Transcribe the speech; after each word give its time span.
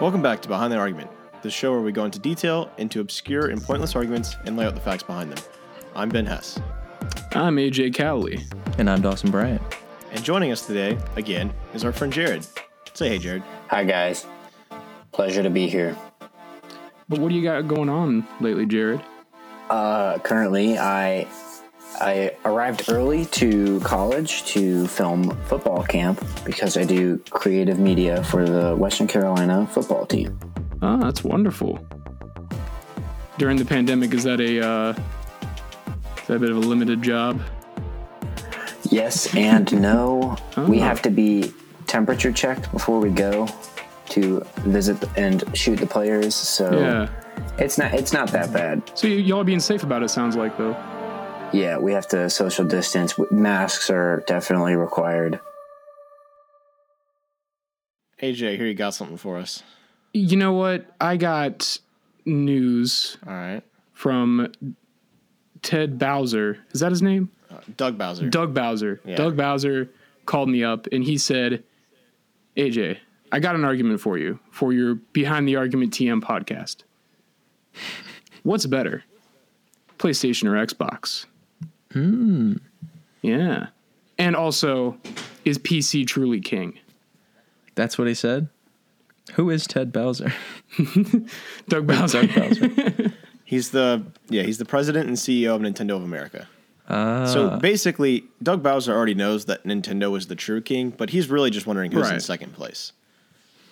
Welcome 0.00 0.22
back 0.22 0.40
to 0.40 0.48
Behind 0.48 0.72
the 0.72 0.78
Argument, 0.78 1.10
the 1.42 1.50
show 1.50 1.72
where 1.72 1.82
we 1.82 1.92
go 1.92 2.06
into 2.06 2.18
detail 2.18 2.70
into 2.78 3.00
obscure 3.00 3.48
and 3.48 3.62
pointless 3.62 3.94
arguments 3.94 4.34
and 4.46 4.56
lay 4.56 4.64
out 4.64 4.74
the 4.74 4.80
facts 4.80 5.02
behind 5.02 5.30
them. 5.30 5.44
I'm 5.94 6.08
Ben 6.08 6.24
Hess, 6.24 6.58
I'm 7.32 7.56
AJ 7.56 7.94
Cowley. 7.94 8.40
And 8.78 8.88
I'm 8.88 9.02
Dawson 9.02 9.30
Bryant. 9.30 9.60
and 10.12 10.24
joining 10.24 10.52
us 10.52 10.66
today, 10.66 10.96
again, 11.16 11.52
is 11.74 11.84
our 11.84 11.92
friend 11.92 12.10
Jared. 12.10 12.46
Say 12.94 13.10
hey, 13.10 13.18
Jared. 13.18 13.42
Hi, 13.68 13.84
guys. 13.84 14.26
Pleasure 15.12 15.42
to 15.42 15.50
be 15.50 15.68
here. 15.68 15.94
But 17.10 17.18
what 17.18 17.28
do 17.28 17.34
you 17.34 17.42
got 17.42 17.68
going 17.68 17.90
on 17.90 18.26
lately, 18.40 18.64
Jared? 18.64 19.02
Uh, 19.68 20.18
currently, 20.20 20.78
I 20.78 21.26
I 22.00 22.32
arrived 22.44 22.84
early 22.90 23.26
to 23.26 23.78
college 23.80 24.44
to 24.46 24.86
film 24.86 25.36
football 25.46 25.82
camp 25.82 26.22
because 26.44 26.76
I 26.76 26.84
do 26.84 27.18
creative 27.30 27.78
media 27.78 28.24
for 28.24 28.48
the 28.48 28.74
Western 28.74 29.06
Carolina 29.06 29.66
football 29.66 30.06
team. 30.06 30.38
Ah, 30.82 30.96
that's 30.96 31.22
wonderful. 31.22 31.78
During 33.38 33.56
the 33.58 33.64
pandemic, 33.64 34.14
is 34.14 34.24
that 34.24 34.40
a 34.40 34.66
uh, 34.66 34.90
is 34.92 36.26
that 36.26 36.36
a 36.36 36.38
bit 36.38 36.50
of 36.50 36.56
a 36.56 36.60
limited 36.60 37.02
job? 37.02 37.40
Yes 38.90 39.34
and 39.34 39.70
no. 39.80 40.36
We 40.56 40.78
Oh. 40.80 40.84
have 40.84 41.02
to 41.02 41.10
be 41.10 41.52
temperature 41.86 42.32
checked 42.32 42.70
before 42.72 42.98
we 43.00 43.10
go 43.10 43.46
to 44.10 44.40
visit 44.58 44.96
and 45.16 45.44
shoot 45.56 45.76
the 45.76 45.86
players. 45.86 46.34
So 46.34 46.78
Yeah. 46.78 47.08
it's 47.58 47.76
not 47.78 47.92
it's 47.94 48.12
not 48.12 48.30
that 48.32 48.52
bad. 48.52 48.82
So 48.94 49.06
y- 49.06 49.14
y'all 49.14 49.40
are 49.40 49.44
being 49.44 49.60
safe 49.60 49.82
about 49.82 50.02
it. 50.02 50.08
Sounds 50.08 50.34
like 50.36 50.56
though. 50.56 50.76
Yeah, 51.52 51.78
we 51.78 51.92
have 51.92 52.06
to 52.08 52.30
social 52.30 52.64
distance. 52.64 53.14
Masks 53.30 53.90
are 53.90 54.22
definitely 54.26 54.76
required. 54.76 55.40
AJ, 58.22 58.56
here 58.56 58.66
you 58.66 58.74
got 58.74 58.94
something 58.94 59.16
for 59.16 59.38
us. 59.38 59.62
You 60.12 60.36
know 60.36 60.52
what? 60.52 60.86
I 61.00 61.16
got 61.16 61.78
news 62.24 63.16
All 63.26 63.32
right. 63.32 63.62
from 63.92 64.52
Ted 65.62 65.98
Bowser. 65.98 66.58
Is 66.72 66.80
that 66.80 66.90
his 66.90 67.02
name? 67.02 67.30
Uh, 67.50 67.60
Doug 67.76 67.96
Bowser. 67.96 68.28
Doug 68.28 68.52
Bowser. 68.54 69.00
Yeah. 69.04 69.16
Doug 69.16 69.36
Bowser 69.36 69.88
called 70.26 70.48
me 70.48 70.62
up 70.62 70.86
and 70.92 71.02
he 71.02 71.16
said, 71.16 71.64
AJ, 72.56 72.98
I 73.32 73.40
got 73.40 73.54
an 73.54 73.64
argument 73.64 74.00
for 74.00 74.18
you 74.18 74.38
for 74.50 74.72
your 74.72 74.96
Behind 74.96 75.48
the 75.48 75.56
Argument 75.56 75.92
TM 75.94 76.20
podcast. 76.20 76.82
What's 78.42 78.66
better, 78.66 79.04
PlayStation 79.98 80.44
or 80.44 80.64
Xbox? 80.66 81.26
Hmm. 81.92 82.54
Yeah. 83.22 83.68
And 84.18 84.36
also, 84.36 84.98
is 85.44 85.58
PC 85.58 86.06
truly 86.06 86.40
king? 86.40 86.78
That's 87.74 87.98
what 87.98 88.06
he 88.08 88.14
said. 88.14 88.48
Who 89.34 89.50
is 89.50 89.66
Ted 89.66 89.92
Bowser? 89.92 90.32
Doug 91.68 91.86
Bowser. 91.86 92.26
Doug 92.26 92.34
Bowser. 92.34 93.12
He's 93.44 93.70
the 93.72 94.04
yeah, 94.28 94.42
he's 94.42 94.58
the 94.58 94.64
president 94.64 95.08
and 95.08 95.16
CEO 95.16 95.56
of 95.56 95.60
Nintendo 95.60 95.96
of 95.96 96.04
America. 96.04 96.46
Ah, 96.88 97.26
So 97.26 97.58
basically, 97.58 98.22
Doug 98.40 98.62
Bowser 98.62 98.94
already 98.94 99.14
knows 99.14 99.46
that 99.46 99.64
Nintendo 99.64 100.16
is 100.16 100.28
the 100.28 100.36
true 100.36 100.60
king, 100.60 100.90
but 100.90 101.10
he's 101.10 101.28
really 101.28 101.50
just 101.50 101.66
wondering 101.66 101.90
who's 101.90 102.10
in 102.10 102.20
second 102.20 102.52
place. 102.52 102.92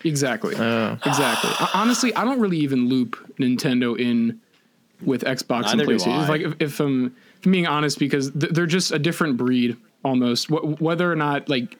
Exactly. 0.03 0.57
Oh. 0.57 0.99
Exactly. 1.07 1.51
Honestly, 1.75 2.13
I 2.15 2.25
don't 2.25 2.41
really 2.41 2.59
even 2.59 2.89
loop 2.89 3.35
Nintendo 3.39 3.97
in 3.97 4.41
with 5.01 5.23
Xbox 5.23 5.63
Neither 5.63 5.85
do 5.85 5.91
and 5.93 6.01
PlayStation. 6.01 6.19
I. 6.19 6.29
Like 6.29 6.41
if, 6.41 6.55
if 6.59 6.81
I'm, 6.81 7.07
if 7.07 7.15
I'm 7.45 7.53
being 7.53 7.67
honest, 7.67 7.99
because 7.99 8.31
th- 8.33 8.53
they're 8.53 8.67
just 8.67 8.93
a 8.93 8.99
different 8.99 9.37
breed 9.37 9.77
almost. 10.05 10.47
Wh- 10.49 10.81
whether 10.81 11.11
or 11.11 11.17
not 11.17 11.49
like 11.49 11.77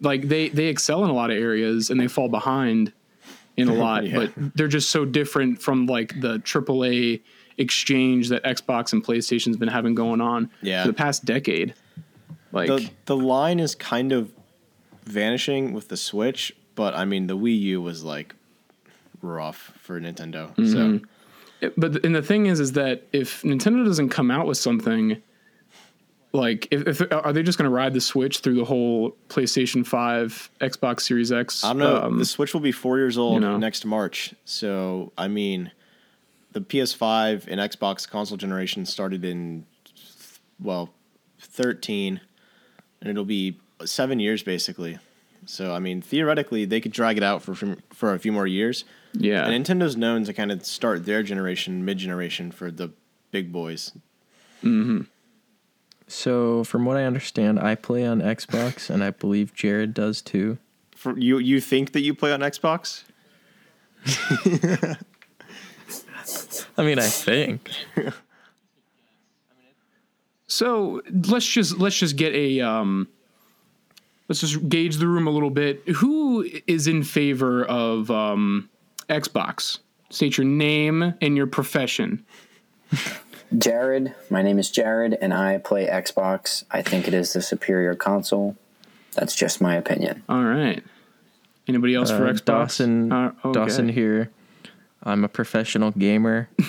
like 0.00 0.28
they 0.28 0.48
they 0.50 0.66
excel 0.66 1.04
in 1.04 1.10
a 1.10 1.14
lot 1.14 1.30
of 1.30 1.36
areas 1.38 1.90
and 1.90 1.98
they 1.98 2.08
fall 2.08 2.28
behind 2.28 2.92
in 3.56 3.68
a 3.68 3.74
lot, 3.84 4.06
Yeah. 4.06 4.16
but 4.26 4.32
they're 4.56 4.68
just 4.68 4.90
so 4.90 5.04
different 5.04 5.60
from 5.62 5.86
like 5.86 6.20
the 6.20 6.38
AAA 6.40 7.20
exchange 7.56 8.28
that 8.30 8.42
Xbox 8.44 8.92
and 8.92 9.04
PlayStation's 9.04 9.56
been 9.56 9.68
having 9.68 9.94
going 9.94 10.20
on 10.20 10.50
Yeah. 10.60 10.82
for 10.82 10.88
the 10.88 10.94
past 10.94 11.24
decade. 11.24 11.74
Like 12.52 12.68
The 12.68 12.90
the 13.06 13.16
line 13.16 13.60
is 13.60 13.74
kind 13.74 14.12
of 14.12 14.32
vanishing 15.04 15.72
with 15.72 15.88
the 15.88 15.96
Switch, 15.96 16.54
but 16.74 16.94
I 16.94 17.04
mean 17.04 17.26
the 17.26 17.36
Wii 17.36 17.58
U 17.60 17.82
was 17.82 18.02
like 18.04 18.34
rough 19.22 19.72
for 19.80 20.00
Nintendo. 20.00 20.48
So 20.56 20.62
mm-hmm. 20.62 21.04
But 21.76 22.04
and 22.04 22.14
the 22.14 22.22
thing 22.22 22.46
is 22.46 22.60
is 22.60 22.72
that 22.72 23.02
if 23.12 23.42
Nintendo 23.42 23.84
doesn't 23.84 24.10
come 24.10 24.30
out 24.30 24.46
with 24.46 24.58
something 24.58 25.22
like 26.32 26.66
if, 26.70 27.00
if 27.00 27.12
are 27.12 27.32
they 27.32 27.42
just 27.42 27.58
going 27.58 27.70
to 27.70 27.74
ride 27.74 27.94
the 27.94 28.00
switch 28.00 28.40
through 28.40 28.56
the 28.56 28.64
whole 28.64 29.16
PlayStation 29.28 29.86
5 29.86 30.50
Xbox 30.60 31.02
Series 31.02 31.30
X 31.30 31.64
I 31.64 31.68
don't 31.68 31.78
know. 31.78 32.02
um, 32.02 32.18
the 32.18 32.24
Switch 32.24 32.52
will 32.52 32.60
be 32.60 32.72
four 32.72 32.98
years 32.98 33.16
old 33.16 33.34
you 33.34 33.40
know. 33.40 33.56
next 33.56 33.84
March. 33.84 34.34
So 34.44 35.12
I 35.16 35.28
mean, 35.28 35.70
the 36.52 36.60
PS5 36.60 37.46
and 37.46 37.60
Xbox 37.60 38.08
console 38.08 38.36
generation 38.36 38.84
started 38.84 39.24
in 39.24 39.66
well, 40.60 40.90
thirteen, 41.38 42.20
and 43.00 43.10
it'll 43.10 43.24
be 43.24 43.58
seven 43.84 44.18
years 44.18 44.42
basically. 44.42 44.98
So 45.46 45.72
I 45.72 45.78
mean, 45.78 46.02
theoretically, 46.02 46.64
they 46.64 46.80
could 46.80 46.92
drag 46.92 47.16
it 47.16 47.22
out 47.22 47.42
for 47.42 47.54
for 47.92 48.14
a 48.14 48.18
few 48.18 48.32
more 48.32 48.46
years. 48.46 48.84
Yeah 49.14 49.46
And 49.46 49.64
Nintendo's 49.64 49.96
known 49.96 50.24
to 50.24 50.32
kind 50.32 50.52
of 50.52 50.64
start 50.64 51.06
their 51.06 51.22
generation 51.22 51.84
mid 51.84 51.98
generation 51.98 52.50
for 52.50 52.70
the 52.70 52.90
big 53.30 53.52
boys. 53.52 53.92
so 56.06 56.64
from 56.64 56.84
what 56.84 56.96
I 56.96 57.04
understand, 57.04 57.58
I 57.58 57.74
play 57.74 58.04
on 58.04 58.20
Xbox, 58.20 58.90
and 58.90 59.02
I 59.02 59.10
believe 59.10 59.54
Jared 59.54 59.94
does 59.94 60.22
too. 60.22 60.58
For 60.94 61.18
you, 61.18 61.38
you 61.38 61.60
think 61.60 61.92
that 61.92 62.00
you 62.00 62.14
play 62.14 62.32
on 62.32 62.40
Xbox? 62.40 63.04
I 66.76 66.82
mean, 66.84 66.98
I 66.98 67.06
think. 67.06 67.70
so 70.46 71.02
let's 71.28 71.46
just 71.46 71.78
let's 71.78 71.98
just 71.98 72.16
get 72.16 72.34
a 72.34 72.60
um 72.60 73.08
let's 74.28 74.40
just 74.40 74.68
gauge 74.68 74.96
the 74.96 75.06
room 75.06 75.26
a 75.26 75.30
little 75.30 75.50
bit 75.50 75.82
who 75.96 76.48
is 76.66 76.86
in 76.86 77.02
favor 77.02 77.64
of 77.64 78.10
um 78.10 78.68
Xbox 79.08 79.78
state 80.10 80.36
your 80.38 80.46
name 80.46 81.14
and 81.20 81.36
your 81.36 81.46
profession 81.46 82.24
Jared, 83.56 84.14
my 84.30 84.42
name 84.42 84.58
is 84.58 84.70
Jared, 84.70 85.16
and 85.20 85.32
I 85.32 85.58
play 85.58 85.86
Xbox. 85.86 86.64
I 86.70 86.82
think 86.82 87.06
it 87.06 87.14
is 87.14 87.32
the 87.34 87.42
superior 87.42 87.94
console. 87.94 88.56
That's 89.12 89.34
just 89.34 89.60
my 89.60 89.74
opinion. 89.76 90.22
all 90.28 90.42
right 90.44 90.82
anybody 91.66 91.94
else 91.94 92.10
for 92.10 92.26
Uh, 92.26 92.32
Xbox 92.32 92.44
Dawson, 92.44 93.12
Uh, 93.12 93.32
okay. 93.44 93.52
Dawson 93.52 93.88
here. 93.88 94.30
I'm 95.02 95.24
a 95.24 95.28
professional 95.28 95.90
gamer. 95.92 96.48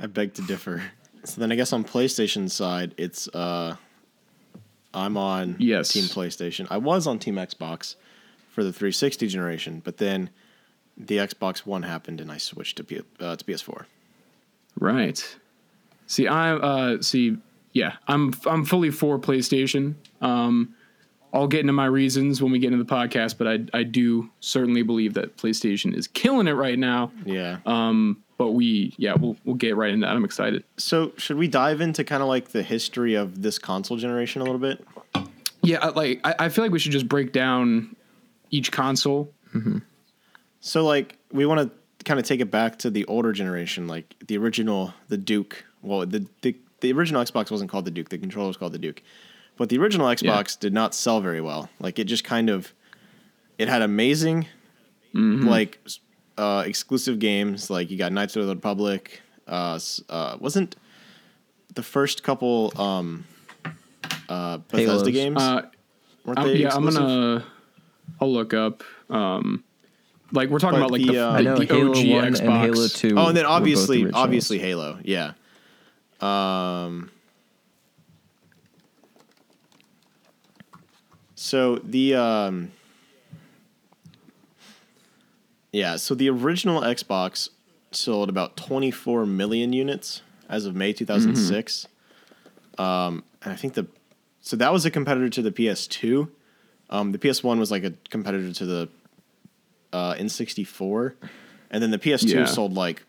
I 0.00 0.06
beg 0.08 0.34
to 0.34 0.42
differ. 0.42 0.82
So 1.24 1.40
then 1.40 1.52
I 1.52 1.56
guess 1.56 1.72
on 1.72 1.84
PlayStation's 1.84 2.52
side, 2.52 2.94
it's 2.96 3.28
uh 3.28 3.76
I'm 4.94 5.16
on 5.16 5.56
Yes. 5.58 5.90
Team 5.92 6.04
PlayStation. 6.04 6.66
I 6.70 6.76
was 6.78 7.06
on 7.06 7.18
Team 7.18 7.36
Xbox 7.36 7.94
for 8.52 8.62
the 8.62 8.72
360 8.72 9.26
generation, 9.26 9.80
but 9.84 9.96
then 9.96 10.30
the 10.96 11.16
Xbox 11.16 11.60
One 11.66 11.82
happened 11.82 12.20
and 12.20 12.30
I 12.30 12.36
switched 12.38 12.76
to 12.76 12.84
P- 12.84 13.00
uh, 13.18 13.34
to 13.36 13.44
PS4. 13.44 13.86
Right. 14.78 15.36
See, 16.06 16.26
I 16.26 16.52
uh 16.52 17.02
see, 17.02 17.36
yeah, 17.72 17.94
I'm 18.08 18.32
I'm 18.46 18.64
fully 18.64 18.90
for 18.90 19.18
PlayStation. 19.18 19.94
Um, 20.20 20.74
I'll 21.34 21.46
get 21.48 21.60
into 21.60 21.72
my 21.72 21.86
reasons 21.86 22.42
when 22.42 22.52
we 22.52 22.58
get 22.58 22.72
into 22.72 22.84
the 22.84 22.90
podcast, 22.94 23.38
but 23.38 23.48
I 23.48 23.78
I 23.78 23.82
do 23.84 24.30
certainly 24.40 24.82
believe 24.82 25.14
that 25.14 25.36
PlayStation 25.38 25.96
is 25.96 26.06
killing 26.08 26.46
it 26.46 26.52
right 26.52 26.78
now. 26.78 27.10
Yeah. 27.24 27.58
Um, 27.66 28.22
But 28.38 28.52
we, 28.52 28.92
yeah, 28.98 29.14
we'll 29.14 29.36
we'll 29.44 29.54
get 29.56 29.76
right 29.76 29.92
into 29.92 30.06
that. 30.06 30.14
I'm 30.16 30.24
excited. 30.24 30.64
so 30.76 31.12
should 31.16 31.38
we 31.38 31.48
dive 31.48 31.80
into 31.80 32.04
kind 32.04 32.22
of 32.22 32.28
like 32.28 32.48
the 32.48 32.62
history 32.62 33.14
of 33.14 33.40
this 33.42 33.58
console 33.58 33.96
generation 33.96 34.42
a 34.42 34.44
little 34.44 34.58
bit? 34.60 34.84
Yeah, 35.62 35.86
like 35.88 36.20
I, 36.24 36.34
I 36.46 36.48
feel 36.50 36.64
like 36.64 36.72
we 36.72 36.78
should 36.80 36.92
just 36.92 37.08
break 37.08 37.32
down 37.32 37.94
each 38.52 38.70
console. 38.70 39.32
So 40.60 40.84
like 40.84 41.18
we 41.32 41.44
want 41.44 41.60
to 41.68 42.04
kind 42.04 42.20
of 42.20 42.26
take 42.26 42.40
it 42.40 42.50
back 42.50 42.78
to 42.80 42.90
the 42.90 43.04
older 43.06 43.32
generation, 43.32 43.88
like 43.88 44.14
the 44.26 44.36
original, 44.38 44.94
the 45.08 45.16
Duke. 45.16 45.64
Well, 45.82 46.06
the 46.06 46.24
the, 46.42 46.56
the 46.80 46.92
original 46.92 47.22
Xbox 47.22 47.50
wasn't 47.50 47.70
called 47.70 47.84
the 47.84 47.90
Duke. 47.90 48.08
The 48.08 48.18
controller 48.18 48.48
was 48.48 48.56
called 48.56 48.72
the 48.72 48.78
Duke, 48.78 49.02
but 49.56 49.68
the 49.68 49.78
original 49.78 50.06
Xbox 50.06 50.58
did 50.58 50.72
not 50.72 50.94
sell 50.94 51.20
very 51.20 51.40
well. 51.40 51.68
Like 51.80 51.98
it 51.98 52.04
just 52.04 52.22
kind 52.24 52.48
of, 52.48 52.72
it 53.58 53.68
had 53.68 53.82
amazing, 53.82 54.46
like 55.48 55.78
uh, 56.38 56.64
exclusive 56.66 57.18
games. 57.18 57.68
Like 57.68 57.90
you 57.90 57.98
got 57.98 58.12
Knights 58.12 58.36
of 58.36 58.46
the 58.46 58.54
Republic. 58.54 59.20
Uh, 59.46 59.78
uh, 60.08 60.36
wasn't 60.40 60.76
the 61.74 61.82
first 61.82 62.22
couple 62.22 62.72
um, 62.76 63.24
uh, 64.28 64.58
Bethesda 64.58 64.92
Halos. 64.92 65.08
games? 65.10 65.42
Uh, 65.42 65.66
weren't 66.24 66.38
I'm, 66.38 66.46
they 66.46 66.56
yeah, 66.56 66.74
I'm 66.74 66.84
gonna. 66.84 67.44
I'll 68.20 68.32
look 68.32 68.54
up. 68.54 68.82
Um, 69.10 69.64
like 70.32 70.48
we're 70.48 70.58
talking 70.58 70.78
But 70.80 70.86
about 70.86 70.92
like 70.92 71.02
the, 71.02 71.12
the, 71.12 71.18
uh, 71.18 71.36
the, 71.36 71.42
know 71.42 71.56
the 71.56 71.66
Halo 71.66 71.90
OG 71.90 71.96
1 71.96 72.04
Xbox. 72.04 72.40
and 72.40 72.52
Halo 72.52 72.88
2. 72.88 73.14
Oh, 73.16 73.26
and 73.28 73.36
then 73.36 73.44
obviously, 73.46 73.96
originals. 73.98 74.22
obviously 74.22 74.58
Halo. 74.58 74.98
Yeah. 75.02 75.32
Um. 76.20 77.10
So 81.34 81.76
the 81.76 82.14
um. 82.14 82.72
Yeah, 85.72 85.96
so 85.96 86.14
the 86.14 86.28
original 86.28 86.82
Xbox 86.82 87.48
sold 87.92 88.28
about 88.28 88.56
24 88.56 89.24
million 89.26 89.72
units 89.72 90.20
as 90.48 90.66
of 90.66 90.74
May 90.74 90.92
2006. 90.92 91.86
Um, 92.78 93.24
and 93.42 93.52
I 93.52 93.56
think 93.56 93.74
the 93.74 93.86
so 94.40 94.56
that 94.56 94.72
was 94.72 94.84
a 94.84 94.90
competitor 94.90 95.28
to 95.30 95.42
the 95.42 95.50
PS2. 95.52 96.28
Um, 96.92 97.10
the 97.10 97.18
PS1 97.18 97.58
was 97.58 97.70
like 97.70 97.84
a 97.84 97.94
competitor 98.10 98.52
to 98.52 98.66
the 98.66 98.88
uh, 99.94 100.14
N64, 100.14 101.14
and 101.70 101.82
then 101.82 101.90
the 101.90 101.98
PS2 101.98 102.34
Yeah. 102.34 102.44
sold 102.44 102.74
like 102.74 103.02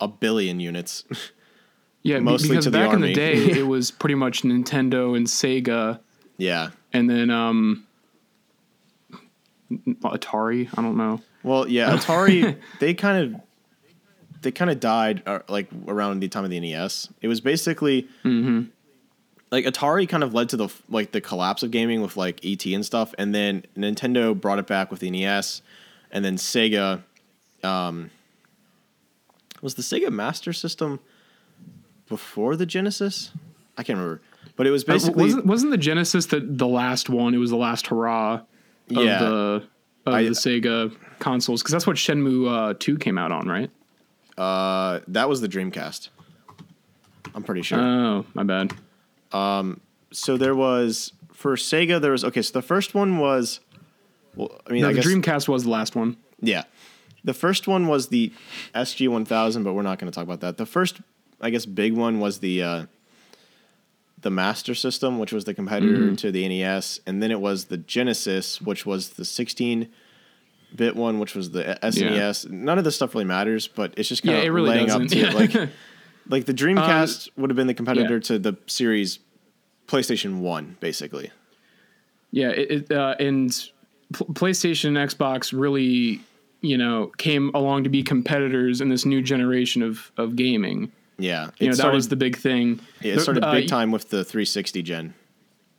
a 0.00 0.08
billion 0.08 0.58
units. 0.58 1.04
Yeah, 2.02 2.18
Mostly 2.20 2.48
because 2.50 2.64
to 2.64 2.70
the 2.70 2.78
back 2.78 2.94
in 2.94 3.00
the 3.02 3.12
day, 3.12 3.34
it 3.58 3.66
was 3.66 3.90
pretty 3.90 4.14
much 4.14 4.42
Nintendo 4.42 5.16
and 5.16 5.26
Sega, 5.26 6.00
yeah. 6.38 6.70
and 6.92 7.10
then 7.10 7.30
um, 7.30 7.86
Atari. 9.70 10.68
I 10.76 10.82
don't 10.82 10.96
know. 10.96 11.20
Well, 11.42 11.68
yeah, 11.68 11.90
Atari 11.96 12.58
they 12.80 12.94
kind 12.94 13.34
of 13.34 13.40
they 14.42 14.50
kind 14.52 14.70
of 14.70 14.80
died 14.80 15.22
uh, 15.26 15.40
like 15.48 15.68
around 15.88 16.20
the 16.20 16.28
time 16.28 16.44
of 16.44 16.50
the 16.50 16.60
NES. 16.60 17.08
It 17.20 17.28
was 17.28 17.40
basically 17.40 18.08
like 19.56 19.64
Atari 19.74 20.06
kind 20.08 20.22
of 20.22 20.34
led 20.34 20.48
to 20.50 20.56
the 20.56 20.68
like 20.90 21.12
the 21.12 21.20
collapse 21.20 21.62
of 21.62 21.70
gaming 21.70 22.02
with 22.02 22.16
like 22.16 22.44
ET 22.44 22.64
and 22.66 22.84
stuff, 22.84 23.14
and 23.18 23.34
then 23.34 23.64
Nintendo 23.76 24.38
brought 24.38 24.58
it 24.58 24.66
back 24.66 24.90
with 24.90 25.00
the 25.00 25.10
NES, 25.10 25.62
and 26.10 26.24
then 26.24 26.36
Sega. 26.36 27.02
Um, 27.64 28.10
was 29.62 29.74
the 29.74 29.82
Sega 29.82 30.10
Master 30.12 30.52
System 30.52 31.00
before 32.08 32.54
the 32.56 32.66
Genesis? 32.66 33.30
I 33.78 33.82
can't 33.82 33.98
remember, 33.98 34.20
but 34.56 34.66
it 34.66 34.70
was 34.70 34.84
Uh, 34.84 34.92
basically 34.92 35.24
wasn't 35.24 35.46
wasn't 35.46 35.70
the 35.72 35.78
Genesis 35.78 36.26
the 36.26 36.40
the 36.40 36.66
last 36.68 37.08
one? 37.08 37.34
It 37.34 37.38
was 37.38 37.50
the 37.50 37.56
last 37.56 37.86
hurrah 37.86 38.34
of 38.34 38.42
Yeah. 38.90 39.18
the 39.20 39.62
of 40.06 40.14
I- 40.14 40.24
the 40.24 40.30
Sega 40.30 40.94
consoles 41.18 41.62
because 41.62 41.72
that's 41.72 41.86
what 41.86 41.96
Shenmue 41.96 42.48
uh, 42.70 42.74
two 42.78 42.96
came 42.98 43.16
out 43.18 43.32
on, 43.32 43.48
right? 43.48 43.70
uh, 44.38 45.00
that 45.08 45.30
was 45.30 45.40
the 45.40 45.48
Dreamcast. 45.48 46.10
I'm 47.34 47.42
pretty 47.42 47.62
sure. 47.62 47.78
Oh, 47.80 48.26
my 48.34 48.42
bad. 48.42 48.74
So 49.32 50.36
there 50.36 50.54
was 50.54 51.12
for 51.32 51.56
Sega 51.56 52.00
there 52.00 52.12
was 52.12 52.24
okay 52.24 52.42
so 52.42 52.52
the 52.52 52.62
first 52.62 52.94
one 52.94 53.18
was 53.18 53.60
well 54.34 54.60
I 54.66 54.72
mean 54.72 54.82
No, 54.82 54.88
I 54.88 54.92
the 54.92 54.96
guess 55.02 55.06
Dreamcast 55.06 55.48
was 55.48 55.64
the 55.64 55.70
last 55.70 55.94
one. 55.96 56.16
yeah 56.40 56.64
the 57.24 57.34
first 57.34 57.66
one 57.66 57.86
was 57.88 58.08
the 58.08 58.32
SG 58.74 59.08
1000 59.08 59.62
but 59.64 59.72
we're 59.74 59.82
not 59.82 59.98
going 59.98 60.10
to 60.10 60.14
talk 60.14 60.24
about 60.24 60.40
that 60.40 60.56
the 60.56 60.66
first 60.66 61.00
I 61.40 61.50
guess 61.50 61.66
big 61.66 61.92
one 61.94 62.20
was 62.20 62.38
the 62.38 62.62
uh, 62.62 62.86
the 64.22 64.30
Master 64.30 64.74
System 64.74 65.18
which 65.18 65.32
was 65.32 65.44
the 65.44 65.52
competitor 65.54 66.14
to 66.16 66.32
the 66.32 66.48
NES 66.48 67.00
and 67.06 67.22
then 67.22 67.30
it 67.30 67.40
was 67.40 67.66
the 67.66 67.76
Genesis 67.76 68.60
which 68.62 68.86
was 68.86 69.10
the 69.10 69.24
16 69.24 69.88
bit 70.74 70.96
one 70.96 71.18
which 71.18 71.34
was 71.34 71.50
the 71.50 71.78
SNES 71.82 72.48
none 72.50 72.78
of 72.78 72.84
this 72.84 72.96
stuff 72.96 73.14
really 73.14 73.24
matters 73.26 73.68
but 73.68 73.92
it's 73.96 74.08
just 74.08 74.22
kind 74.22 74.32
Yeah, 74.32 74.38
of 74.40 74.46
it 74.46 74.50
really 74.50 74.70
laying 74.70 74.90
up 74.90 75.02
doesn't. 75.02 75.08
to 75.08 75.18
it 75.18 75.52
Yeah. 75.54 75.60
like 75.62 75.70
like 76.28 76.44
the 76.46 76.54
Dreamcast 76.54 77.28
would 77.36 77.50
have 77.50 77.56
been 77.56 77.66
the 77.66 77.74
competitor 77.74 78.14
yeah. 78.14 78.20
to 78.20 78.38
the 78.38 78.56
series 78.66 79.18
PlayStation 79.86 80.40
1 80.40 80.76
basically 80.80 81.30
Yeah, 82.30 82.50
it, 82.50 82.70
it, 82.70 82.92
uh, 82.92 83.14
and 83.20 83.50
P- 84.12 84.24
PlayStation 84.26 84.88
and 84.88 84.96
Xbox 85.10 85.52
really, 85.58 86.20
you 86.60 86.76
know, 86.78 87.12
came 87.18 87.50
along 87.54 87.84
to 87.84 87.90
be 87.90 88.02
competitors 88.02 88.80
in 88.80 88.88
this 88.88 89.04
new 89.06 89.22
generation 89.22 89.82
of 89.82 90.10
of 90.16 90.36
gaming. 90.36 90.92
Yeah, 91.18 91.50
You 91.58 91.70
know, 91.70 91.76
that 91.76 91.92
was 91.92 92.08
the 92.08 92.16
big 92.16 92.36
thing. 92.36 92.80
yeah, 93.00 93.14
it 93.14 93.20
started 93.20 93.42
uh, 93.42 93.52
big 93.52 93.68
time 93.68 93.90
with 93.90 94.10
the 94.10 94.22
360 94.22 94.82
gen. 94.82 95.14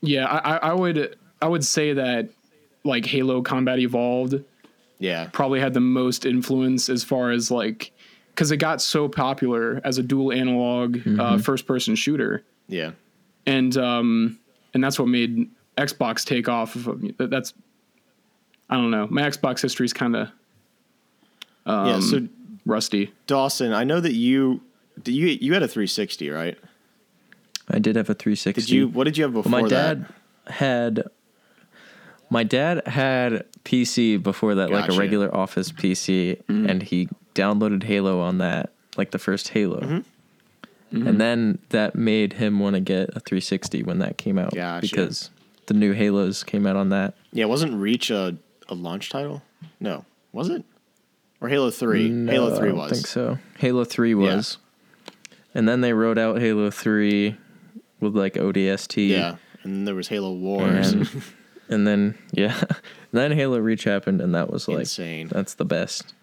Yeah, 0.02 0.26
I, 0.26 0.56
I- 0.56 0.70
I 0.70 0.74
would 0.74 1.16
I 1.42 1.48
would 1.48 1.64
say 1.66 1.94
that 1.94 2.30
like 2.84 3.06
Halo 3.06 3.42
Combat 3.42 3.78
Evolved 3.80 4.44
Yeah, 5.00 5.30
probably 5.34 5.60
had 5.60 5.74
the 5.74 5.80
most 5.82 6.26
influence 6.26 6.90
as 6.90 7.04
far 7.04 7.32
as 7.32 7.52
like 7.52 7.92
because 8.38 8.52
it 8.52 8.58
got 8.58 8.84
so 8.84 9.10
popular 9.10 9.82
as 9.84 9.98
a 9.98 10.04
dual 10.04 10.32
analog 10.32 11.00
uh, 11.20 11.40
first 11.40 11.66
person 11.66 11.96
shooter, 11.96 12.44
yeah, 12.68 12.92
and 13.48 13.76
um, 13.78 14.38
and 14.76 14.84
that's 14.84 15.00
what 15.00 15.08
made 15.08 15.50
Xbox 15.76 16.24
take 16.24 16.48
off. 16.48 16.76
Of, 16.76 17.02
that's 17.18 17.56
I 18.70 18.76
don't 18.76 18.92
know. 18.92 19.08
My 19.10 19.24
Xbox 19.24 19.60
history 19.64 19.86
is 19.86 19.94
kind 19.94 20.16
of 20.16 20.30
yeah. 21.66 21.96
Um, 21.96 22.02
So 22.04 22.28
rusty. 22.66 23.12
Dawson, 23.26 23.74
I 23.74 23.84
know 23.84 24.00
that 24.00 24.14
you 24.14 24.62
did 25.02 25.14
you 25.16 25.28
you 25.42 25.54
had 25.54 25.64
a 25.64 25.68
360, 25.68 26.30
right? 26.30 26.58
I 27.70 27.80
did 27.80 27.96
have 27.96 28.10
a 28.10 28.14
360. 28.14 28.62
Did 28.62 28.70
you? 28.70 28.88
What 28.88 29.06
did 29.06 29.18
you 29.18 29.24
have 29.24 29.34
before 29.34 29.52
my 29.52 29.64
that? 29.64 29.70
dad 30.00 30.06
had 30.54 31.04
my 32.30 32.44
dad 32.44 32.88
had 32.88 33.46
PC 33.66 34.22
before 34.22 34.56
that, 34.56 34.70
like 34.70 34.90
a 34.92 34.98
regular 34.98 35.34
office 35.36 35.72
PC, 35.72 36.44
Mm-hmm. 36.44 36.70
and 36.70 36.84
he 36.84 37.10
downloaded 37.38 37.84
Halo 37.84 38.20
on 38.20 38.40
that, 38.40 38.72
like 38.98 39.12
the 39.12 39.20
first 39.20 39.50
Halo. 39.50 39.80
Mm-hmm. 39.80 41.08
And 41.08 41.20
then 41.20 41.60
that 41.70 41.96
made 41.96 42.34
him 42.34 42.60
want 42.60 42.76
to 42.76 42.80
get 42.80 43.10
a 43.10 43.20
360 43.20 43.84
when 43.84 44.00
that 44.00 44.18
came 44.18 44.40
out 44.40 44.54
Gotcha. 44.54 44.82
because 44.88 45.30
the 45.68 45.74
new 45.74 45.92
Halos 45.92 46.44
came 46.44 46.66
out 46.66 46.76
on 46.78 46.90
that. 46.90 47.14
Yeah, 47.32 47.46
wasn't 47.46 47.74
Reach 47.74 48.10
a, 48.10 48.38
a 48.70 48.74
launch 48.74 49.10
title? 49.10 49.42
No, 49.80 50.06
was 50.32 50.50
it? 50.50 50.64
Or 51.42 51.50
Halo 51.50 51.70
Three? 51.72 52.08
Halo 52.08 52.50
No, 52.50 52.56
Three 52.56 52.70
I 52.70 52.74
was. 52.74 52.92
think 52.92 53.08
so. 53.08 53.38
Halo 53.58 53.84
3 53.84 54.16
was. 54.16 54.58
And 55.54 55.68
then 55.68 55.82
they 55.82 55.94
wrote 55.94 56.18
out 56.18 56.40
Halo 56.40 56.72
3 56.72 57.36
with 58.00 58.16
like 58.16 58.34
ODST. 58.36 59.10
Yeah, 59.10 59.36
and 59.64 59.74
then 59.74 59.86
there 59.86 59.96
was 59.96 60.08
Halo 60.08 60.32
Wars. 60.34 60.94
And, 60.94 61.24
and 61.70 61.88
then 61.88 62.18
yeah, 62.32 62.58
and 62.60 62.78
then 63.12 63.32
Halo 63.34 63.60
Reach 63.60 63.84
happened, 63.84 64.22
and 64.22 64.34
that 64.36 64.50
was 64.50 64.68
like 64.68 64.80
Insane. 64.80 65.28
That's 65.28 65.56
the 65.56 65.66
best. 65.66 66.14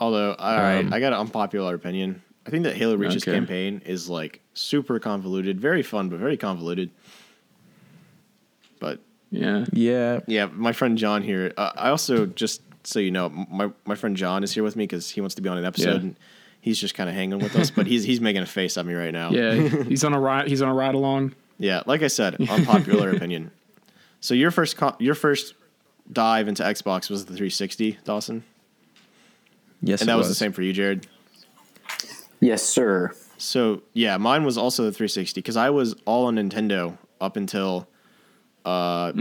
Although, 0.00 0.32
all 0.34 0.56
right, 0.56 0.78
Um, 0.84 0.92
I 0.92 0.98
got 1.00 1.12
an 1.12 1.20
unpopular 1.20 1.74
opinion. 1.74 2.22
I 2.46 2.50
think 2.50 2.64
that 2.64 2.74
Halo 2.76 2.96
Reach's 2.96 3.22
Okay. 3.22 3.32
campaign 3.34 3.82
is 3.84 4.08
like 4.08 4.40
super 4.54 4.98
convoluted, 4.98 5.60
very 5.60 5.82
fun, 5.82 6.08
but 6.08 6.18
very 6.18 6.36
convoluted. 6.38 6.90
But 8.80 8.98
Yeah. 9.30 9.66
Yeah, 9.72 10.20
Yeah, 10.26 10.46
my 10.52 10.72
friend 10.72 10.96
John 10.98 11.22
here. 11.22 11.52
Uh, 11.56 11.72
I 11.76 11.90
also 11.90 12.26
just 12.26 12.62
so 12.82 12.98
you 12.98 13.10
know, 13.10 13.28
my 13.50 13.70
my 13.84 13.94
friend 13.94 14.16
John 14.16 14.42
is 14.42 14.52
here 14.52 14.62
with 14.64 14.74
me 14.76 14.84
because 14.84 15.10
he 15.10 15.20
wants 15.20 15.34
to 15.36 15.42
be 15.42 15.48
on 15.48 15.58
an 15.58 15.64
episode. 15.64 15.90
Yeah. 15.90 16.00
And 16.00 16.16
he's 16.62 16.78
just 16.80 16.94
kind 16.94 17.08
of 17.10 17.14
hanging 17.14 17.38
with 17.38 17.54
us, 17.56 17.70
but 17.70 17.86
he's 17.86 18.04
he's 18.04 18.20
making 18.20 18.42
a 18.42 18.46
face 18.46 18.78
at 18.78 18.86
me 18.86 18.94
right 18.94 19.12
now. 19.12 19.30
Yeah. 19.30 19.54
he's 19.88 20.02
on 20.02 20.14
a 20.14 20.20
ride. 20.20 20.48
He's 20.48 20.62
on 20.62 20.68
a 20.70 20.74
ride 20.74 20.94
along. 20.94 21.34
yeah. 21.58 21.82
Like 21.86 22.02
I 22.02 22.08
said, 22.08 22.36
unpopular 22.50 23.10
opinion. 23.10 23.50
So 24.20 24.32
your 24.34 24.50
first 24.50 24.76
co- 24.78 24.96
your 24.98 25.14
first 25.14 25.54
dive 26.10 26.48
into 26.48 26.62
Xbox 26.62 27.08
was 27.10 27.26
the 27.26 27.34
360, 27.34 27.98
Dawson, 28.04 28.42
yes, 29.82 30.00
and 30.00 30.08
it 30.08 30.12
that 30.12 30.18
was. 30.18 30.28
the 30.28 30.34
same 30.34 30.52
for 30.52 30.62
you, 30.62 30.72
Jared. 30.72 31.06
Yes, 32.40 32.62
sir. 32.62 33.12
So 33.38 33.82
yeah, 33.92 34.16
mine 34.16 34.44
was 34.44 34.56
also 34.58 34.84
the 34.84 34.92
360 34.92 35.40
because 35.40 35.56
I 35.56 35.70
was 35.70 35.94
all 36.04 36.26
on 36.26 36.36
Nintendo 36.36 36.96
up 37.20 37.36
until 37.36 37.88
uh, 38.64 39.12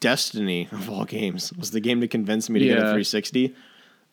Destiny 0.00 0.68
of 0.72 0.88
all 0.90 1.04
games 1.04 1.52
was 1.54 1.70
the 1.70 1.80
game 1.80 2.00
to 2.00 2.08
convince 2.08 2.48
me 2.50 2.60
to 2.60 2.64
get 2.66 2.78
a 2.78 2.80
360 2.80 3.54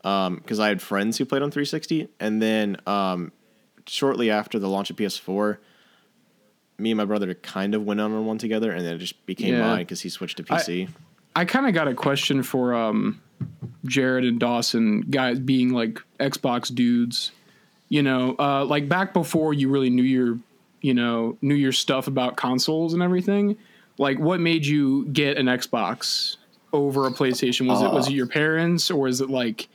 because 0.02 0.60
I 0.60 0.68
had 0.70 0.82
friends 0.82 1.18
who 1.18 1.26
played 1.26 1.42
on 1.42 1.52
360, 1.52 2.08
and 2.20 2.42
then 2.42 2.78
um, 2.88 3.32
shortly 3.86 4.30
after 4.32 4.60
the 4.60 4.68
launch 4.70 4.90
of 4.90 4.96
PS4, 4.96 5.58
me 6.78 6.92
and 6.92 6.98
my 6.98 7.06
brother 7.06 7.34
kind 7.34 7.74
of 7.76 7.84
went 7.86 8.00
on 8.00 8.26
one 8.26 8.38
together, 8.38 8.72
and 8.72 8.86
then 8.86 8.96
it 8.96 9.00
just 9.00 9.26
became 9.26 9.56
Yeah. 9.56 9.62
mine 9.68 9.80
because 9.80 10.02
he 10.02 10.10
switched 10.10 10.38
to 10.38 10.44
PC. 10.44 10.88
I 11.36 11.44
kind 11.46 11.68
of 11.68 11.74
got 11.74 11.88
a 11.88 11.94
question 11.94 12.42
for 12.44 12.74
um, 12.74 13.22
Jared 13.86 14.26
and 14.26 14.40
Dawson, 14.40 15.02
guys 15.02 15.40
being 15.40 15.72
like 15.72 16.00
Xbox 16.20 16.74
dudes. 16.74 17.32
You 17.90 18.04
know, 18.04 18.36
uh, 18.38 18.66
like 18.66 18.90
back 18.90 19.14
before 19.14 19.54
you 19.54 19.70
really 19.70 19.90
knew 19.90 20.04
your, 20.04 20.38
you 20.82 20.94
know, 20.94 21.38
knew 21.42 21.56
your 21.56 21.72
stuff 21.72 22.08
about 22.08 22.36
consoles 22.36 22.94
and 22.94 23.02
everything. 23.02 23.58
Like, 23.98 24.20
what 24.20 24.40
made 24.42 24.66
you 24.66 25.06
get 25.06 25.38
an 25.38 25.46
Xbox 25.46 26.36
over 26.74 27.08
a 27.08 27.12
PlayStation? 27.12 27.68
Was 27.68 27.82
it 27.82 27.92
was 27.92 28.08
it 28.10 28.14
your 28.14 28.28
parents, 28.28 28.92
or 28.92 29.08
is 29.08 29.22
it 29.22 29.30
like 29.30 29.70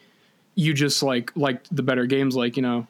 you 0.54 0.74
just 0.74 1.02
like 1.02 1.32
liked 1.34 1.74
the 1.74 1.82
better 1.82 2.04
games? 2.04 2.36
Like, 2.36 2.56
you 2.56 2.62
know, 2.62 2.86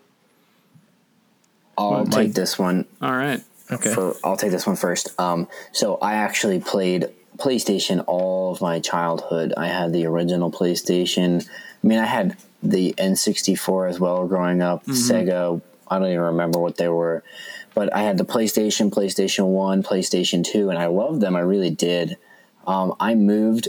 I'll 1.79 2.05
My- 2.05 2.25
take 2.25 2.35
this 2.35 2.59
one 2.59 2.85
all 3.01 3.13
right, 3.17 3.41
Okay. 3.71 3.95
for 3.95 4.15
I'll 4.25 4.37
take 4.37 4.51
this 4.51 4.67
one 4.67 4.77
first. 4.77 5.19
Um, 5.21 5.49
so 5.73 5.97
I 6.03 6.15
actually 6.15 6.61
played 6.61 7.09
PlayStation 7.39 8.05
all 8.07 8.53
of 8.53 8.61
my 8.61 8.81
childhood. 8.81 9.55
I 9.57 9.67
had 9.69 9.93
the 9.93 10.07
original 10.07 10.51
PlayStation. 10.51 11.47
I 11.49 11.87
mean, 11.87 11.99
I 11.99 12.07
had 12.07 12.37
the 12.63 12.95
N64 12.99 13.91
as 13.91 14.01
well 14.01 14.27
growing 14.27 14.63
up. 14.63 14.85
Sega. 14.87 15.61
I 15.89 15.99
don't 15.99 16.09
even 16.09 16.21
remember 16.21 16.59
what 16.59 16.79
they 16.79 16.89
were, 16.89 17.23
but 17.75 17.95
I 17.95 18.03
had 18.03 18.17
the 18.17 18.25
PlayStation, 18.25 18.91
PlayStation 18.91 19.47
One, 19.47 19.83
PlayStation 19.83 20.43
Two, 20.43 20.71
and 20.71 20.79
I 20.79 20.87
loved 20.87 21.21
them. 21.21 21.37
I 21.37 21.41
really 21.41 21.71
did. 21.71 22.17
Um, 22.67 22.95
I 22.99 23.15
moved 23.15 23.69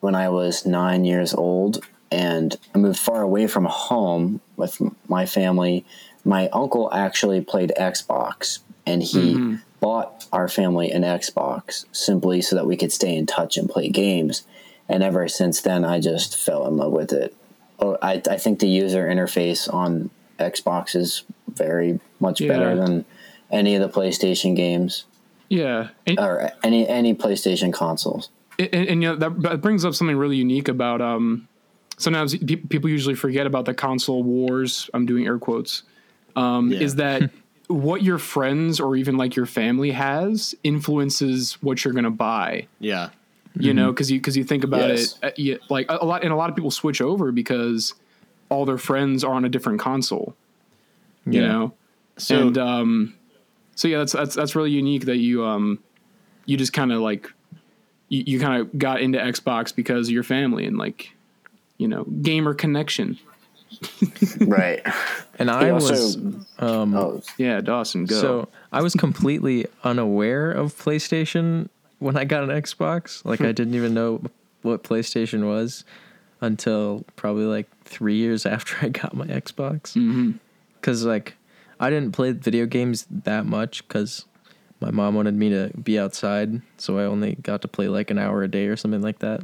when 0.00 0.14
I 0.14 0.28
was 0.28 0.66
nine 0.66 1.06
years 1.06 1.32
old, 1.32 1.82
and 2.10 2.56
I 2.74 2.78
moved 2.78 2.98
far 2.98 3.22
away 3.22 3.46
from 3.46 3.64
home 3.64 4.40
with 4.56 4.78
my 5.08 5.24
family. 5.24 5.86
My 6.24 6.48
uncle 6.48 6.92
actually 6.92 7.40
played 7.40 7.72
Xbox, 7.78 8.58
and 8.84 9.02
he 9.02 9.58
bought 9.84 10.26
our 10.32 10.48
family 10.48 10.90
an 10.90 11.02
Xbox 11.02 11.84
simply 11.92 12.40
so 12.40 12.56
that 12.56 12.66
we 12.66 12.76
could 12.76 12.90
stay 12.90 13.14
in 13.14 13.26
touch 13.26 13.58
and 13.58 13.68
play 13.68 13.88
games. 13.90 14.44
And 14.88 15.02
ever 15.02 15.28
since 15.28 15.60
then, 15.60 15.84
I 15.84 16.00
just 16.00 16.36
fell 16.42 16.66
in 16.66 16.76
love 16.76 16.92
with 16.92 17.12
it 17.12 17.34
oh, 17.80 17.98
I, 18.00 18.22
I 18.30 18.36
think 18.38 18.60
the 18.60 18.68
user 18.68 19.06
interface 19.08 19.72
on 19.72 20.08
Xbox 20.38 20.94
is 20.96 21.24
very 21.48 21.98
much 22.20 22.40
Yeah. 22.40 22.48
better 22.52 22.76
than 22.76 23.04
any 23.50 23.74
of 23.74 23.82
the 23.82 23.88
PlayStation 24.00 24.54
games 24.56 25.04
Yeah, 25.48 25.88
and, 26.06 26.18
or 26.18 26.50
any 26.62 26.88
any 26.88 27.14
PlayStation 27.14 27.72
consoles. 27.72 28.30
and, 28.58 28.72
and 28.74 29.02
you 29.02 29.08
know 29.10 29.16
that, 29.16 29.42
that 29.42 29.60
brings 29.60 29.84
up 29.84 29.94
something 29.94 30.16
really 30.16 30.36
unique 30.36 30.68
about 30.68 31.00
um. 31.02 31.46
Sometimes 31.96 32.36
pe- 32.36 32.56
people 32.56 32.90
usually 32.90 33.14
forget 33.14 33.46
about 33.46 33.66
the 33.66 33.74
console 33.74 34.22
wars. 34.24 34.90
I'm 34.94 35.06
doing 35.06 35.26
air 35.26 35.38
quotes. 35.38 35.82
Um, 36.36 36.72
Yeah. 36.72 36.80
Is 36.80 36.94
that 36.96 37.30
what 37.68 38.02
your 38.02 38.18
friends 38.18 38.78
or 38.80 38.96
even 38.96 39.16
like 39.16 39.36
your 39.36 39.46
family 39.46 39.90
has 39.92 40.54
influences 40.64 41.54
what 41.62 41.84
you're 41.84 41.94
gonna 41.94 42.10
buy? 42.10 42.66
Yeah. 42.80 43.10
you 43.56 43.72
know 43.72 43.92
because 43.92 44.10
you 44.10 44.18
because 44.18 44.36
you 44.36 44.44
think 44.44 44.64
about 44.64 44.88
Yes. 44.90 45.18
it 45.22 45.24
uh, 45.24 45.30
yeah, 45.36 45.56
like 45.70 45.86
a, 45.90 45.98
a 46.00 46.04
lot 46.04 46.24
and 46.24 46.32
a 46.32 46.36
lot 46.36 46.50
of 46.50 46.56
people 46.56 46.70
switch 46.72 47.00
over 47.00 47.30
because 47.32 47.94
all 48.48 48.64
their 48.64 48.78
friends 48.78 49.22
are 49.24 49.32
on 49.32 49.44
a 49.44 49.48
different 49.48 49.78
console 49.80 50.34
you 51.24 51.40
Yeah. 51.40 51.48
know 51.48 51.72
So 52.16 52.48
and 52.48 52.58
um 52.58 53.14
so 53.76 53.88
yeah 53.88 53.98
that's 53.98 54.12
that's 54.12 54.34
that's 54.34 54.54
really 54.56 54.70
unique 54.72 55.04
that 55.06 55.18
you 55.18 55.44
um 55.44 55.78
you 56.46 56.56
just 56.56 56.72
kind 56.72 56.92
of 56.92 57.00
like 57.00 57.32
you, 58.08 58.24
you 58.26 58.40
kind 58.40 58.60
of 58.60 58.76
got 58.78 59.00
into 59.00 59.18
xbox 59.18 59.74
because 59.74 60.08
of 60.08 60.12
your 60.14 60.22
family 60.24 60.66
and 60.66 60.76
like 60.76 61.12
you 61.78 61.86
know 61.88 62.04
gamer 62.04 62.54
connection 62.54 63.18
Right. 64.40 64.82
And 65.38 65.50
I 65.50 65.70
also- 65.70 65.92
was 65.92 66.46
oh, 66.60 67.22
yeah 67.38 67.60
dawson 67.60 68.04
go 68.04 68.20
so 68.20 68.48
I 68.72 68.82
was 68.82 68.94
completely 68.94 69.66
unaware 69.82 70.50
of 70.50 70.74
PlayStation 70.76 71.68
when 71.98 72.16
I 72.16 72.24
got 72.24 72.44
an 72.44 72.50
Xbox. 72.50 73.24
Like 73.24 73.40
I 73.40 73.46
hmm. 73.46 73.52
didn't 73.52 73.74
even 73.74 73.94
know 73.94 74.22
what 74.62 74.82
PlayStation 74.82 75.46
was 75.46 75.84
until 76.40 77.04
probably 77.16 77.46
like 77.46 77.68
three 77.84 78.16
years 78.16 78.46
after 78.54 78.76
I 78.84 78.90
got 78.90 79.14
my 79.14 79.26
Xbox. 79.26 79.94
Mm-hmm. 79.94 80.32
Because 80.76 81.04
like 81.04 81.34
I 81.80 81.90
didn't 81.90 82.12
play 82.12 82.32
video 82.32 82.66
games 82.66 83.06
that 83.10 83.46
much 83.46 83.86
because 83.86 84.26
my 84.80 84.90
mom 84.90 85.14
wanted 85.14 85.34
me 85.34 85.48
to 85.50 85.70
be 85.82 85.98
outside, 85.98 86.60
so 86.76 86.98
I 86.98 87.04
only 87.04 87.36
got 87.36 87.62
to 87.62 87.68
play 87.68 87.88
like 87.88 88.10
an 88.10 88.18
hour 88.18 88.42
a 88.42 88.48
day 88.48 88.66
or 88.66 88.76
something 88.76 89.00
like 89.00 89.20
that. 89.20 89.40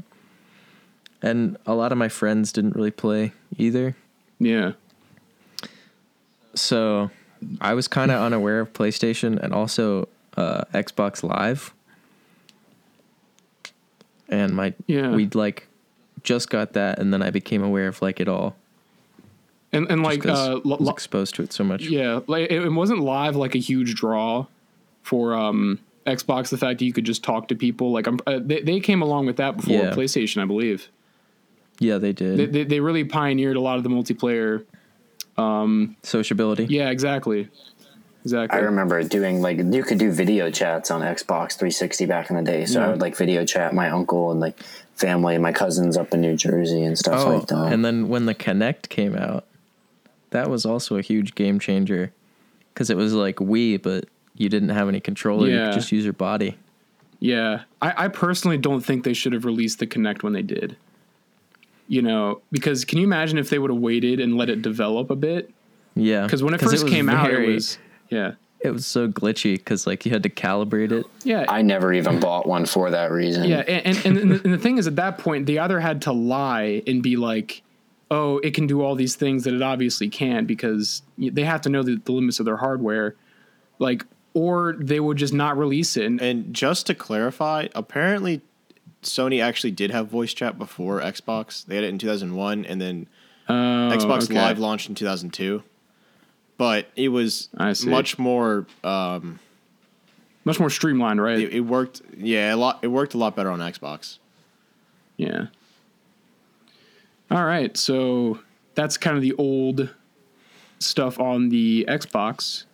And 1.23 1.57
a 1.67 1.75
lot 1.75 1.93
of 1.93 1.99
my 1.99 2.09
friends 2.09 2.53
didn't 2.53 2.77
really 2.77 2.91
play 2.91 3.33
either. 3.57 3.97
Yeah 4.41 4.73
So 6.55 7.11
I 7.61 7.75
was 7.75 7.87
kind 7.89 8.11
of 8.11 8.21
unaware 8.21 8.59
of 8.61 8.73
PlayStation 8.73 9.39
and 9.41 9.53
also 9.55 10.09
uh, 10.37 10.63
Xbox 10.75 11.23
Live. 11.23 11.73
And 14.29 14.55
my 14.55 14.75
Yeah. 14.87 15.13
we 15.15 15.27
like 15.29 15.67
just 16.23 16.51
got 16.51 16.73
that, 16.75 16.99
and 16.99 17.13
then 17.13 17.23
I 17.23 17.31
became 17.31 17.63
aware 17.63 17.89
of 17.89 18.01
like 18.03 18.21
it 18.21 18.29
all. 18.29 18.57
and 19.73 19.87
and 19.91 20.03
like 20.03 20.27
uh 20.27 20.61
I 20.65 20.69
was 20.69 20.89
exposed 20.89 21.35
to 21.37 21.43
it 21.43 21.53
so 21.53 21.65
much. 21.65 21.83
Yeah, 21.85 22.21
like 22.27 22.51
it, 22.51 22.63
it 22.63 22.73
wasn't 22.73 23.01
live 23.01 23.37
like 23.37 23.55
a 23.55 23.59
huge 23.59 23.95
draw 23.95 24.47
for 25.03 25.35
um 25.35 25.79
Xbox. 26.07 26.51
The 26.51 26.59
fact 26.59 26.79
that 26.81 26.85
you 26.85 26.93
could 26.93 27.05
just 27.07 27.23
talk 27.25 27.49
to 27.49 27.55
people, 27.55 27.91
like 27.93 28.07
I'm, 28.07 28.19
uh, 28.27 28.39
they 28.43 28.61
they 28.63 28.81
came 28.81 29.03
along 29.03 29.27
with 29.27 29.37
that 29.37 29.57
before 29.57 29.75
Yeah. 29.85 29.91
PlayStation, 29.93 30.43
I 30.43 30.45
believe. 30.47 30.89
Yeah, 31.81 31.99
they 31.99 32.13
did 32.13 32.37
They, 32.39 32.47
they 32.47 32.65
they 32.65 32.81
really 32.81 33.03
pioneered 33.05 33.57
a 33.57 33.61
lot 33.61 33.79
of 33.79 33.83
the 33.83 33.89
multiplayer. 33.91 34.65
Um, 35.37 35.97
sociability. 36.03 36.67
Yeah, 36.69 36.91
exactly, 36.91 37.49
exactly. 38.25 38.59
I 38.59 38.63
remember 38.63 39.03
doing 39.03 39.41
like 39.41 39.57
you 39.59 39.83
could 39.83 39.99
do 39.99 40.13
video 40.13 40.51
chats 40.51 40.91
on 40.91 41.01
Xbox 41.01 41.57
360 41.59 42.05
back 42.07 42.29
in 42.31 42.37
the 42.37 42.43
day. 42.43 42.67
So 42.67 42.83
I 42.83 42.89
would 42.89 43.01
like 43.01 43.17
video 43.17 43.45
chat 43.47 43.73
my 43.75 43.89
uncle 43.89 44.31
and 44.31 44.39
like 44.41 44.59
family, 44.95 45.35
and 45.35 45.43
my 45.43 45.53
cousins 45.53 45.97
up 45.97 46.13
in 46.13 46.21
New 46.21 46.37
Jersey 46.37 46.85
and 46.85 46.99
stuff 46.99 47.27
Oh, 47.27 47.37
like 47.39 47.47
that. 47.47 47.73
and 47.73 47.83
then 47.85 48.09
when 48.09 48.27
the 48.27 48.35
Kinect 48.35 48.91
came 48.91 49.17
out, 49.17 49.47
that 50.31 50.51
was 50.51 50.67
also 50.67 50.97
a 50.99 51.03
huge 51.03 51.35
game 51.35 51.59
changer 51.59 52.13
because 52.75 52.91
it 52.91 52.99
was 52.99 53.15
like 53.15 53.37
Wii, 53.37 53.81
but 53.81 54.05
you 54.37 54.51
didn't 54.51 54.69
have 54.69 54.89
any 54.89 55.01
controller. 55.01 55.49
You 55.49 55.55
Yeah. 55.57 55.65
could 55.71 55.75
just 55.81 55.91
use 55.93 56.05
your 56.05 56.13
body. 56.13 56.59
Yeah, 57.19 57.63
I, 57.81 58.05
I 58.05 58.09
personally 58.09 58.59
don't 58.59 58.81
think 58.83 59.05
they 59.05 59.15
should 59.15 59.33
have 59.33 59.47
released 59.47 59.79
the 59.79 59.87
Kinect 59.87 60.23
when 60.23 60.35
they 60.35 60.43
did. 60.43 60.77
You 61.91 62.03
know, 62.03 62.41
because 62.53 62.85
can 62.85 62.99
you 62.99 63.05
imagine 63.05 63.37
if 63.37 63.51
they 63.51 63.59
would 63.59 63.69
have 63.71 63.81
waited 63.81 64.21
and 64.21 64.37
let 64.37 64.49
it 64.49 64.63
develop 64.63 65.11
a 65.11 65.17
bit? 65.17 65.51
Yeah, 65.97 66.23
Because 66.23 66.41
when 66.41 66.55
it 66.55 66.61
first 66.61 66.85
was 66.85 66.85
came 66.85 67.09
out, 67.09 67.33
it 67.33 67.49
was 67.53 67.79
yeah, 68.11 68.35
it 68.61 68.71
was 68.71 68.87
so 68.87 69.09
glitchy 69.09 69.57
because 69.57 69.89
like 69.89 70.07
you 70.07 70.13
had 70.13 70.23
to 70.23 70.29
calibrate 70.31 70.93
it. 70.93 71.05
yeah. 71.25 71.45
I 71.49 71.63
never 71.63 71.93
even 71.93 72.21
bought 72.21 72.47
one 72.47 72.65
for 72.65 72.91
that 72.93 73.11
reason. 73.11 73.43
Yeah, 73.49 73.65
and 73.67 73.97
and, 74.07 74.17
and, 74.17 74.31
the, 74.31 74.45
and 74.45 74.53
the 74.55 74.59
thing 74.59 74.79
is, 74.79 74.87
at 74.87 74.95
that 74.97 75.19
point, 75.19 75.47
they 75.47 75.59
either 75.59 75.81
had 75.81 76.03
to 76.03 76.13
lie 76.13 76.81
and 76.87 77.03
be 77.03 77.17
like, 77.17 77.63
"Oh, 78.09 78.39
it 78.39 78.55
can 78.55 78.69
do 78.69 78.83
all 78.83 78.95
these 78.95 79.17
things 79.17 79.43
that 79.43 79.53
it 79.55 79.61
obviously 79.63 80.09
can," 80.09 80.47
because 80.47 81.03
they 81.19 81.43
have 81.43 81.61
to 81.63 81.69
know 81.69 81.83
the, 81.83 81.97
the 82.05 82.13
limits 82.13 82.39
of 82.39 82.47
their 82.47 82.59
hardware, 82.59 83.17
like, 83.81 84.07
or 84.33 84.77
they 84.79 85.01
would 85.01 85.17
just 85.17 85.35
not 85.35 85.59
release 85.59 85.97
it. 85.97 86.05
And, 86.07 86.21
And 86.23 86.55
just 86.55 86.87
to 86.87 86.95
clarify, 86.95 87.67
apparently 87.75 88.43
Sony 89.03 89.43
actually 89.43 89.71
did 89.71 89.91
have 89.91 90.09
voice 90.09 90.35
chat 90.35 90.59
before 90.59 91.01
Xbox. 91.01 91.65
They 91.65 91.75
had 91.77 91.85
it 91.85 91.89
in 91.89 91.99
2001 91.99 92.65
and 92.65 92.81
then 92.81 93.07
oh, 93.49 93.53
Xbox 93.53 94.25
okay. 94.25 94.35
Live 94.35 94.59
launched 94.59 94.89
in 94.89 94.95
2002. 94.95 95.63
But 96.59 96.89
it 96.95 97.09
was 97.09 97.49
I 97.57 97.73
see. 97.73 97.89
much 97.89 98.19
more 98.19 98.67
um, 98.85 99.41
much 100.45 100.61
more 100.61 100.69
streamlined, 100.69 101.23
right? 101.23 101.39
it, 101.39 101.55
it 101.55 101.61
worked 101.61 102.03
yeah, 102.17 102.55
a 102.55 102.57
lot 102.57 102.81
it 102.83 102.89
worked 102.89 103.15
a 103.15 103.19
lot 103.19 103.35
better 103.35 103.51
on 103.51 103.61
Xbox. 103.61 104.19
yeah. 105.17 105.47
All 107.31 107.45
right, 107.45 107.77
so 107.77 108.41
that's 108.75 108.97
kind 108.97 109.17
of 109.17 109.23
the 109.23 109.35
old 109.35 109.95
stuff 110.81 111.21
on 111.21 111.49
the 111.49 111.85
Xbox. 111.89 112.65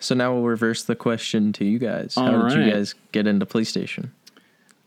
So 0.00 0.16
now 0.16 0.34
we'll 0.34 0.42
reverse 0.42 0.82
the 0.82 0.96
question 0.96 1.52
to 1.54 1.64
you 1.64 1.78
guys. 1.78 2.16
How 2.16 2.34
All 2.34 2.48
did 2.48 2.66
you 2.66 2.72
guys 2.72 2.96
get 3.12 3.28
into 3.28 3.46
PlayStation? 3.46 4.10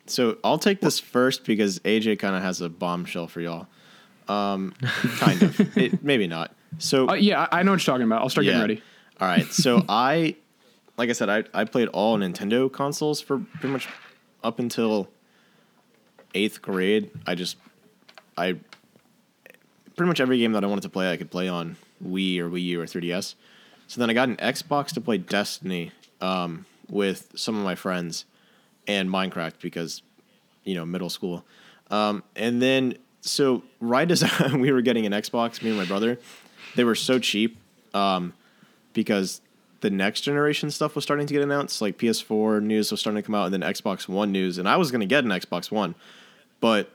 So 0.07 0.37
I'll 0.43 0.59
take 0.59 0.81
this 0.81 0.99
first 0.99 1.45
because 1.45 1.79
AJ 1.79 2.19
kind 2.19 2.35
of 2.35 2.41
has 2.43 2.61
a 2.61 2.69
bombshell 2.69 3.27
for 3.27 3.41
y'all. 3.41 3.67
Um, 4.27 4.73
kind 5.17 5.41
of, 5.41 5.77
it, 5.77 6.03
maybe 6.03 6.27
not. 6.27 6.53
So 6.77 7.09
Uh, 7.09 7.13
yeah, 7.13 7.47
I, 7.51 7.59
I 7.59 7.63
know 7.63 7.71
what 7.71 7.85
you're 7.85 7.93
talking 7.93 8.05
about. 8.05 8.21
I'll 8.21 8.29
start 8.29 8.45
getting 8.45 8.61
ready. 8.61 8.81
All 9.19 9.27
right. 9.27 9.45
So 9.51 9.83
I, 9.89 10.35
like 10.97 11.09
I 11.09 11.13
said, 11.13 11.29
I, 11.29 11.43
I 11.53 11.65
played 11.65 11.87
all 11.89 12.17
Nintendo 12.17 12.71
consoles 12.71 13.21
for 13.21 13.39
pretty 13.39 13.69
much 13.73 13.87
up 14.43 14.59
until 14.59 15.09
eighth 16.33 16.61
grade. 16.61 17.09
I 17.25 17.35
just, 17.35 17.57
I, 18.37 18.57
pretty 19.95 20.07
much 20.07 20.19
every 20.19 20.37
game 20.37 20.51
that 20.51 20.63
I 20.63 20.67
wanted 20.67 20.81
to 20.81 20.89
play, 20.89 21.11
I 21.11 21.17
could 21.17 21.31
play 21.31 21.47
on 21.47 21.77
Wii 22.03 22.39
or 22.39 22.49
Wii 22.49 22.63
U 22.63 22.81
or 22.81 22.85
3DS. 22.85 23.35
So 23.87 23.99
then 23.99 24.09
I 24.09 24.13
got 24.13 24.29
an 24.29 24.35
Xbox 24.37 24.87
to 24.93 25.01
play 25.01 25.17
Destiny 25.17 25.91
um, 26.21 26.65
with 26.89 27.31
some 27.35 27.55
of 27.55 27.63
my 27.63 27.75
friends 27.75 28.25
and 28.87 29.09
Minecraft 29.09 29.53
because, 29.61 30.01
you 30.63 30.75
know, 30.75 30.85
middle 30.85 31.09
school. 31.09 31.45
Um, 31.91 32.23
and 32.35 32.61
then, 32.61 32.97
so 33.21 33.63
right 33.79 34.09
as 34.09 34.23
we 34.53 34.71
were 34.71 34.81
getting 34.81 35.05
an 35.05 35.11
Xbox, 35.11 35.61
me 35.61 35.69
and 35.69 35.77
my 35.77 35.85
brother, 35.85 36.19
they 36.75 36.83
were 36.83 36.95
so 36.95 37.19
cheap 37.19 37.57
um, 37.93 38.33
because 38.93 39.41
the 39.81 39.89
next 39.89 40.21
generation 40.21 40.71
stuff 40.71 40.95
was 40.95 41.03
starting 41.03 41.27
to 41.27 41.33
get 41.33 41.43
announced. 41.43 41.81
Like 41.81 41.97
PS4 41.97 42.61
news 42.61 42.91
was 42.91 42.99
starting 42.99 43.21
to 43.21 43.25
come 43.25 43.35
out, 43.35 43.45
and 43.45 43.53
then 43.53 43.61
Xbox 43.61 44.07
One 44.07 44.31
news. 44.31 44.57
And 44.57 44.67
I 44.67 44.77
was 44.77 44.91
going 44.91 45.01
to 45.01 45.07
get 45.07 45.23
an 45.23 45.29
Xbox 45.29 45.71
One, 45.71 45.95
but 46.59 46.89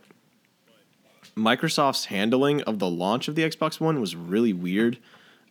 Microsoft's 1.37 2.07
handling 2.07 2.63
of 2.63 2.79
the 2.79 2.89
launch 2.89 3.29
of 3.29 3.35
the 3.35 3.43
Xbox 3.43 3.81
One 3.81 4.01
was 4.01 4.17
really 4.17 4.53
weird. 4.53 4.99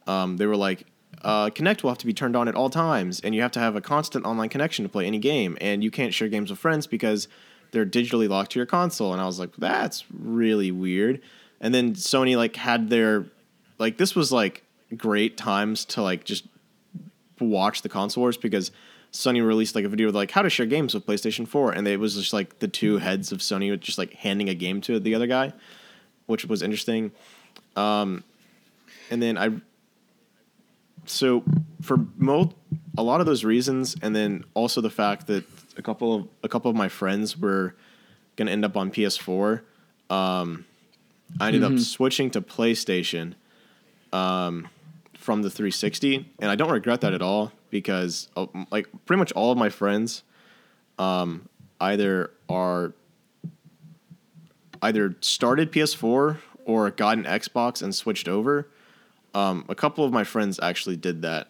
Um, 0.08 0.38
they 0.38 0.46
were 0.46 0.58
like, 0.58 0.86
uh, 1.22 1.50
Kinect 1.50 1.84
will 1.84 1.92
have 1.92 1.98
to 2.00 2.06
be 2.06 2.14
turned 2.14 2.36
on 2.36 2.48
at 2.48 2.56
all 2.56 2.70
times, 2.70 3.20
and 3.20 3.36
you 3.36 3.42
have 3.42 3.52
to 3.52 3.60
have 3.60 3.76
a 3.76 3.82
constant 3.82 4.26
online 4.26 4.50
connection 4.50 4.84
to 4.84 4.90
play 4.90 5.06
any 5.06 5.20
game, 5.20 5.58
and 5.60 5.84
you 5.84 5.92
can't 5.92 6.14
share 6.14 6.28
games 6.28 6.50
with 6.50 6.60
friends 6.60 6.88
because 6.88 7.28
they're 7.72 7.86
digitally 7.86 8.30
locked 8.30 8.52
to 8.54 8.60
your 8.60 8.66
console. 8.66 9.14
And 9.14 9.22
I 9.22 9.26
was 9.26 9.40
like, 9.40 9.56
that's 9.58 10.06
really 10.12 10.72
weird. 10.72 11.22
And 11.62 11.74
then 11.74 11.94
Sony 11.94 12.38
like 12.38 12.56
had 12.56 12.90
their 12.90 13.26
like 13.78 13.98
this 13.98 14.16
was 14.16 14.32
like 14.32 14.64
great 14.96 15.38
times 15.38 15.86
to 15.86 16.02
like 16.02 16.24
just 16.24 16.46
watch 17.40 17.82
the 17.82 17.90
console 17.90 18.22
wars 18.22 18.38
because 18.38 18.72
Sony 19.12 19.46
released 19.46 19.76
like 19.76 19.86
a 19.86 19.90
video 19.90 20.08
with 20.08 20.16
like 20.16 20.32
how 20.32 20.42
to 20.42 20.50
share 20.50 20.66
games 20.66 20.94
with 20.94 21.06
PlayStation 21.06 21.48
4 21.48 21.72
and 21.72 21.88
it 21.88 22.00
was 22.00 22.16
just 22.16 22.34
like 22.34 22.60
the 22.60 22.68
two 22.68 22.98
heads 22.98 23.32
of 23.32 23.40
Sony 23.40 23.78
just 23.80 23.98
like 23.98 24.14
handing 24.14 24.50
a 24.50 24.54
game 24.54 24.82
to 24.82 25.00
the 25.00 25.16
other 25.16 25.28
guy 25.28 25.54
which 26.26 26.46
was 26.46 26.62
interesting 26.62 27.12
um 27.76 28.24
and 29.10 29.22
then 29.22 29.38
I 29.38 29.52
so 31.10 31.44
for 31.82 31.98
mo 32.18 32.54
a 32.98 33.04
lot 33.04 33.20
of 33.20 33.26
those 33.26 33.44
reasons 33.44 33.96
and 34.02 34.16
then 34.16 34.44
also 34.54 34.82
the 34.82 34.90
fact 34.90 35.28
that 35.28 35.44
a 35.78 35.82
couple 35.82 36.14
of 36.14 36.28
a 36.44 36.50
couple 36.50 36.70
of 36.70 36.76
my 36.76 36.90
friends 36.90 37.38
were 37.38 37.76
going 38.36 38.48
to 38.48 38.52
end 38.52 38.66
up 38.66 38.78
on 38.78 38.92
PS4 38.92 39.62
um 40.10 40.66
I 41.40 41.48
ended 41.48 41.64
up 41.64 41.78
switching 41.80 42.32
to 42.32 42.42
PlayStation 42.42 43.34
um, 44.12 44.68
from 45.14 45.42
the 45.42 45.50
360, 45.50 46.28
and 46.40 46.50
I 46.50 46.56
don't 46.56 46.72
regret 46.72 47.02
that 47.02 47.14
at 47.14 47.22
all 47.22 47.52
because 47.70 48.30
uh, 48.36 48.48
like 48.72 48.88
pretty 49.06 49.20
much 49.20 49.32
all 49.34 49.52
of 49.52 49.58
my 49.58 49.70
friends 49.70 50.24
um, 50.98 51.48
either 51.80 52.32
are 52.48 52.94
either 54.82 55.16
started 55.22 55.72
PS4 55.72 56.38
or 56.66 56.92
got 56.92 57.18
an 57.18 57.26
Xbox 57.26 57.82
and 57.82 57.94
switched 57.94 58.28
over. 58.28 58.68
Um, 59.34 59.66
a 59.70 59.76
couple 59.76 60.04
of 60.06 60.12
my 60.12 60.24
friends 60.24 60.60
actually 60.62 60.96
did 60.96 61.22
that, 61.22 61.48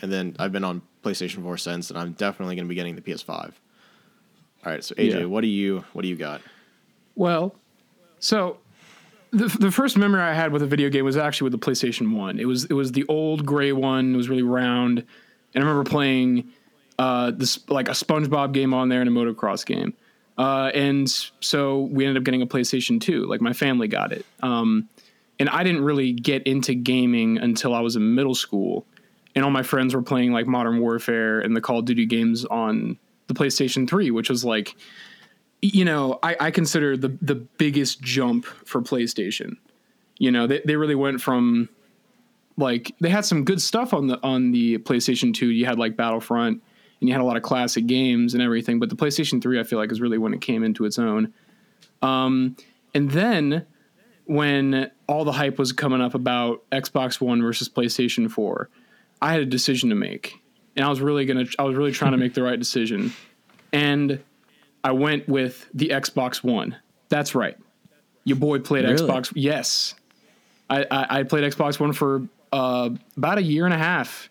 and 0.00 0.12
then 0.12 0.36
I've 0.38 0.52
been 0.52 0.64
on 0.64 0.82
PlayStation 1.02 1.42
4 1.42 1.56
since, 1.58 1.90
and 1.90 1.98
I'm 1.98 2.12
definitely 2.12 2.54
going 2.56 2.66
to 2.66 2.68
be 2.68 2.74
getting 2.74 2.94
the 2.94 3.02
PS5. 3.02 3.52
All 4.64 4.72
right, 4.72 4.82
so 4.82 4.94
AJ, 4.96 5.20
Yeah. 5.20 5.24
what 5.26 5.40
do 5.42 5.46
you 5.48 5.84
what 5.92 6.02
do 6.02 6.08
you 6.08 6.16
got? 6.16 6.40
Well, 7.14 7.54
so 8.18 8.58
the 9.30 9.46
the 9.60 9.70
first 9.70 9.96
memory 9.96 10.20
I 10.20 10.32
had 10.34 10.52
with 10.52 10.62
a 10.62 10.66
video 10.66 10.88
game 10.88 11.04
was 11.04 11.16
actually 11.16 11.50
with 11.50 11.60
the 11.60 11.70
PlayStation 11.70 12.16
One. 12.16 12.38
It 12.38 12.46
was 12.46 12.64
it 12.64 12.72
was 12.74 12.92
the 12.92 13.04
old 13.08 13.44
gray 13.46 13.72
one. 13.72 14.14
It 14.14 14.16
was 14.16 14.28
really 14.28 14.42
round, 14.42 14.98
and 15.54 15.64
I 15.64 15.66
remember 15.66 15.88
playing 15.88 16.48
uh, 16.98 17.30
this 17.32 17.60
like 17.68 17.88
a 17.88 17.92
SpongeBob 17.92 18.52
game 18.52 18.72
on 18.74 18.88
there 18.88 19.00
and 19.00 19.08
a 19.08 19.12
motocross 19.12 19.64
game. 19.66 19.94
Uh, 20.38 20.70
and 20.74 21.08
so 21.40 21.82
we 21.82 22.04
ended 22.04 22.20
up 22.20 22.24
getting 22.24 22.42
a 22.42 22.46
PlayStation 22.46 23.00
Two. 23.00 23.24
Like 23.26 23.40
my 23.40 23.52
family 23.52 23.88
got 23.88 24.12
it. 24.12 24.26
Um, 24.42 24.88
and 25.38 25.48
I 25.48 25.62
didn't 25.62 25.84
really 25.84 26.12
get 26.12 26.42
into 26.44 26.74
gaming 26.74 27.38
until 27.38 27.74
I 27.74 27.80
was 27.80 27.96
in 27.96 28.14
middle 28.14 28.34
school, 28.34 28.86
and 29.34 29.44
all 29.44 29.50
my 29.50 29.62
friends 29.62 29.94
were 29.94 30.02
playing 30.02 30.32
like 30.32 30.46
Modern 30.46 30.80
Warfare 30.80 31.40
and 31.40 31.54
the 31.54 31.60
Call 31.60 31.80
of 31.80 31.84
Duty 31.84 32.06
games 32.06 32.44
on 32.44 32.98
the 33.26 33.34
PlayStation 33.34 33.88
Three, 33.88 34.10
which 34.10 34.30
was 34.30 34.44
like 34.44 34.76
you 35.62 35.84
know, 35.84 36.18
I, 36.22 36.36
I 36.38 36.50
consider 36.50 36.96
the 36.96 37.16
the 37.20 37.34
biggest 37.34 38.00
jump 38.00 38.44
for 38.44 38.80
PlayStation. 38.82 39.56
You 40.18 40.30
know, 40.30 40.46
they, 40.46 40.62
they 40.64 40.76
really 40.76 40.94
went 40.94 41.20
from 41.20 41.68
like 42.56 42.94
they 43.00 43.10
had 43.10 43.24
some 43.24 43.44
good 43.44 43.60
stuff 43.60 43.92
on 43.92 44.06
the 44.06 44.22
on 44.22 44.52
the 44.52 44.78
PlayStation 44.78 45.34
2. 45.34 45.50
You 45.50 45.66
had 45.66 45.78
like 45.78 45.96
Battlefront 45.96 46.62
and 47.00 47.08
you 47.08 47.12
had 47.12 47.20
a 47.20 47.24
lot 47.24 47.36
of 47.36 47.42
classic 47.42 47.86
games 47.86 48.34
and 48.34 48.42
everything, 48.42 48.78
but 48.78 48.88
the 48.88 48.96
PlayStation 48.96 49.42
3 49.42 49.60
I 49.60 49.62
feel 49.64 49.78
like 49.78 49.92
is 49.92 50.00
really 50.00 50.18
when 50.18 50.34
it 50.34 50.40
came 50.40 50.62
into 50.62 50.84
its 50.84 50.98
own. 50.98 51.32
Um 52.02 52.56
and 52.94 53.10
then 53.10 53.66
when 54.24 54.90
all 55.08 55.24
the 55.24 55.32
hype 55.32 55.58
was 55.58 55.72
coming 55.72 56.00
up 56.00 56.14
about 56.14 56.68
Xbox 56.70 57.20
One 57.20 57.40
versus 57.42 57.68
PlayStation 57.68 58.30
4, 58.30 58.68
I 59.22 59.32
had 59.32 59.40
a 59.40 59.46
decision 59.46 59.90
to 59.90 59.94
make. 59.94 60.40
And 60.74 60.84
I 60.84 60.88
was 60.88 61.00
really 61.00 61.24
going 61.24 61.46
to 61.46 61.52
I 61.58 61.62
was 61.62 61.74
really 61.76 61.92
trying 61.92 62.12
to 62.12 62.18
make 62.18 62.34
the 62.34 62.42
right 62.42 62.58
decision. 62.58 63.12
And 63.72 64.22
I 64.84 64.92
went 64.92 65.28
with 65.28 65.68
the 65.72 65.88
Xbox 65.88 66.44
One. 66.44 66.76
That's 67.08 67.34
right. 67.34 67.56
Your 68.24 68.36
boy 68.36 68.58
played 68.58 68.84
Really? 68.84 68.96
Xbox. 69.08 69.32
Yes, 69.34 69.94
I, 70.68 70.84
I 70.90 71.20
I 71.20 71.22
played 71.22 71.44
Xbox 71.50 71.80
One 71.80 71.92
for 71.92 72.28
uh, 72.52 72.90
about 73.16 73.38
a 73.38 73.42
year 73.42 73.64
and 73.64 73.72
a 73.72 73.78
half. 73.78 74.28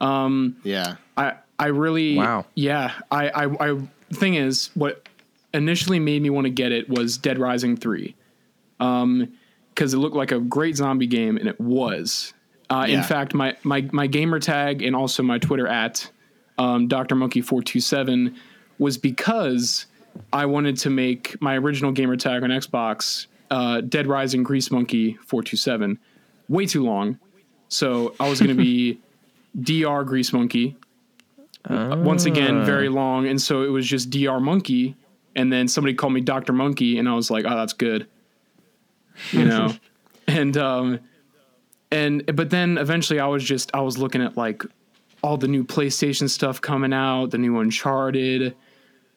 Um, 0.00 0.56
Yeah, 0.62 0.96
I 1.16 1.34
I 1.58 1.66
really 1.66 2.16
Wow. 2.16 2.46
yeah. 2.54 2.92
I 3.10 3.28
I, 3.28 3.70
I 3.72 3.88
thing 4.12 4.34
is 4.34 4.70
what 4.74 5.06
initially 5.52 5.98
made 5.98 6.22
me 6.22 6.30
want 6.30 6.44
to 6.46 6.50
get 6.50 6.72
it 6.72 6.88
was 6.88 7.18
Dead 7.18 7.38
Rising 7.38 7.76
three, 7.76 8.14
um, 8.80 9.32
because 9.78 9.94
it 9.94 9.98
looked 9.98 10.16
like 10.16 10.32
a 10.32 10.40
great 10.40 10.74
zombie 10.74 11.06
game 11.06 11.36
and 11.36 11.48
it 11.48 11.60
was. 11.60 12.34
Uh, 12.68 12.86
Yeah. 12.88 12.96
In 12.96 13.02
fact, 13.04 13.32
my 13.32 13.56
my 13.62 13.88
my 13.92 14.08
gamer 14.08 14.40
tag 14.40 14.82
and 14.82 14.96
also 14.96 15.22
my 15.22 15.38
Twitter 15.38 15.68
at 15.68 16.10
um, 16.58 16.88
Dr 16.88 17.14
Monkey 17.14 17.40
four 17.40 17.62
two 17.62 17.78
seven 17.78 18.34
was 18.80 18.98
because 18.98 19.86
I 20.32 20.46
wanted 20.46 20.78
to 20.78 20.90
make 20.90 21.40
my 21.40 21.56
original 21.56 21.92
gamer 21.92 22.16
tag 22.16 22.42
on 22.42 22.50
Xbox 22.50 23.28
uh, 23.52 23.80
Dead 23.82 24.08
Rising 24.08 24.42
Grease 24.42 24.72
Monkey 24.72 25.16
four 25.24 25.44
two 25.44 25.56
seven 25.56 26.00
way 26.48 26.66
too 26.66 26.84
long, 26.84 27.20
so 27.68 28.16
I 28.18 28.28
was 28.28 28.40
going 28.40 28.56
to 28.56 28.60
be 28.60 28.98
Dr 29.62 30.04
Grease 30.04 30.32
Monkey 30.32 30.76
once 31.68 32.24
again 32.24 32.64
very 32.64 32.88
long 32.88 33.26
and 33.26 33.42
so 33.42 33.62
it 33.62 33.68
was 33.68 33.86
just 33.86 34.08
dr 34.08 34.40
monkey 34.40 34.96
and 35.36 35.52
then 35.52 35.68
somebody 35.68 35.92
called 35.92 36.14
me 36.14 36.20
dr 36.20 36.50
monkey 36.50 36.98
and 36.98 37.06
i 37.06 37.14
was 37.14 37.30
like 37.30 37.44
oh 37.46 37.54
that's 37.56 37.74
good 37.74 38.06
you 39.32 39.44
know? 39.44 39.72
And 40.30 40.58
um 40.58 41.00
and 41.90 42.36
but 42.36 42.50
then 42.50 42.78
eventually 42.78 43.18
i 43.18 43.26
was 43.26 43.42
just 43.42 43.70
i 43.74 43.80
was 43.80 43.98
looking 43.98 44.22
at 44.22 44.36
like 44.36 44.62
all 45.22 45.36
the 45.36 45.48
new 45.48 45.64
playstation 45.64 46.28
stuff 46.28 46.60
coming 46.60 46.92
out 46.92 47.30
the 47.30 47.38
new 47.38 47.58
uncharted 47.58 48.54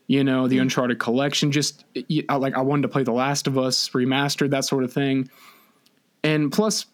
you 0.08 0.24
know 0.24 0.48
the 0.48 0.58
uncharted 0.58 1.00
collection 1.00 1.52
just 1.52 1.86
like 2.30 2.56
i 2.56 2.62
wanted 2.62 2.84
to 2.84 2.88
play 2.88 3.04
the 3.04 3.12
last 3.12 3.48
of 3.48 3.58
us 3.58 3.90
remastered 3.90 4.50
that 4.52 4.66
sort 4.66 4.84
of 4.84 4.92
thing. 4.92 5.30
And 6.24 6.52
plus 6.52 6.86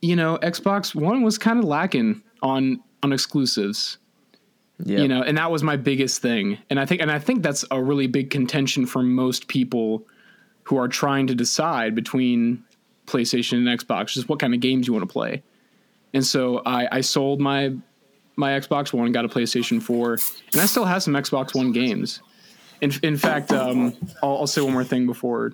you 0.00 0.16
know 0.16 0.38
xbox 0.38 0.94
one 0.94 1.22
was 1.22 1.38
kind 1.38 1.58
of 1.58 1.64
lacking 1.64 2.22
on 2.42 2.80
on 3.02 3.12
exclusives. 3.12 3.98
Yeah. 4.84 4.98
you 4.98 5.08
know 5.08 5.22
and 5.22 5.38
that 5.38 5.52
was 5.52 5.62
my 5.62 5.76
biggest 5.76 6.20
thing. 6.20 6.58
And 6.68 6.80
i 6.80 6.86
think 6.86 7.00
and 7.00 7.10
i 7.10 7.18
think 7.18 7.42
that's 7.42 7.64
a 7.70 7.82
really 7.82 8.06
big 8.06 8.30
contention 8.30 8.86
for 8.86 9.02
most 9.02 9.46
people 9.46 10.06
who 10.64 10.76
are 10.78 10.88
trying 10.88 11.26
to 11.26 11.34
decide 11.34 11.94
between 11.94 12.64
playstation 13.06 13.54
and 13.54 13.80
xbox 13.80 14.08
just 14.14 14.28
what 14.28 14.38
kind 14.38 14.54
of 14.54 14.60
games 14.60 14.86
you 14.86 14.92
want 14.92 15.06
to 15.06 15.12
play 15.12 15.42
and 16.12 16.24
so 16.24 16.62
i 16.64 16.88
i 16.90 17.00
sold 17.00 17.40
my 17.40 17.74
my 18.36 18.52
xbox 18.60 18.92
one 18.92 19.12
got 19.12 19.24
a 19.24 19.28
playstation 19.28 19.82
4 19.82 20.12
and 20.52 20.60
i 20.60 20.66
still 20.66 20.84
have 20.84 21.02
some 21.02 21.14
xbox 21.14 21.54
one 21.54 21.72
games 21.72 22.20
in, 22.80 22.92
in 23.02 23.16
fact 23.16 23.52
um 23.52 23.94
I'll, 24.22 24.38
I'll 24.38 24.46
say 24.46 24.60
one 24.62 24.72
more 24.72 24.84
thing 24.84 25.06
before 25.06 25.52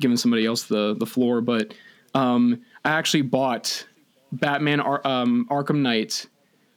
giving 0.00 0.16
somebody 0.16 0.46
else 0.46 0.64
the 0.64 0.94
the 0.98 1.06
floor 1.06 1.40
but 1.40 1.74
um 2.14 2.62
i 2.84 2.90
actually 2.90 3.22
bought 3.22 3.86
batman 4.32 4.80
Ar- 4.80 5.06
um 5.06 5.46
arkham 5.50 5.80
knight 5.80 6.26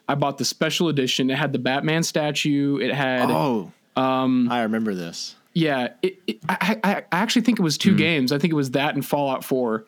I 0.07 0.15
bought 0.15 0.37
the 0.37 0.45
special 0.45 0.89
edition. 0.89 1.29
It 1.29 1.37
had 1.37 1.51
the 1.51 1.59
Batman 1.59 2.03
statue. 2.03 2.77
It 2.77 2.93
had 2.93 3.29
Oh, 3.31 3.71
um, 3.95 4.49
I 4.51 4.63
remember 4.63 4.93
this. 4.93 5.35
Yeah. 5.55 5.93
It, 6.03 6.19
it, 6.27 6.37
I, 6.47 6.79
I 6.83 6.95
I 7.11 7.17
actually 7.17 7.41
think 7.41 7.57
it 7.59 7.63
was 7.63 7.79
two 7.79 7.95
games. 7.95 8.31
I 8.31 8.37
think 8.37 8.53
it 8.53 8.55
was 8.55 8.71
that 8.71 8.93
and 8.93 9.03
Fallout 9.03 9.43
Four. 9.43 9.85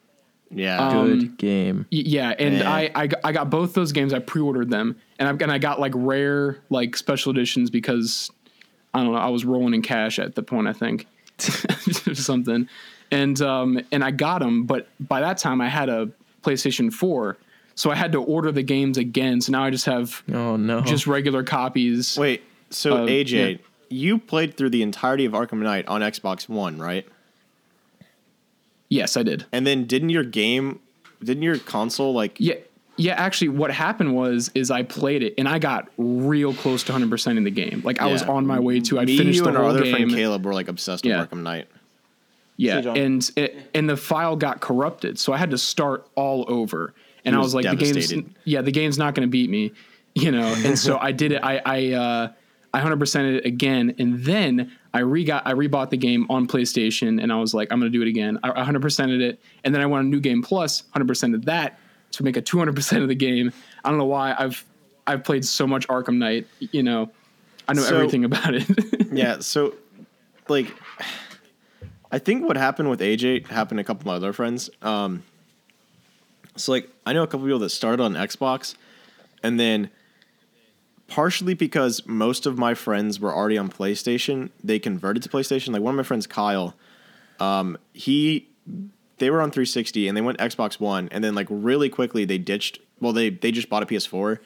Yeah, 0.49 0.91
Good 0.93 1.37
game. 1.37 1.85
Y- 1.91 2.03
Yeah, 2.05 2.33
and 2.39 2.59
Man. 2.59 2.65
I, 2.67 2.89
I 2.95 3.07
got- 3.07 3.19
I 3.25 3.31
got 3.33 3.49
both 3.49 3.73
those 3.73 3.91
games. 3.91 4.13
I 4.13 4.19
pre-ordered 4.19 4.69
them, 4.71 4.95
and 5.19 5.27
I've 5.29 5.39
and 5.41 5.51
I 5.51 5.57
got 5.59 5.79
like 5.79 5.91
rare 5.93 6.57
like 6.69 6.95
special 6.95 7.31
editions 7.33 7.69
because 7.69 8.31
I 8.93 9.03
don't 9.03 9.11
know. 9.11 9.19
I 9.19 9.27
was 9.27 9.43
rolling 9.45 9.73
in 9.73 9.81
cash 9.83 10.17
at 10.19 10.33
the 10.35 10.41
point. 10.43 10.67
I 10.69 10.73
think 10.73 11.05
something, 12.13 12.67
and 13.11 13.41
um 13.41 13.81
and 13.91 14.03
I 14.03 14.11
got 14.11 14.39
them, 14.39 14.65
but 14.65 14.87
by 14.99 15.19
that 15.21 15.37
time 15.37 15.61
I 15.61 15.67
had 15.69 15.89
a 15.89 16.09
PlayStation 16.43 16.91
Four, 16.93 17.37
so 17.75 17.91
I 17.91 17.95
had 17.95 18.11
to 18.13 18.21
order 18.23 18.51
the 18.51 18.63
games 18.63 18.97
again. 18.97 19.41
So 19.41 19.51
now 19.51 19.63
I 19.63 19.69
just 19.69 19.85
have 19.85 20.23
Oh 20.33 20.55
no. 20.55 20.81
just 20.81 21.07
regular 21.07 21.43
copies. 21.43 22.17
Wait, 22.17 22.43
so 22.69 23.03
Uh, 23.03 23.07
AJ, 23.07 23.51
yeah. 23.51 23.57
You 23.89 24.17
played 24.17 24.55
through 24.57 24.69
the 24.71 24.81
entirety 24.83 25.25
of 25.25 25.33
Arkham 25.33 25.59
Knight 25.59 25.87
on 25.87 26.01
Xbox 26.01 26.47
One, 26.49 26.79
right? 26.79 27.05
Yes, 28.89 29.17
I 29.17 29.23
did. 29.23 29.45
And 29.51 29.67
then 29.67 29.85
didn't 29.85 30.09
your 30.09 30.23
game, 30.23 30.79
didn't 31.23 31.43
your 31.43 31.57
console 31.57 32.13
like? 32.13 32.35
Yeah, 32.39 32.55
yeah. 32.95 33.13
Actually, 33.13 33.49
what 33.49 33.71
happened 33.71 34.15
was 34.15 34.49
is 34.55 34.71
I 34.71 34.83
played 34.83 35.23
it 35.23 35.33
and 35.37 35.47
I 35.47 35.59
got 35.59 35.89
real 35.97 36.53
close 36.53 36.83
to 36.83 36.93
100 36.93 37.09
percent 37.09 37.37
in 37.37 37.43
the 37.43 37.51
game. 37.51 37.81
Like 37.83 37.99
I 38.01 38.07
was 38.07 38.23
on 38.23 38.47
my 38.47 38.59
way 38.59 38.79
to. 38.81 38.99
I 38.99 39.05
me, 39.05 39.17
finished 39.17 39.37
you, 39.37 39.43
the 39.43 39.49
and 39.49 39.57
our 39.57 39.63
whole 39.63 39.71
other 39.71 39.83
game. 39.83 39.93
friend 39.95 40.11
Caleb 40.11 40.45
were 40.45 40.53
like 40.53 40.69
obsessed 40.69 41.05
Yeah. 41.05 41.19
with 41.19 41.29
Arkham 41.31 41.43
Knight. 41.43 41.67
yeah, 42.55 42.81
See, 42.81 42.89
and 42.89 43.31
it, 43.35 43.57
and 43.73 43.89
the 43.89 43.97
file 43.97 44.35
got 44.37 44.61
corrupted, 44.61 45.19
so 45.19 45.33
I 45.33 45.37
had 45.37 45.51
to 45.51 45.57
start 45.57 46.07
all 46.15 46.45
over. 46.47 46.93
And 47.25 47.35
He 47.35 47.37
I 47.37 47.39
was 47.39 47.53
was 47.53 47.55
like, 47.65 47.77
the 47.77 47.83
game's 47.85 48.13
yeah, 48.45 48.61
the 48.61 48.71
game's 48.71 48.97
not 48.97 49.15
going 49.15 49.27
to 49.27 49.29
beat 49.31 49.49
me, 49.49 49.73
you 50.15 50.31
know. 50.31 50.45
And 50.63 50.79
so 50.79 50.97
I 50.97 51.11
did 51.11 51.33
it. 51.33 51.43
I 51.43 51.61
I 51.65 51.91
uh, 51.91 52.31
I 52.73 52.77
100 52.79 52.99
percent 52.99 53.27
it 53.35 53.45
again, 53.45 53.95
and 53.97 54.23
then 54.23 54.71
I 54.93 54.99
re 54.99 55.23
got 55.23 55.47
I 55.47 55.53
rebought 55.53 55.89
the 55.89 55.97
game 55.97 56.25
on 56.29 56.47
PlayStation, 56.47 57.21
and 57.21 57.31
I 57.31 57.37
was 57.37 57.53
like, 57.53 57.71
I'm 57.71 57.79
going 57.79 57.91
to 57.91 57.97
do 57.97 58.01
it 58.03 58.07
again. 58.09 58.37
I 58.43 58.49
100 58.49 58.81
percent 58.81 59.11
it, 59.11 59.39
and 59.63 59.73
then 59.73 59.81
I 59.81 59.85
went 59.85 59.99
on 59.99 60.09
New 60.09 60.19
Game 60.19 60.41
Plus, 60.41 60.81
Plus, 60.81 60.89
100 60.93 61.07
percent 61.07 61.35
of 61.35 61.45
that 61.45 61.79
to 62.11 62.23
make 62.23 62.37
a 62.37 62.41
200 62.41 62.75
percent 62.75 63.01
of 63.03 63.07
the 63.09 63.15
game. 63.15 63.51
I 63.83 63.89
don't 63.89 63.97
know 63.97 64.05
why 64.05 64.35
I've 64.37 64.63
I've 65.07 65.23
played 65.23 65.45
so 65.45 65.65
much 65.65 65.87
Arkham 65.87 66.17
Knight, 66.17 66.47
you 66.59 66.83
know. 66.83 67.09
I 67.67 67.73
know 67.73 67.81
So- 67.81 67.95
everything 67.95 68.25
about 68.25 68.53
it. 68.53 68.65
yeah, 69.11 69.39
so 69.39 69.73
like 70.49 70.73
I 72.11 72.19
think 72.19 72.45
what 72.47 72.57
happened 72.57 72.89
with 72.89 72.99
AJ 73.01 73.47
happened 73.47 73.77
to 73.79 73.81
a 73.81 73.83
couple 73.85 74.01
of 74.01 74.05
my 74.07 74.13
other 74.15 74.33
friends. 74.33 74.69
Um 74.81 75.23
so 76.55 76.71
like 76.71 76.89
I 77.05 77.13
know 77.13 77.23
a 77.23 77.27
couple 77.27 77.45
people 77.45 77.59
that 77.59 77.69
started 77.69 78.01
on 78.01 78.13
Xbox 78.13 78.75
and 79.43 79.59
then 79.59 79.89
partially 81.07 81.53
because 81.53 82.05
most 82.05 82.45
of 82.45 82.57
my 82.57 82.73
friends 82.73 83.19
were 83.19 83.33
already 83.33 83.57
on 83.57 83.69
PlayStation, 83.69 84.49
they 84.63 84.79
converted 84.79 85.23
to 85.23 85.29
PlayStation. 85.29 85.73
Like 85.73 85.81
one 85.81 85.93
of 85.93 85.97
my 85.97 86.03
friends 86.03 86.27
Kyle, 86.27 86.75
um 87.39 87.77
he 87.93 88.49
they 89.19 89.29
were 89.29 89.41
on 89.41 89.49
360 89.51 90.07
and 90.07 90.15
they 90.15 90.21
went 90.21 90.37
Xbox 90.39 90.79
One 90.79 91.07
and 91.11 91.23
then 91.23 91.33
like 91.35 91.47
really 91.49 91.89
quickly 91.89 92.25
they 92.25 92.37
ditched 92.37 92.79
well 92.99 93.13
they 93.13 93.29
they 93.29 93.51
just 93.51 93.69
bought 93.69 93.83
a 93.83 93.85
PS4. 93.85 94.39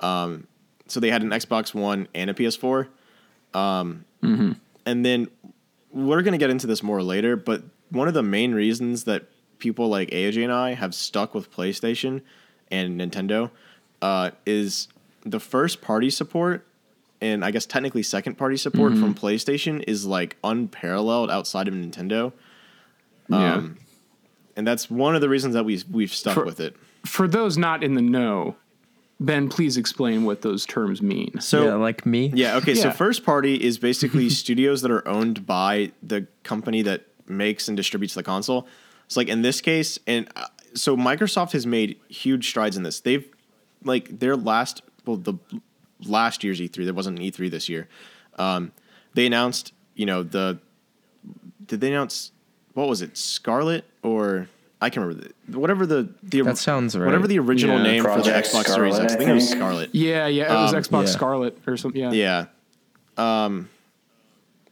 Um 0.00 0.46
so 0.86 1.00
they 1.00 1.10
had 1.10 1.22
an 1.22 1.30
Xbox 1.30 1.74
One 1.74 2.08
and 2.14 2.30
a 2.30 2.34
PS4 2.34 2.88
and 4.86 5.04
then 5.04 5.28
we're 5.92 6.22
going 6.22 6.32
to 6.32 6.38
get 6.38 6.50
into 6.50 6.66
this 6.66 6.82
more 6.82 7.02
later, 7.02 7.36
but 7.36 7.62
one 7.90 8.06
of 8.08 8.14
the 8.14 8.22
main 8.22 8.52
reasons 8.54 9.04
that 9.04 9.24
people 9.58 9.88
like 9.88 10.10
AJ 10.10 10.44
and 10.44 10.52
I 10.52 10.74
have 10.74 10.94
stuck 10.94 11.34
with 11.34 11.50
PlayStation 11.50 12.20
and 12.70 13.00
Nintendo 13.00 13.50
uh, 14.02 14.32
is 14.44 14.88
the 15.26 15.40
first 15.40 15.82
party 15.82 16.08
support 16.08 16.66
and 17.20 17.44
I 17.44 17.50
guess 17.50 17.66
technically 17.66 18.02
second 18.02 18.36
party 18.36 18.56
support 18.56 18.92
from 18.92 19.14
PlayStation 19.14 19.82
is 19.86 20.04
like 20.06 20.36
unparalleled 20.44 21.30
outside 21.30 21.66
of 21.68 21.74
Nintendo. 21.74 22.32
yeah. 23.28 23.54
Um, 23.54 23.78
and 24.54 24.66
that's 24.66 24.90
one 24.90 25.14
of 25.14 25.20
the 25.20 25.28
reasons 25.28 25.54
that 25.54 25.64
we 25.64 25.82
we've 25.90 26.12
stuck 26.12 26.34
For- 26.34 26.44
with 26.44 26.60
it. 26.60 26.76
For 27.04 27.28
those 27.28 27.56
not 27.56 27.84
in 27.84 27.94
the 27.94 28.02
know, 28.02 28.56
Ben, 29.20 29.48
please 29.48 29.76
explain 29.76 30.24
what 30.24 30.42
those 30.42 30.66
terms 30.66 31.00
mean. 31.00 31.40
So 31.40 31.64
yeah, 31.64 31.74
like 31.74 32.04
me. 32.04 32.32
Yeah, 32.34 32.56
okay, 32.56 32.74
so 32.74 32.90
first 32.90 33.24
party 33.24 33.54
is 33.62 33.78
basically 33.78 34.28
studios 34.42 34.82
that 34.82 34.90
are 34.90 35.06
owned 35.06 35.46
by 35.46 35.92
the 36.02 36.26
company 36.42 36.82
that 36.82 37.06
makes 37.26 37.68
and 37.68 37.76
distributes 37.76 38.14
the 38.14 38.22
console. 38.22 38.66
It's 39.06 39.16
like 39.16 39.28
in 39.28 39.42
this 39.42 39.60
case, 39.60 39.98
and 40.06 40.28
uh, 40.36 40.46
so 40.74 40.96
Microsoft 40.96 41.52
has 41.52 41.66
made 41.66 41.98
huge 42.08 42.48
strides 42.48 42.76
in 42.76 42.82
this. 42.82 43.00
They've 43.00 43.26
like 43.84 44.18
their 44.18 44.36
last 44.36 44.82
well 45.06 45.16
the 45.16 45.34
last 46.04 46.44
year's 46.44 46.60
E3, 46.60 46.84
there 46.84 46.92
wasn't 46.94 47.18
an 47.18 47.24
E3 47.24 47.50
this 47.50 47.68
year. 47.68 47.88
Um, 48.38 48.72
they 49.14 49.24
announced, 49.26 49.72
you 49.94 50.04
know, 50.06 50.22
the 50.22 50.58
did 51.66 51.80
they 51.80 51.88
announce 51.88 52.32
what 52.74 52.88
was 52.88 53.00
it, 53.02 53.16
Scarlett 53.16 53.84
or 54.02 54.48
I 54.80 54.90
can't 54.90 55.06
remember 55.06 55.32
the, 55.48 55.58
whatever 55.58 55.86
the 55.86 56.08
the 56.22 56.42
That 56.42 56.58
sounds 56.58 56.96
right. 56.96 57.06
whatever 57.06 57.26
the 57.26 57.38
original 57.38 57.78
Yeah. 57.78 57.82
name 57.82 58.02
for 58.02 58.10
the 58.10 58.14
Project 58.16 58.48
Xbox 58.48 58.64
Series 58.66 58.94
Scarlett, 58.94 59.02
X. 59.04 59.12
I 59.12 59.14
I 59.14 59.18
think 59.18 59.30
it 59.30 59.34
was. 59.34 59.48
Scarlett. 59.48 59.94
Yeah, 59.94 60.26
yeah, 60.26 60.44
it 60.52 60.62
was 60.62 60.74
Um, 60.74 60.82
Xbox 60.82 61.06
yeah. 61.06 61.12
Scarlett 61.12 61.58
or 61.66 61.76
something. 61.78 62.00
Yeah. 62.02 62.46
Yeah. 63.16 63.44
Um, 63.44 63.70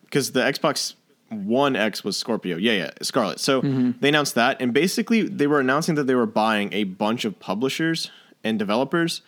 because 0.05 0.33
the 0.33 0.41
Xbox 0.41 0.95
One 1.31 1.75
X 1.75 2.05
was 2.05 2.17
Scorpio. 2.17 2.57
Yeah, 2.59 2.73
yeah, 2.73 2.91
Scarlett. 3.03 3.41
So 3.41 3.63
they 3.63 4.11
announced 4.11 4.35
that, 4.37 4.61
and 4.61 4.73
basically 4.73 5.23
they 5.23 5.47
were 5.47 5.59
announcing 5.59 5.95
that 5.97 6.05
they 6.07 6.15
were 6.15 6.27
buying 6.27 6.73
a 6.73 6.85
bunch 6.85 7.25
of 7.25 7.41
publishers 7.41 8.11
and 8.45 8.59
developers, 8.59 9.23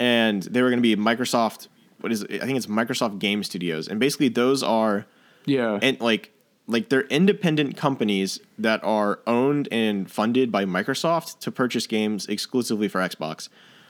and 0.00 0.42
they 0.42 0.62
were 0.62 0.70
going 0.70 0.82
to 0.82 0.96
be 0.96 0.96
Microsoft. 0.96 1.68
What 2.00 2.10
is 2.10 2.22
it? 2.22 2.42
I 2.42 2.46
think 2.46 2.56
it's 2.56 2.66
Microsoft 2.66 3.18
Game 3.20 3.44
Studios, 3.44 3.86
and 3.86 4.00
basically 4.00 4.28
those 4.28 4.62
are 4.64 5.06
Yeah. 5.46 5.78
and 5.80 6.00
like 6.00 6.32
like 6.66 6.88
they're 6.88 7.02
independent 7.08 7.76
companies 7.76 8.38
that 8.58 8.82
are 8.84 9.18
owned 9.26 9.68
and 9.72 10.08
funded 10.10 10.50
by 10.52 10.64
Microsoft 10.64 11.40
to 11.40 11.50
purchase 11.50 11.86
games 11.86 12.26
exclusively 12.26 12.86
for 12.88 13.00
Xbox. 13.00 13.48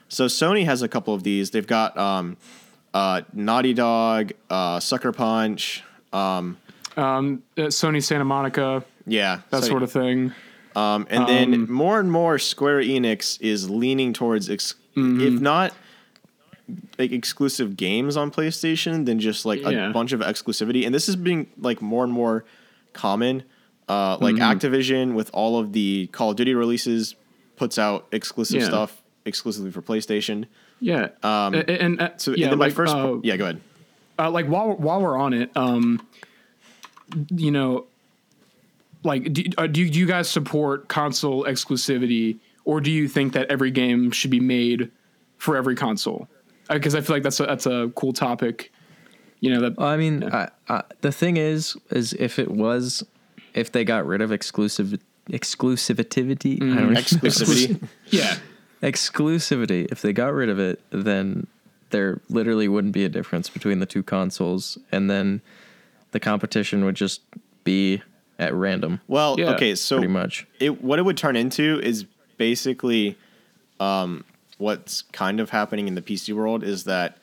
So 0.08 0.26
Sony 0.26 0.64
has 0.64 0.80
a 0.82 0.88
couple 0.88 1.12
of 1.14 1.22
these. 1.22 1.50
They've 1.50 1.66
got 1.66 1.96
um, 1.98 2.36
uh, 2.94 3.20
Naughty 3.34 3.74
Dog, 3.74 4.32
uh, 4.48 4.80
Sucker 4.80 5.12
Punch, 5.12 5.84
um, 6.12 6.56
um, 6.96 7.42
uh, 7.58 7.62
Sony 7.64 8.02
Santa 8.02 8.24
Monica, 8.24 8.82
yeah, 9.06 9.40
that 9.50 9.62
so- 9.62 9.68
sort 9.68 9.82
of 9.82 9.92
thing. 9.92 10.32
Um, 10.74 11.06
and 11.10 11.28
then 11.28 11.70
more 11.70 11.98
and 12.00 12.10
more, 12.10 12.38
Square 12.38 12.82
Enix 12.82 13.40
is 13.42 13.68
leaning 13.68 14.12
towards, 14.12 14.48
ex- 14.48 14.74
if 14.96 15.40
not 15.40 15.72
like 16.98 17.12
exclusive 17.12 17.76
games 17.76 18.16
on 18.16 18.30
PlayStation, 18.30 19.06
than 19.06 19.18
just 19.20 19.44
like 19.46 19.60
Yeah. 19.62 19.90
a 19.90 19.92
bunch 19.92 20.12
of 20.12 20.20
exclusivity. 20.20 20.84
And 20.86 20.94
this 20.94 21.08
is 21.08 21.16
being 21.16 21.46
like 21.58 21.80
more 21.82 22.04
and 22.04 22.12
more 22.12 22.44
common. 22.92 23.42
Uh, 23.88 24.16
like 24.20 24.36
Activision 24.36 25.14
with 25.14 25.30
all 25.32 25.58
of 25.58 25.72
the 25.72 26.06
Call 26.12 26.30
of 26.30 26.36
Duty 26.36 26.54
releases 26.54 27.16
puts 27.56 27.76
out 27.78 28.06
exclusive 28.12 28.60
Yeah. 28.60 28.66
stuff 28.68 29.02
exclusively 29.24 29.70
for 29.72 29.82
PlayStation. 29.82 30.46
Yeah. 30.80 31.08
Um, 31.22 31.54
and, 31.54 31.68
and, 31.70 32.00
uh, 32.00 32.10
So 32.16 32.30
yeah, 32.32 32.44
and 32.46 32.52
then 32.52 32.58
my 32.58 32.70
first, 32.70 32.94
uh, 32.94 33.16
yeah, 33.22 33.36
go 33.36 33.44
ahead. 33.44 33.60
uh, 34.18 34.30
like 34.30 34.46
while 34.46 34.76
while 34.76 35.00
we're 35.02 35.16
on 35.18 35.34
it, 35.34 35.50
um, 35.56 36.00
you 37.34 37.50
know, 37.50 37.86
like 39.02 39.32
do, 39.32 39.42
uh, 39.58 39.66
do 39.66 39.88
do 39.90 39.98
you 39.98 40.06
guys 40.06 40.28
support 40.28 40.88
console 40.88 41.44
exclusivity, 41.44 42.36
or 42.64 42.80
do 42.80 42.90
you 42.90 43.08
think 43.08 43.32
that 43.32 43.50
every 43.50 43.70
game 43.70 44.10
should 44.10 44.30
be 44.30 44.40
made 44.40 44.90
for 45.38 45.56
every 45.56 45.74
console? 45.74 46.28
Because 46.70 46.94
I 46.94 47.00
feel 47.00 47.16
like 47.16 47.22
that's 47.22 47.40
a 47.40 47.46
that's 47.46 47.66
a 47.66 47.90
cool 47.94 48.12
topic. 48.12 48.72
You 49.40 49.54
know 49.54 49.60
that 49.62 49.76
Well, 49.76 49.88
I 49.88 49.96
mean, 49.96 50.24
I, 50.32 50.48
I, 50.68 50.82
the 51.00 51.12
thing 51.12 51.36
is, 51.36 51.76
is 51.90 52.12
if 52.14 52.38
it 52.38 52.50
was, 52.50 53.02
if 53.54 53.72
they 53.72 53.84
got 53.84 54.06
rid 54.06 54.20
of 54.20 54.32
exclusive 54.32 54.98
exclusivity, 55.30 56.56
I 56.62 56.74
don't 56.80 56.92
know, 56.92 57.00
Exclusivity. 57.00 57.80
yeah 58.06 58.36
exclusivity. 58.82 59.86
If 59.90 60.02
they 60.02 60.12
got 60.12 60.32
rid 60.32 60.48
of 60.48 60.58
it, 60.58 60.80
then 60.90 61.46
there 61.90 62.20
literally 62.28 62.68
wouldn't 62.68 62.94
be 62.94 63.04
a 63.04 63.08
difference 63.08 63.48
between 63.50 63.78
the 63.80 63.86
two 63.86 64.02
consoles, 64.02 64.78
and 64.92 65.10
then 65.10 65.40
the 66.12 66.20
competition 66.20 66.84
would 66.84 66.94
just 66.94 67.20
be 67.64 68.02
at 68.38 68.54
random, 68.54 69.00
well, 69.06 69.36
Yeah. 69.38 69.50
okay, 69.50 69.74
so 69.74 69.98
pretty 69.98 70.12
much. 70.12 70.46
it 70.60 70.82
what 70.82 70.98
it 70.98 71.02
would 71.02 71.18
turn 71.18 71.36
into 71.36 71.78
is 71.82 72.06
basically 72.38 73.18
um, 73.80 74.24
what's 74.60 75.02
kind 75.02 75.40
of 75.40 75.50
happening 75.50 75.88
in 75.88 75.94
the 75.94 76.02
PC 76.02 76.32
world 76.34 76.62
is 76.62 76.84
that 76.84 77.18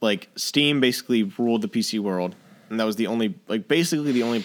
like 0.00 0.28
Steam 0.36 0.80
basically 0.80 1.22
ruled 1.22 1.62
the 1.62 1.68
PC 1.68 1.98
world, 2.00 2.34
and 2.70 2.78
that 2.80 2.84
was 2.84 2.96
the 2.96 3.06
only 3.06 3.34
like 3.48 3.68
basically 3.68 4.12
the 4.12 4.22
only 4.22 4.44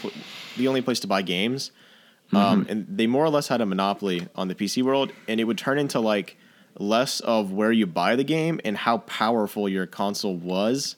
the 0.57 0.67
only 0.67 0.81
place 0.81 0.99
to 1.01 1.07
buy 1.07 1.21
games. 1.21 1.71
Um, 2.31 2.65
and 2.67 2.87
they 2.89 3.05
more 3.05 3.23
or 3.23 3.29
less 3.29 3.47
had 3.47 3.61
a 3.61 3.65
monopoly 3.65 4.27
on 4.35 4.47
the 4.47 4.55
PC 4.55 4.81
world, 4.81 5.11
and 5.27 5.39
it 5.39 5.43
would 5.43 5.57
turn 5.57 5.77
into 5.77 5.99
like 5.99 6.35
less 6.79 7.19
of 7.19 7.51
where 7.51 7.71
you 7.71 7.85
buy 7.85 8.15
the 8.15 8.23
game 8.23 8.59
and 8.65 8.75
how 8.75 8.97
powerful 8.99 9.69
your 9.69 9.85
console 9.85 10.35
was. 10.35 10.95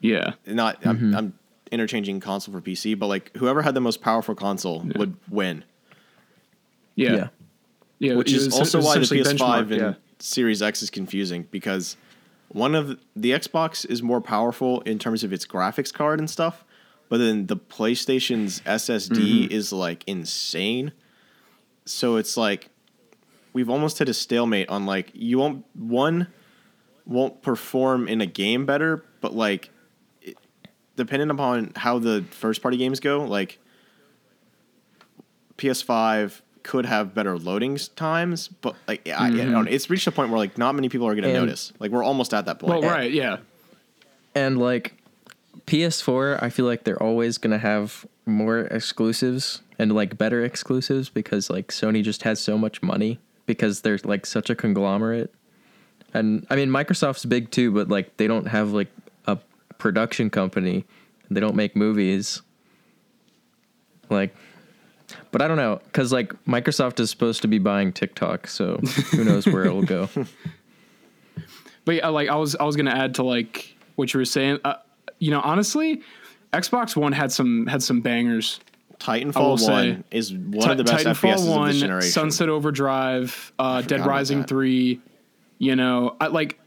yeah 0.00 0.32
Not 0.46 0.78
I'm, 0.86 1.14
I'm 1.14 1.38
interchanging 1.70 2.20
console 2.20 2.54
for 2.54 2.62
PC, 2.62 2.98
but 2.98 3.08
like 3.08 3.36
whoever 3.36 3.60
had 3.60 3.74
the 3.74 3.82
most 3.82 4.00
powerful 4.00 4.34
console 4.34 4.80
would 4.96 5.16
win. 5.28 5.64
yeah 6.94 7.12
Yeah. 7.14 7.28
yeah, 7.98 8.14
which 8.14 8.32
is 8.32 8.54
also 8.54 8.80
why 8.82 8.94
the 8.96 9.04
PS5 9.04 9.36
benchmark, 9.36 9.60
and 9.60 9.70
yeah. 9.70 9.94
Series 10.18 10.62
X 10.62 10.82
is 10.82 10.90
confusing 10.90 11.46
because 11.50 11.96
one 12.48 12.74
of 12.74 12.88
the, 12.88 12.98
the 13.14 13.30
Xbox 13.32 13.84
is 13.88 14.02
more 14.02 14.20
powerful 14.20 14.80
in 14.82 14.98
terms 14.98 15.22
of 15.24 15.32
its 15.32 15.46
graphics 15.46 15.92
card 15.92 16.18
and 16.18 16.28
stuff, 16.28 16.64
but 17.08 17.18
then 17.18 17.46
the 17.46 17.56
PlayStation's 17.56 18.60
SSD 18.62 19.10
Mm-hmm. 19.44 19.52
is 19.52 19.72
like 19.72 20.02
insane. 20.06 20.92
So 21.84 22.16
it's 22.16 22.36
like 22.36 22.70
we've 23.52 23.70
almost 23.70 23.98
hit 23.98 24.08
a 24.08 24.14
stalemate 24.14 24.68
on 24.68 24.86
like 24.86 25.10
you 25.14 25.38
won't 25.38 25.64
one 25.74 26.28
won't 27.06 27.40
perform 27.42 28.06
in 28.08 28.20
a 28.20 28.26
game 28.26 28.66
better, 28.66 29.04
but 29.20 29.34
like 29.34 29.70
it, 30.20 30.36
depending 30.96 31.30
upon 31.30 31.72
how 31.76 31.98
the 31.98 32.24
first 32.30 32.60
party 32.60 32.76
games 32.76 33.00
go, 33.00 33.24
like 33.24 33.58
PS5 35.56 36.40
could 36.68 36.84
have 36.84 37.14
better 37.14 37.38
loading 37.38 37.78
times, 37.96 38.48
but 38.48 38.76
like 38.86 39.08
I, 39.08 39.12
I 39.12 39.30
mm-hmm. 39.30 39.38
don't 39.38 39.64
know, 39.64 39.70
it's 39.70 39.88
reached 39.88 40.06
a 40.06 40.12
point 40.12 40.30
where 40.30 40.38
like 40.38 40.58
not 40.58 40.74
many 40.74 40.90
people 40.90 41.08
are 41.08 41.14
going 41.14 41.24
to 41.24 41.32
notice. 41.32 41.72
Like 41.80 41.90
we're 41.90 42.04
almost 42.04 42.34
at 42.34 42.44
that 42.44 42.58
point. 42.58 42.82
well 42.82 42.90
right 42.90 43.10
yeah 43.10 43.38
And 44.34 44.58
like 44.58 44.94
PS4, 45.66 46.42
I 46.42 46.50
feel 46.50 46.66
like 46.66 46.84
they're 46.84 47.02
always 47.02 47.38
gonna 47.38 47.58
have 47.58 48.06
more 48.26 48.60
exclusives 48.60 49.62
and 49.78 49.94
like 49.94 50.18
better 50.18 50.44
exclusives 50.44 51.08
because 51.08 51.48
like 51.48 51.68
Sony 51.68 52.02
just 52.02 52.22
has 52.24 52.38
so 52.38 52.58
much 52.58 52.82
money 52.82 53.18
because 53.46 53.80
they're 53.80 53.98
like 54.04 54.26
such 54.26 54.50
a 54.50 54.54
conglomerate. 54.54 55.34
And 56.12 56.46
I 56.50 56.56
mean 56.56 56.68
Microsoft's 56.68 57.24
big 57.24 57.50
too, 57.50 57.72
but 57.72 57.88
like 57.88 58.18
they 58.18 58.26
don't 58.26 58.46
have 58.46 58.72
like 58.72 58.92
a 59.26 59.38
production 59.78 60.28
company. 60.28 60.84
They 61.30 61.40
don't 61.40 61.56
make 61.56 61.74
movies. 61.74 62.42
Like 64.10 64.34
but 65.30 65.42
I 65.42 65.48
don't 65.48 65.56
know 65.56 65.80
cuz 65.92 66.12
like 66.12 66.32
Microsoft 66.44 67.00
is 67.00 67.10
supposed 67.10 67.42
to 67.42 67.48
be 67.48 67.58
buying 67.58 67.92
TikTok, 67.92 68.46
so 68.46 68.76
who 69.12 69.24
knows 69.24 69.46
where 69.46 69.64
it 69.64 69.72
will 69.72 69.82
go. 69.82 70.08
But 71.84 71.94
yeah, 71.94 72.08
like 72.08 72.28
I 72.28 72.34
was, 72.34 72.54
I 72.54 72.64
was 72.64 72.76
gonna 72.76 72.90
add 72.90 73.14
to 73.14 73.22
like 73.22 73.74
what 73.96 74.12
you 74.12 74.18
were 74.18 74.26
saying. 74.26 74.58
Uh, 74.62 74.74
you 75.20 75.30
know, 75.30 75.40
honestly, 75.42 76.02
Xbox 76.52 76.94
One 76.94 77.12
had 77.12 77.32
some 77.32 77.66
had 77.66 77.82
some 77.82 78.02
bangers. 78.02 78.60
I 79.06 79.24
will 79.24 79.32
Titanfall 79.32 79.58
say, 79.58 79.72
One 79.92 80.04
is 80.10 80.34
one 80.34 80.70
of 80.70 80.76
the 80.76 80.84
Ti- 80.84 81.04
best 81.04 81.06
Titanfall 81.06 81.34
FPSs 81.36 81.50
One, 81.50 81.68
of 81.68 81.72
this 81.72 81.80
generation. 81.80 82.10
Sunset 82.10 82.50
Overdrive, 82.50 83.52
uh, 83.58 83.80
Dead 83.80 84.04
Rising. 84.04 84.44
Three. 84.44 85.00
You 85.56 85.76
know, 85.76 86.14
I 86.20 86.26
like 86.26 86.60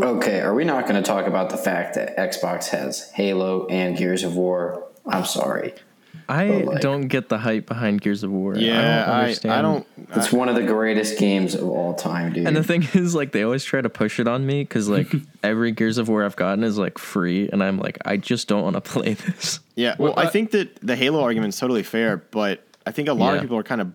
Okay, 0.00 0.40
are 0.40 0.54
we 0.54 0.62
not 0.64 0.86
going 0.86 1.02
to 1.02 1.06
talk 1.06 1.26
about 1.26 1.50
the 1.50 1.56
fact 1.56 1.94
that 1.94 2.16
Xbox 2.16 2.68
has 2.68 3.10
Halo 3.10 3.66
and 3.66 3.96
Gears 3.96 4.22
of 4.22 4.36
War? 4.36 4.86
I'm 5.06 5.24
sorry. 5.24 5.74
I 6.30 6.48
like- 6.62 6.80
don't 6.80 7.08
get 7.08 7.28
the 7.28 7.38
hype 7.38 7.66
behind 7.66 8.00
Gears 8.00 8.22
of 8.22 8.30
War. 8.30 8.54
yeah, 8.56 8.72
I 8.72 8.82
don't 8.82 9.14
I, 9.14 9.20
understand. 9.22 9.54
I 9.54 9.62
don't. 9.62 9.86
It's 10.14 10.32
one 10.32 10.48
of 10.48 10.54
the 10.54 10.62
greatest 10.62 11.18
games 11.18 11.54
of 11.54 11.68
all 11.68 11.94
time, 11.94 12.32
dude. 12.32 12.46
And 12.46 12.56
the 12.56 12.62
thing 12.64 12.86
is, 12.94 13.14
like, 13.14 13.32
they 13.32 13.42
always 13.42 13.64
try 13.64 13.80
to 13.80 13.88
push 13.90 14.20
it 14.20 14.28
on 14.28 14.46
me 14.46 14.62
because, 14.62 14.88
like, 14.88 15.08
every 15.42 15.72
Gears 15.72 15.98
of 15.98 16.08
War 16.08 16.24
I've 16.24 16.36
gotten 16.36 16.62
is 16.64 16.78
like 16.78 16.98
free, 16.98 17.48
and 17.50 17.62
I'm 17.62 17.78
like, 17.78 17.98
I 18.04 18.16
just 18.16 18.48
don't 18.48 18.62
want 18.62 18.74
to 18.74 18.80
play 18.92 19.14
this. 19.14 19.60
Yeah, 19.74 19.96
well, 19.98 20.14
Well, 20.14 20.26
I 20.26 20.30
think 20.30 20.52
that 20.52 20.76
the 20.80 20.96
Halo 20.96 21.20
argument 21.22 21.54
is 21.54 21.58
totally 21.60 21.82
fair, 21.82 22.18
but 22.30 22.64
I 22.86 22.92
think 22.92 23.08
a 23.08 23.12
lot 23.14 23.34
of 23.34 23.40
people 23.42 23.56
are 23.58 23.62
kind 23.62 23.80
of 23.80 23.92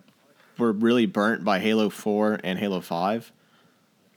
were 0.58 0.72
really 0.72 1.06
burnt 1.06 1.44
by 1.44 1.58
Halo 1.58 1.90
Four 1.90 2.38
and 2.44 2.58
Halo 2.58 2.80
Five. 2.80 3.30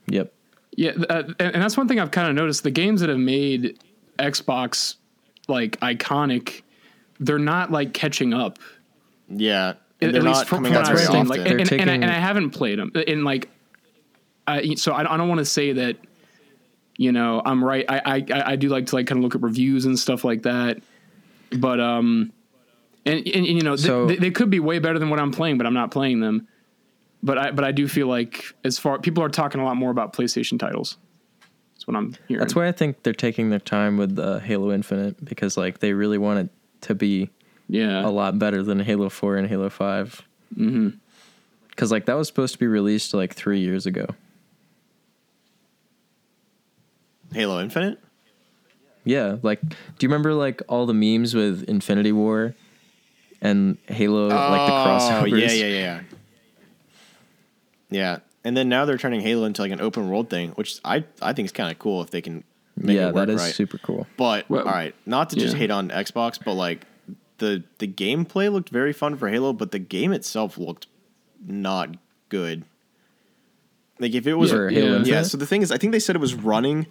Yep. 0.08 0.32
yeah, 0.76 0.92
uh, 1.08 1.22
and, 1.38 1.54
and 1.54 1.62
that's 1.62 1.76
one 1.76 1.86
thing 1.88 2.00
I've 2.00 2.10
kind 2.10 2.28
of 2.28 2.34
noticed. 2.34 2.62
The 2.64 2.70
games 2.70 3.00
that 3.00 3.08
have 3.10 3.18
made 3.18 3.78
Xbox 4.18 4.96
like 5.48 5.78
iconic, 5.80 6.62
they're 7.20 7.38
not 7.38 7.70
like 7.70 7.92
catching 7.94 8.34
up. 8.34 8.58
Yeah, 9.28 9.68
At, 9.68 9.76
and 10.00 10.14
they're 10.14 10.20
at 10.22 10.26
least 10.26 10.40
not 10.40 10.48
from, 10.48 10.56
coming 10.64 10.72
from 10.72 10.82
out 10.82 10.88
what 10.88 10.96
very 10.96 11.06
I've 11.06 11.12
seen. 11.12 11.16
often. 11.16 11.28
Like, 11.28 11.44
They're 11.44 11.58
and, 11.58 11.72
and, 11.72 11.80
and, 11.82 11.90
I, 11.90 11.94
and 11.94 12.04
I 12.06 12.14
haven't 12.18 12.50
played 12.50 12.78
them. 12.78 12.90
And 13.06 13.24
like, 13.24 13.48
I, 14.48 14.74
so 14.74 14.92
I, 14.92 15.14
I 15.14 15.16
don't 15.16 15.28
want 15.28 15.38
to 15.38 15.44
say 15.44 15.72
that. 15.74 15.96
You 16.96 17.12
know, 17.12 17.40
I'm 17.42 17.64
right. 17.64 17.86
I, 17.88 18.00
I 18.04 18.52
I 18.52 18.56
do 18.56 18.68
like 18.68 18.86
to 18.86 18.96
like 18.96 19.06
kind 19.06 19.18
of 19.18 19.22
look 19.24 19.34
at 19.34 19.40
reviews 19.40 19.86
and 19.86 19.98
stuff 19.98 20.22
like 20.22 20.42
that. 20.42 20.82
But 21.56 21.80
um, 21.80 22.30
and, 23.06 23.20
and, 23.20 23.26
and, 23.26 23.46
you 23.46 23.62
know 23.62 23.76
So- 23.76 24.06
they, 24.06 24.16
they 24.16 24.30
could 24.30 24.50
be 24.50 24.60
way 24.60 24.80
better 24.80 24.98
than 24.98 25.08
what 25.08 25.18
I'm 25.18 25.32
playing, 25.32 25.56
but 25.56 25.66
I'm 25.66 25.72
not 25.72 25.90
playing 25.90 26.20
them. 26.20 26.46
But 27.22 27.38
I 27.38 27.50
but 27.52 27.64
I 27.64 27.72
do 27.72 27.88
feel 27.88 28.06
like 28.06 28.44
as 28.64 28.78
far 28.78 28.98
people 28.98 29.22
are 29.22 29.30
talking 29.30 29.60
a 29.62 29.64
lot 29.64 29.76
more 29.76 29.90
about 29.90 30.12
PlayStation 30.12 30.58
titles. 30.58 30.98
That's 31.72 31.86
what 31.86 31.96
I'm 31.96 32.14
hearing. 32.28 32.40
That's 32.40 32.54
why 32.54 32.68
I 32.68 32.72
think 32.72 33.02
they're 33.02 33.14
taking 33.14 33.48
their 33.48 33.58
time 33.60 33.96
with 33.96 34.18
uh, 34.18 34.38
Halo 34.40 34.70
Infinite 34.70 35.24
because 35.24 35.56
like 35.56 35.78
they 35.78 35.94
really 35.94 36.18
want 36.18 36.40
it 36.40 36.50
to 36.82 36.94
be 36.94 37.30
yeah. 37.68 38.04
a 38.06 38.10
lot 38.10 38.38
better 38.38 38.62
than 38.62 38.80
Halo 38.80 39.08
Four 39.08 39.36
and 39.36 39.48
Halo 39.48 39.68
5 39.70 40.22
Mm-hmm. 40.56 40.88
Because 41.68 41.92
like 41.92 42.06
that 42.06 42.14
was 42.14 42.26
supposed 42.26 42.52
to 42.54 42.58
be 42.58 42.66
released 42.66 43.14
like 43.14 43.34
three 43.34 43.60
years 43.60 43.86
ago. 43.86 44.06
Halo 47.32 47.60
Infinite. 47.60 47.98
Yeah, 49.04 49.36
like 49.42 49.60
do 49.62 49.76
you 50.00 50.08
remember 50.08 50.34
like 50.34 50.60
all 50.68 50.86
the 50.86 50.94
memes 50.94 51.34
with 51.34 51.64
Infinity 51.68 52.12
War 52.12 52.54
and 53.40 53.78
Halo 53.86 54.28
like 54.28 54.66
the 54.68 54.74
Oh, 54.74 54.84
crossovers? 54.86 55.40
yeah, 55.40 55.52
yeah, 55.52 55.66
yeah. 55.66 56.00
Yeah, 57.92 58.18
and 58.44 58.56
then 58.56 58.68
now 58.68 58.84
they're 58.84 58.98
turning 58.98 59.20
Halo 59.20 59.44
into 59.44 59.62
like 59.62 59.72
an 59.72 59.80
open 59.80 60.10
world 60.10 60.28
thing, 60.30 60.50
which 60.50 60.80
I 60.84 61.04
I 61.22 61.32
think 61.32 61.46
is 61.46 61.52
kind 61.52 61.70
of 61.72 61.78
cool 61.78 62.02
if 62.02 62.10
they 62.10 62.20
can 62.20 62.36
make 62.36 62.44
yeah, 62.82 63.08
it 63.08 63.14
work 63.14 63.26
that 63.26 63.30
is 63.30 63.40
right. 63.40 63.54
super 63.54 63.78
cool. 63.78 64.06
But 64.16 64.48
Well, 64.48 64.66
all 64.66 64.72
right, 64.72 64.94
not 65.06 65.30
to 65.30 65.36
just 65.36 65.54
yeah. 65.54 65.60
hate 65.60 65.70
on 65.70 65.90
Xbox, 65.90 66.38
but 66.42 66.54
like 66.54 66.86
the 67.38 67.64
the 67.78 67.88
gameplay 67.88 68.50
looked 68.52 68.70
very 68.70 68.92
fun 68.92 69.16
for 69.16 69.28
Halo, 69.28 69.52
but 69.52 69.72
the 69.72 69.78
game 69.78 70.12
itself 70.12 70.56
looked 70.56 70.86
not 71.44 71.96
good. 72.28 72.64
Like 73.98 74.14
if 74.14 74.26
it 74.26 74.34
was 74.34 74.52
Yeah. 74.52 74.70
Halo 74.70 74.98
Yeah, 74.98 75.04
yeah. 75.04 75.22
So 75.22 75.36
the 75.36 75.46
thing 75.46 75.62
is, 75.62 75.70
I 75.70 75.76
think 75.76 75.92
they 75.92 75.98
said 75.98 76.16
it 76.16 76.20
was 76.20 76.34
running 76.34 76.86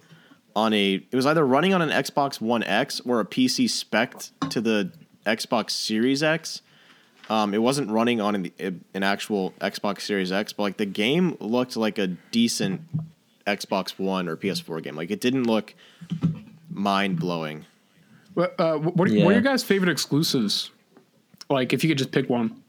on 0.54 0.72
a. 0.72 0.94
It 0.94 1.14
was 1.14 1.26
either 1.26 1.46
running 1.46 1.74
on 1.74 1.82
an 1.82 1.90
Xbox 1.90 2.40
One 2.40 2.62
X 2.62 3.00
or 3.00 3.20
a 3.20 3.24
PC 3.24 3.68
spec 3.68 4.14
to 4.50 4.60
the 4.60 4.92
Xbox 5.26 5.70
Series 5.70 6.22
X. 6.22 6.62
Um, 7.28 7.54
it 7.54 7.62
wasn't 7.62 7.90
running 7.90 8.20
on 8.20 8.34
an, 8.34 8.82
an 8.92 9.02
actual 9.04 9.52
Xbox 9.60 10.00
Series 10.00 10.32
X, 10.32 10.52
but 10.52 10.64
like 10.64 10.76
the 10.78 10.86
game 10.86 11.36
looked 11.38 11.76
like 11.76 11.98
a 11.98 12.08
decent 12.08 12.80
Xbox 13.56 13.98
One 13.98 14.28
or 14.28 14.36
PS4 14.36 14.82
game. 14.82 14.96
Like 14.96 15.10
it 15.10 15.20
didn't 15.20 15.44
look 15.44 15.74
mind 16.70 17.18
blowing. 17.18 17.64
What, 18.34 18.54
uh, 18.60 18.76
what, 18.78 18.96
what 18.96 19.08
are 19.08 19.12
your 19.12 19.40
guys' 19.40 19.62
favorite 19.64 19.90
exclusives? 19.90 20.70
Like, 21.48 21.72
if 21.72 21.82
you 21.82 21.90
could 21.90 21.98
just 21.98 22.12
pick 22.12 22.28
one, 22.30 22.62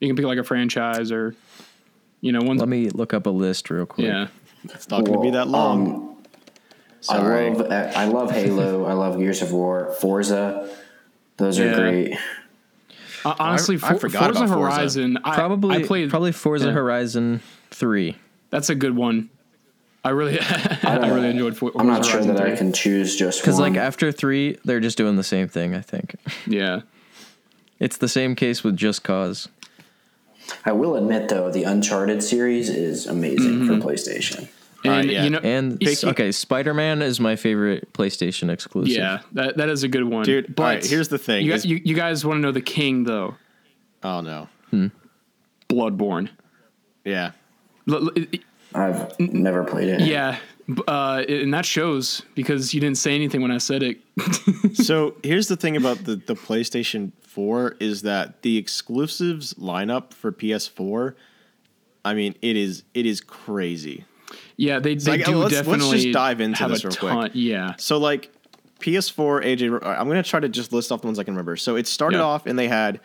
you 0.00 0.08
can 0.08 0.16
pick 0.16 0.24
like 0.24 0.38
a 0.38 0.44
franchise 0.44 1.10
or, 1.10 1.34
you 2.20 2.30
know, 2.30 2.40
one. 2.40 2.56
Let 2.58 2.68
me 2.68 2.88
look 2.90 3.12
up 3.12 3.26
a 3.26 3.30
list 3.30 3.68
real 3.68 3.84
quick. 3.84 4.06
Yeah, 4.06 4.28
It's 4.64 4.88
not 4.88 5.04
going 5.04 5.18
to 5.18 5.22
be 5.22 5.30
that 5.30 5.48
long. 5.48 5.86
Um, 5.94 6.16
Sorry. 7.00 7.48
I 7.48 7.52
love 7.52 7.70
I 7.72 8.04
love 8.06 8.30
Halo. 8.30 8.84
I 8.86 8.92
love 8.92 9.18
Gears 9.18 9.42
of 9.42 9.52
War, 9.52 9.92
Forza. 10.00 10.70
Those 11.36 11.58
are 11.58 11.64
Yeah. 11.66 11.74
great. 11.76 12.16
uh, 13.24 13.34
honestly, 13.38 13.74
I 13.74 13.78
For- 13.94 13.98
forgot 13.98 14.26
Forza 14.26 14.44
about 14.44 14.54
Forza. 14.54 14.76
Horizon. 14.76 15.18
I, 15.24 15.34
Probably 15.34 15.76
I 15.76 15.82
played. 15.82 16.10
probably 16.10 16.32
Forza 16.32 16.66
yeah. 16.66 16.72
Horizon 16.72 17.40
Three. 17.72 18.16
That's 18.50 18.70
a 18.70 18.74
good 18.76 18.94
one. 18.94 19.30
I 20.04 20.10
really, 20.10 20.38
I 20.82 21.08
really 21.08 21.30
enjoyed. 21.30 21.56
For- 21.56 21.72
I'm 21.76 21.86
not 21.86 22.04
sure 22.04 22.14
Horizon 22.14 22.34
that 22.36 22.44
I 22.46 22.54
can 22.56 22.72
choose 22.72 23.16
just 23.16 23.40
Because 23.40 23.58
like 23.58 23.76
after 23.76 24.12
three, 24.12 24.58
they're 24.64 24.80
just 24.80 24.98
doing 24.98 25.16
the 25.16 25.24
same 25.24 25.48
thing. 25.48 25.74
I 25.74 25.80
think 25.80 26.14
Yeah, 26.46 26.82
it's 27.80 27.96
the 27.96 28.08
same 28.08 28.34
case 28.36 28.62
with 28.62 28.76
Just 28.76 29.02
Cause. 29.02 29.48
I 30.66 30.72
will 30.72 30.96
admit 30.96 31.28
though, 31.30 31.50
the 31.50 31.64
Uncharted 31.64 32.22
series 32.22 32.68
is 32.68 33.06
amazing 33.06 33.60
Mm-hmm. 33.60 33.80
for 33.80 33.86
PlayStation. 33.88 34.40
and 34.84 34.92
Alright, 34.92 35.08
yeah. 35.08 35.24
you 35.24 35.30
know, 35.30 35.38
And 35.38 35.80
Picky- 35.80 36.06
okay, 36.08 36.32
Spider 36.32 36.74
Man 36.74 37.00
is 37.00 37.18
my 37.18 37.34
favorite 37.36 37.90
PlayStation 37.94 38.50
exclusive. 38.50 38.94
yeah, 38.94 39.20
that 39.32 39.56
that 39.56 39.70
is 39.70 39.84
a 39.84 39.88
good 39.88 40.04
one, 40.04 40.24
Dude, 40.26 40.54
But 40.54 40.62
alright, 40.62 40.84
here's 40.84 41.08
the 41.08 41.16
thing, 41.16 41.46
You, 41.46 41.52
guys, 41.52 41.64
you, 41.64 41.80
you 41.82 41.94
guys 41.94 42.26
want 42.26 42.36
to 42.36 42.40
know 42.42 42.52
the 42.52 42.60
king 42.60 43.04
though? 43.04 43.36
Oh 44.02 44.20
no. 44.20 44.48
Bloodborne. 45.70 46.28
Yeah. 47.06 47.30
L- 48.74 48.82
l- 48.82 48.90
it- 48.90 49.20
I've 49.20 49.20
never 49.32 49.64
played 49.64 49.88
it. 49.88 50.00
Yeah, 50.00 50.38
uh, 50.88 51.24
and 51.28 51.52
that 51.54 51.64
shows 51.66 52.22
because 52.34 52.72
you 52.74 52.80
didn't 52.80 52.98
say 52.98 53.14
anything 53.14 53.42
when 53.42 53.50
I 53.50 53.58
said 53.58 53.82
it. 53.82 53.98
so 54.76 55.16
here's 55.22 55.48
the 55.48 55.56
thing 55.56 55.76
about 55.76 56.04
the, 56.04 56.16
the 56.16 56.34
PlayStation 56.34 57.12
4 57.22 57.76
is 57.80 58.02
that 58.02 58.42
the 58.42 58.56
exclusives 58.56 59.54
lineup 59.54 60.12
for 60.14 60.32
PS4, 60.32 61.14
I 62.04 62.14
mean, 62.14 62.34
it 62.42 62.56
is 62.56 62.82
it 62.94 63.06
is 63.06 63.20
crazy. 63.20 64.04
Yeah, 64.56 64.78
they, 64.78 64.94
they 64.96 65.12
like, 65.12 65.24
do 65.24 65.36
let's- 65.36 65.52
let's 65.54 65.66
definitely 65.66 65.98
just 66.00 66.12
dive 66.14 66.40
into 66.40 66.58
have 66.58 66.70
this 66.70 66.84
a 66.84 66.88
real 66.88 66.96
quick. 66.96 67.12
ton. 67.12 67.30
Yeah, 67.34 67.74
So 67.78 67.98
like 67.98 68.30
PS4, 68.80 69.44
AJ, 69.44 69.86
I'm 69.86 70.08
gonna 70.08 70.22
try 70.22 70.40
to 70.40 70.48
just 70.48 70.72
list 70.72 70.90
off 70.92 71.00
the 71.00 71.06
ones 71.06 71.18
I 71.18 71.24
can 71.24 71.34
remember. 71.34 71.56
So 71.56 71.76
it 71.76 71.86
started 71.86 72.16
Yeah. 72.18 72.24
off 72.24 72.46
and 72.46 72.58
they 72.58 72.68
had 72.68 73.00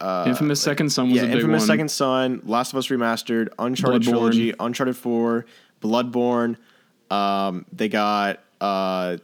Infamous 0.00 0.60
Second 0.60 0.90
Son 0.90 1.08
was 1.10 1.16
yeah, 1.16 1.22
a 1.22 1.26
big 1.26 1.34
Infamous 1.36 1.60
one. 1.62 1.66
Second 1.66 1.90
Son, 1.90 2.42
Last 2.44 2.72
of 2.72 2.78
Us 2.78 2.88
Remastered, 2.88 3.48
Uncharted 3.58 4.02
Bloodborne. 4.02 4.04
Trilogy, 4.04 4.54
Uncharted 4.60 4.96
4, 4.96 5.46
Bloodborne. 5.82 6.56
Um, 7.10 7.64
they 7.72 7.88
got 7.88 8.40
uh, 8.60 9.16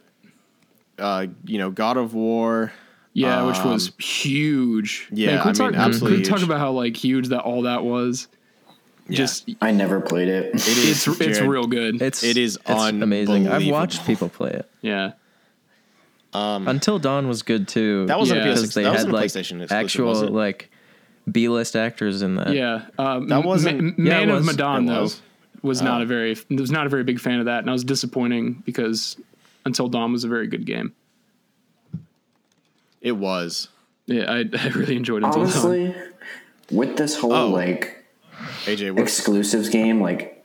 uh, 0.98 1.26
you 1.44 1.58
know, 1.58 1.70
God 1.70 1.96
of 1.96 2.14
War. 2.14 2.72
yeah, 3.12 3.44
which 3.46 3.58
was 3.64 3.88
Um, 3.88 3.94
huge. 3.98 5.08
yeah, 5.10 5.36
can 5.42 5.44
we 5.46 5.50
I 5.50 5.52
talk, 5.52 5.72
mean, 5.72 5.98
can 5.98 6.10
we 6.10 6.22
talk 6.22 6.42
about 6.42 6.58
how 6.58 6.70
like 6.72 6.96
huge 6.96 7.28
that 7.28 7.40
all 7.42 7.62
that 7.62 7.84
was? 7.84 8.28
Just 9.10 9.50
I 9.60 9.72
never 9.72 10.00
played 10.00 10.28
it. 10.28 10.54
It 10.54 10.54
is 10.68 11.06
it's 11.08 11.20
it's 11.20 11.40
real 11.40 11.66
good. 11.66 12.00
It's 12.00 12.22
It 12.22 12.36
is 12.36 12.56
it's 12.66 12.80
amazing. 12.82 13.48
I've 13.48 13.66
watched 13.68 14.06
people 14.06 14.28
play 14.28 14.50
it. 14.52 14.70
yeah, 14.80 15.12
Until 16.34 16.98
Dawn 16.98 17.28
was 17.28 17.42
good 17.42 17.68
too. 17.68 18.06
That 18.06 18.18
wasn't 18.18 18.40
Yeah. 18.44 18.50
a 18.50 18.52
PS. 18.54 18.60
because 18.60 18.74
they 18.74 18.82
that 18.84 18.88
had 18.90 18.94
wasn't 18.94 19.12
like 19.14 19.24
PlayStation 19.26 19.62
exclusive, 19.62 19.72
actual 19.72 20.08
was 20.08 20.22
it? 20.22 20.30
like 20.32 20.70
B 21.30 21.48
list 21.48 21.76
actors 21.76 22.22
in 22.22 22.36
that. 22.36 22.52
yeah. 22.54 22.86
Um, 22.98 23.28
That 23.28 23.44
wasn't- 23.44 23.80
Ma- 23.98 24.04
Yeah, 24.04 24.10
Man 24.20 24.28
it 24.28 24.32
of 24.32 24.38
was. 24.38 24.46
Medan 24.46 24.84
It 24.84 24.86
though 24.92 25.02
was. 25.02 25.20
was, 25.62 25.82
not 25.82 26.02
a 26.02 26.06
very 26.06 26.36
was 26.50 26.70
not 26.70 26.86
a 26.86 26.88
very 26.88 27.04
big 27.04 27.20
fan 27.20 27.38
of 27.38 27.44
that, 27.46 27.60
and 27.60 27.68
I 27.70 27.72
was 27.72 27.84
disappointing 27.84 28.62
because 28.66 29.16
Until 29.64 29.88
Dawn 29.88 30.10
was 30.12 30.24
a 30.24 30.28
very 30.28 30.46
good 30.48 30.64
game. 30.66 30.92
It 33.00 33.12
was. 33.12 33.68
Yeah, 34.06 34.24
I, 34.30 34.38
I 34.58 34.68
really 34.68 34.96
enjoyed 34.96 35.22
Until 35.24 35.44
Dawn. 35.44 35.52
Honestly, 35.52 35.94
with 36.70 36.96
this 36.96 37.16
whole 37.18 37.32
Oh. 37.32 37.48
like 37.50 38.04
AJ, 38.64 38.92
what, 38.92 39.02
exclusives 39.02 39.68
game, 39.68 40.00
like 40.00 40.44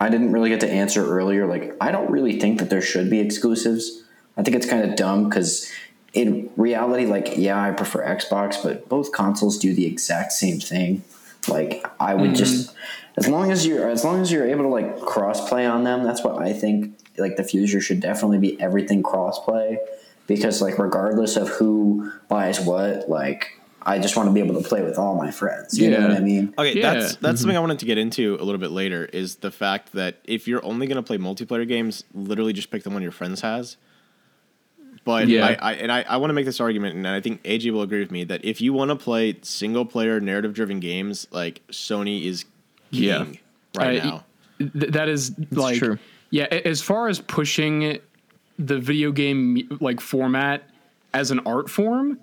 I 0.00 0.08
didn't 0.08 0.32
really 0.32 0.48
get 0.50 0.60
to 0.60 0.70
answer 0.70 1.04
earlier. 1.06 1.46
Like 1.46 1.74
I 1.80 1.90
don't 1.92 2.10
really 2.10 2.38
think 2.40 2.58
that 2.58 2.70
there 2.70 2.82
should 2.82 3.10
be 3.10 3.20
exclusives. 3.20 4.02
I 4.36 4.42
think 4.42 4.56
it's 4.56 4.66
kind 4.66 4.88
of 4.88 4.96
dumb 4.96 5.28
because 5.28 5.70
in 6.12 6.50
reality, 6.56 7.06
like 7.06 7.36
yeah, 7.36 7.60
I 7.60 7.72
prefer 7.72 8.04
Xbox, 8.04 8.62
but 8.62 8.88
both 8.88 9.12
consoles 9.12 9.58
do 9.58 9.74
the 9.74 9.86
exact 9.86 10.32
same 10.32 10.60
thing. 10.60 11.02
Like 11.48 11.86
I 12.00 12.14
would 12.14 12.30
mm-hmm. 12.30 12.34
just 12.34 12.74
as 13.16 13.28
long 13.28 13.50
as 13.50 13.66
you're 13.66 13.88
as 13.88 14.04
long 14.04 14.20
as 14.20 14.30
you're 14.32 14.46
able 14.46 14.64
to 14.64 14.68
like 14.68 15.00
cross 15.00 15.48
play 15.48 15.66
on 15.66 15.84
them, 15.84 16.04
that's 16.04 16.22
what 16.22 16.40
I 16.40 16.52
think. 16.52 16.98
Like 17.18 17.36
the 17.36 17.44
future 17.44 17.80
should 17.80 18.00
definitely 18.00 18.38
be 18.38 18.60
everything 18.60 19.02
cross 19.02 19.42
play 19.42 19.78
because 20.26 20.60
like 20.60 20.78
regardless 20.78 21.36
of 21.36 21.48
who 21.48 22.12
buys 22.28 22.60
what, 22.60 23.08
like 23.08 23.58
I 23.82 23.98
just 23.98 24.16
want 24.16 24.28
to 24.28 24.32
be 24.32 24.40
able 24.40 24.60
to 24.60 24.68
play 24.68 24.82
with 24.82 24.98
all 24.98 25.14
my 25.14 25.30
friends. 25.30 25.78
You 25.78 25.90
know 25.90 26.00
what 26.00 26.16
I 26.16 26.20
mean? 26.20 26.52
Okay, 26.58 26.78
Yeah. 26.78 26.94
that's 26.94 27.04
that's 27.04 27.16
mm-hmm. 27.16 27.36
something 27.36 27.56
I 27.56 27.60
wanted 27.60 27.78
to 27.78 27.86
get 27.86 27.98
into 27.98 28.36
a 28.40 28.44
little 28.44 28.58
bit 28.58 28.70
later. 28.70 29.04
Is 29.06 29.36
the 29.36 29.50
fact 29.50 29.92
that 29.92 30.20
if 30.24 30.48
you're 30.48 30.64
only 30.64 30.86
going 30.86 30.96
to 30.96 31.02
play 31.02 31.18
multiplayer 31.18 31.66
games, 31.66 32.04
literally 32.12 32.52
just 32.52 32.70
pick 32.70 32.82
the 32.82 32.90
one 32.90 33.02
your 33.02 33.12
friends 33.12 33.40
has. 33.42 33.76
But 35.06 35.28
Yeah. 35.28 35.46
I, 35.62 35.70
I 35.70 35.72
and 35.76 35.90
I, 35.90 36.02
I 36.02 36.16
want 36.18 36.28
to 36.30 36.34
make 36.34 36.44
this 36.44 36.60
argument, 36.60 36.96
and 36.96 37.06
I 37.08 37.20
think 37.22 37.42
AJ 37.44 37.70
will 37.72 37.80
agree 37.82 38.00
with 38.00 38.10
me 38.10 38.24
that 38.24 38.44
if 38.44 38.60
you 38.60 38.74
want 38.74 38.90
to 38.90 38.96
play 38.96 39.36
single 39.40 39.86
player 39.86 40.20
narrative 40.20 40.52
driven 40.52 40.80
games, 40.80 41.26
like 41.30 41.62
Sony 41.68 42.24
is 42.26 42.44
king 42.92 43.02
Yeah. 43.04 43.24
right 43.78 44.02
I- 44.02 44.04
now. 44.06 44.24
Th- 44.58 44.92
that 44.92 45.08
is 45.08 45.32
like 45.50 45.78
true. 45.78 45.98
yeah 46.30 46.44
as 46.46 46.80
far 46.82 47.08
as 47.08 47.20
pushing 47.20 47.98
the 48.58 48.78
video 48.78 49.12
game 49.12 49.68
like 49.82 50.00
format 50.00 50.62
as 51.12 51.30
an 51.30 51.40
art 51.46 51.68
form 51.68 52.18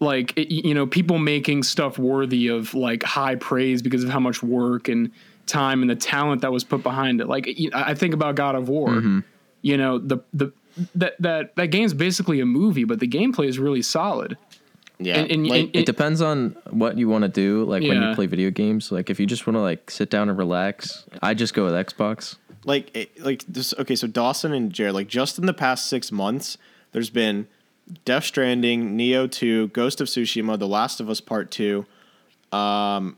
like 0.00 0.32
it, 0.36 0.50
you 0.50 0.72
know 0.74 0.86
people 0.86 1.18
making 1.18 1.62
stuff 1.62 1.98
worthy 1.98 2.48
of 2.48 2.72
like 2.74 3.02
high 3.02 3.34
praise 3.34 3.82
because 3.82 4.02
of 4.02 4.08
how 4.08 4.18
much 4.20 4.42
work 4.42 4.88
and 4.88 5.10
time 5.46 5.82
and 5.82 5.90
the 5.90 5.94
talent 5.96 6.40
that 6.40 6.50
was 6.52 6.64
put 6.64 6.82
behind 6.82 7.20
it 7.20 7.28
like 7.28 7.46
i 7.74 7.92
think 7.94 8.14
about 8.14 8.34
god 8.34 8.54
of 8.54 8.68
war 8.70 8.88
Mm-hmm. 8.88 9.20
you 9.60 9.76
know 9.76 9.98
the 9.98 10.18
the 10.32 10.52
that 10.94 11.14
that 11.20 11.56
that 11.56 11.66
game's 11.66 11.94
basically 11.94 12.40
a 12.40 12.46
movie 12.46 12.84
but 12.84 13.00
the 13.00 13.08
gameplay 13.08 13.46
is 13.48 13.58
really 13.58 13.82
solid 13.82 14.36
Yeah, 14.98 15.18
and- 15.18 15.30
and- 15.30 15.46
like, 15.46 15.60
and- 15.64 15.76
It 15.76 15.86
depends 15.86 16.22
on 16.22 16.56
what 16.70 16.96
you 16.96 17.06
want 17.08 17.22
to 17.22 17.28
do. 17.28 17.64
Like 17.64 17.82
when 17.82 18.00
you 18.02 18.14
play 18.14 18.24
video 18.26 18.50
games. 18.50 18.90
Like 18.90 19.10
if 19.10 19.20
you 19.20 19.26
just 19.26 19.46
want 19.46 19.56
to 19.56 19.60
like 19.60 19.90
sit 19.90 20.08
down 20.08 20.30
and 20.30 20.38
relax, 20.38 21.04
I 21.22 21.34
just 21.34 21.52
go 21.52 21.64
with 21.66 21.74
Xbox. 21.74 22.36
like 22.64 23.10
like 23.20 23.44
this 23.46 23.74
okay 23.78 23.94
so 23.94 24.06
dawson 24.08 24.52
and 24.52 24.72
jared 24.72 24.94
like 24.94 25.06
just 25.06 25.38
in 25.38 25.44
the 25.46 25.54
past 25.54 25.86
six 25.86 26.10
months 26.10 26.56
there's 26.92 27.10
been 27.10 27.46
death 28.04 28.24
stranding 28.24 28.96
nioh 28.98 29.30
2 29.30 29.68
ghost 29.68 30.00
of 30.00 30.08
tsushima 30.08 30.58
the 30.58 30.66
last 30.66 30.98
of 30.98 31.08
us 31.08 31.20
part 31.20 31.50
2 31.52 31.84
um 32.52 33.16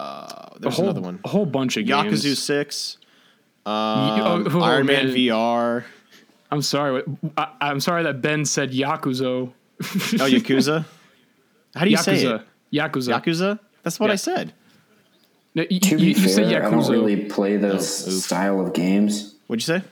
uh 0.00 0.04
a 0.56 0.58
there's 0.60 0.76
whole 0.76 0.86
another 0.86 1.00
one 1.00 1.20
a 1.24 1.28
whole 1.28 1.46
bunch 1.46 1.76
of 1.76 1.86
games 1.86 2.24
yakuza 2.24 2.36
6 2.36 2.97
Y- 3.68 4.20
oh, 4.22 4.34
um, 4.34 4.46
oh, 4.50 4.60
iron 4.62 4.86
man. 4.86 5.06
man. 5.06 5.14
vr 5.14 5.84
I'm 6.50 6.62
sorry. 6.62 7.02
I, 7.36 7.48
I'm 7.60 7.80
sorry 7.80 8.04
that 8.04 8.22
Ben 8.22 8.44
said 8.46 8.72
Yakuza. 8.72 9.26
Oh, 9.26 9.52
Yakuza. 9.82 10.84
How 11.74 11.84
do 11.84 11.90
you 11.90 11.96
say 11.98 12.24
Yakuza. 12.24 12.40
it? 12.40 12.46
Yakuza. 12.76 13.20
Yakuza. 13.20 13.58
That's 13.82 14.00
what 14.00 14.06
Yeah. 14.06 14.12
I 14.14 14.16
said. 14.16 14.52
No, 15.54 15.64
you, 15.68 15.80
To 15.80 15.96
be 15.96 16.02
you, 16.02 16.08
you 16.08 16.28
said 16.28 16.48
fair, 16.50 16.66
I 16.66 16.70
don't 16.70 16.88
really 16.88 17.24
play 17.24 17.56
those 17.56 18.06
Oh, 18.06 18.10
style 18.12 18.60
of 18.60 18.72
games. 18.72 19.34
What'd 19.46 19.66
you 19.66 19.78
say? 19.80 19.84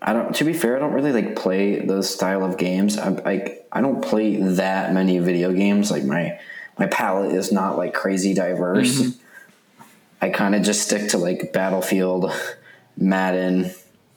I 0.00 0.12
don't. 0.12 0.34
To 0.36 0.44
be 0.44 0.52
fair, 0.52 0.76
I 0.76 0.78
don't 0.80 0.92
really 0.92 1.12
like 1.12 1.36
play 1.36 1.80
those 1.84 2.08
style 2.12 2.44
of 2.44 2.56
games. 2.56 2.96
I 2.98 3.08
like. 3.08 3.66
I 3.72 3.80
don't 3.80 4.02
play 4.02 4.36
that 4.36 4.94
many 4.94 5.18
video 5.18 5.52
games. 5.52 5.90
Like 5.90 6.04
my 6.04 6.38
my 6.78 6.86
palette 6.86 7.34
is 7.34 7.50
not 7.52 7.76
like 7.76 7.92
crazy 7.94 8.32
diverse. 8.32 9.00
Mm-hmm. 9.02 9.82
I 10.22 10.28
kind 10.30 10.54
of 10.54 10.62
just 10.62 10.82
stick 10.82 11.08
to 11.10 11.18
like 11.18 11.52
Battlefield, 11.52 12.30
Madden, 13.00 13.70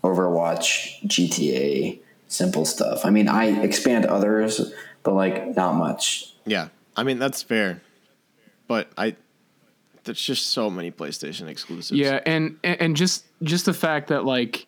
Overwatch, 0.04 1.06
GTA, 1.06 2.00
simple 2.28 2.66
stuff. 2.66 3.06
I 3.06 3.10
mean, 3.12 3.28
I 3.28 3.62
expand 3.62 4.06
others, 4.06 4.74
but 5.04 5.14
like 5.14 5.56
not 5.56 5.76
much. 5.76 6.34
Yeah, 6.46 6.70
I 6.96 7.04
mean 7.04 7.20
that's 7.20 7.44
fair, 7.44 7.82
but 8.68 8.90
I 8.98 9.16
there's 10.04 10.22
just 10.22 10.48
so 10.48 10.70
many 10.70 10.92
PlayStation 10.92 11.48
exclusives. 11.48 11.92
Yeah, 11.92 12.20
and 12.26 12.58
and 12.64 12.82
and 12.82 12.96
just 12.96 13.26
just 13.44 13.66
the 13.66 13.74
fact 13.74 14.08
that 14.08 14.26
like, 14.26 14.66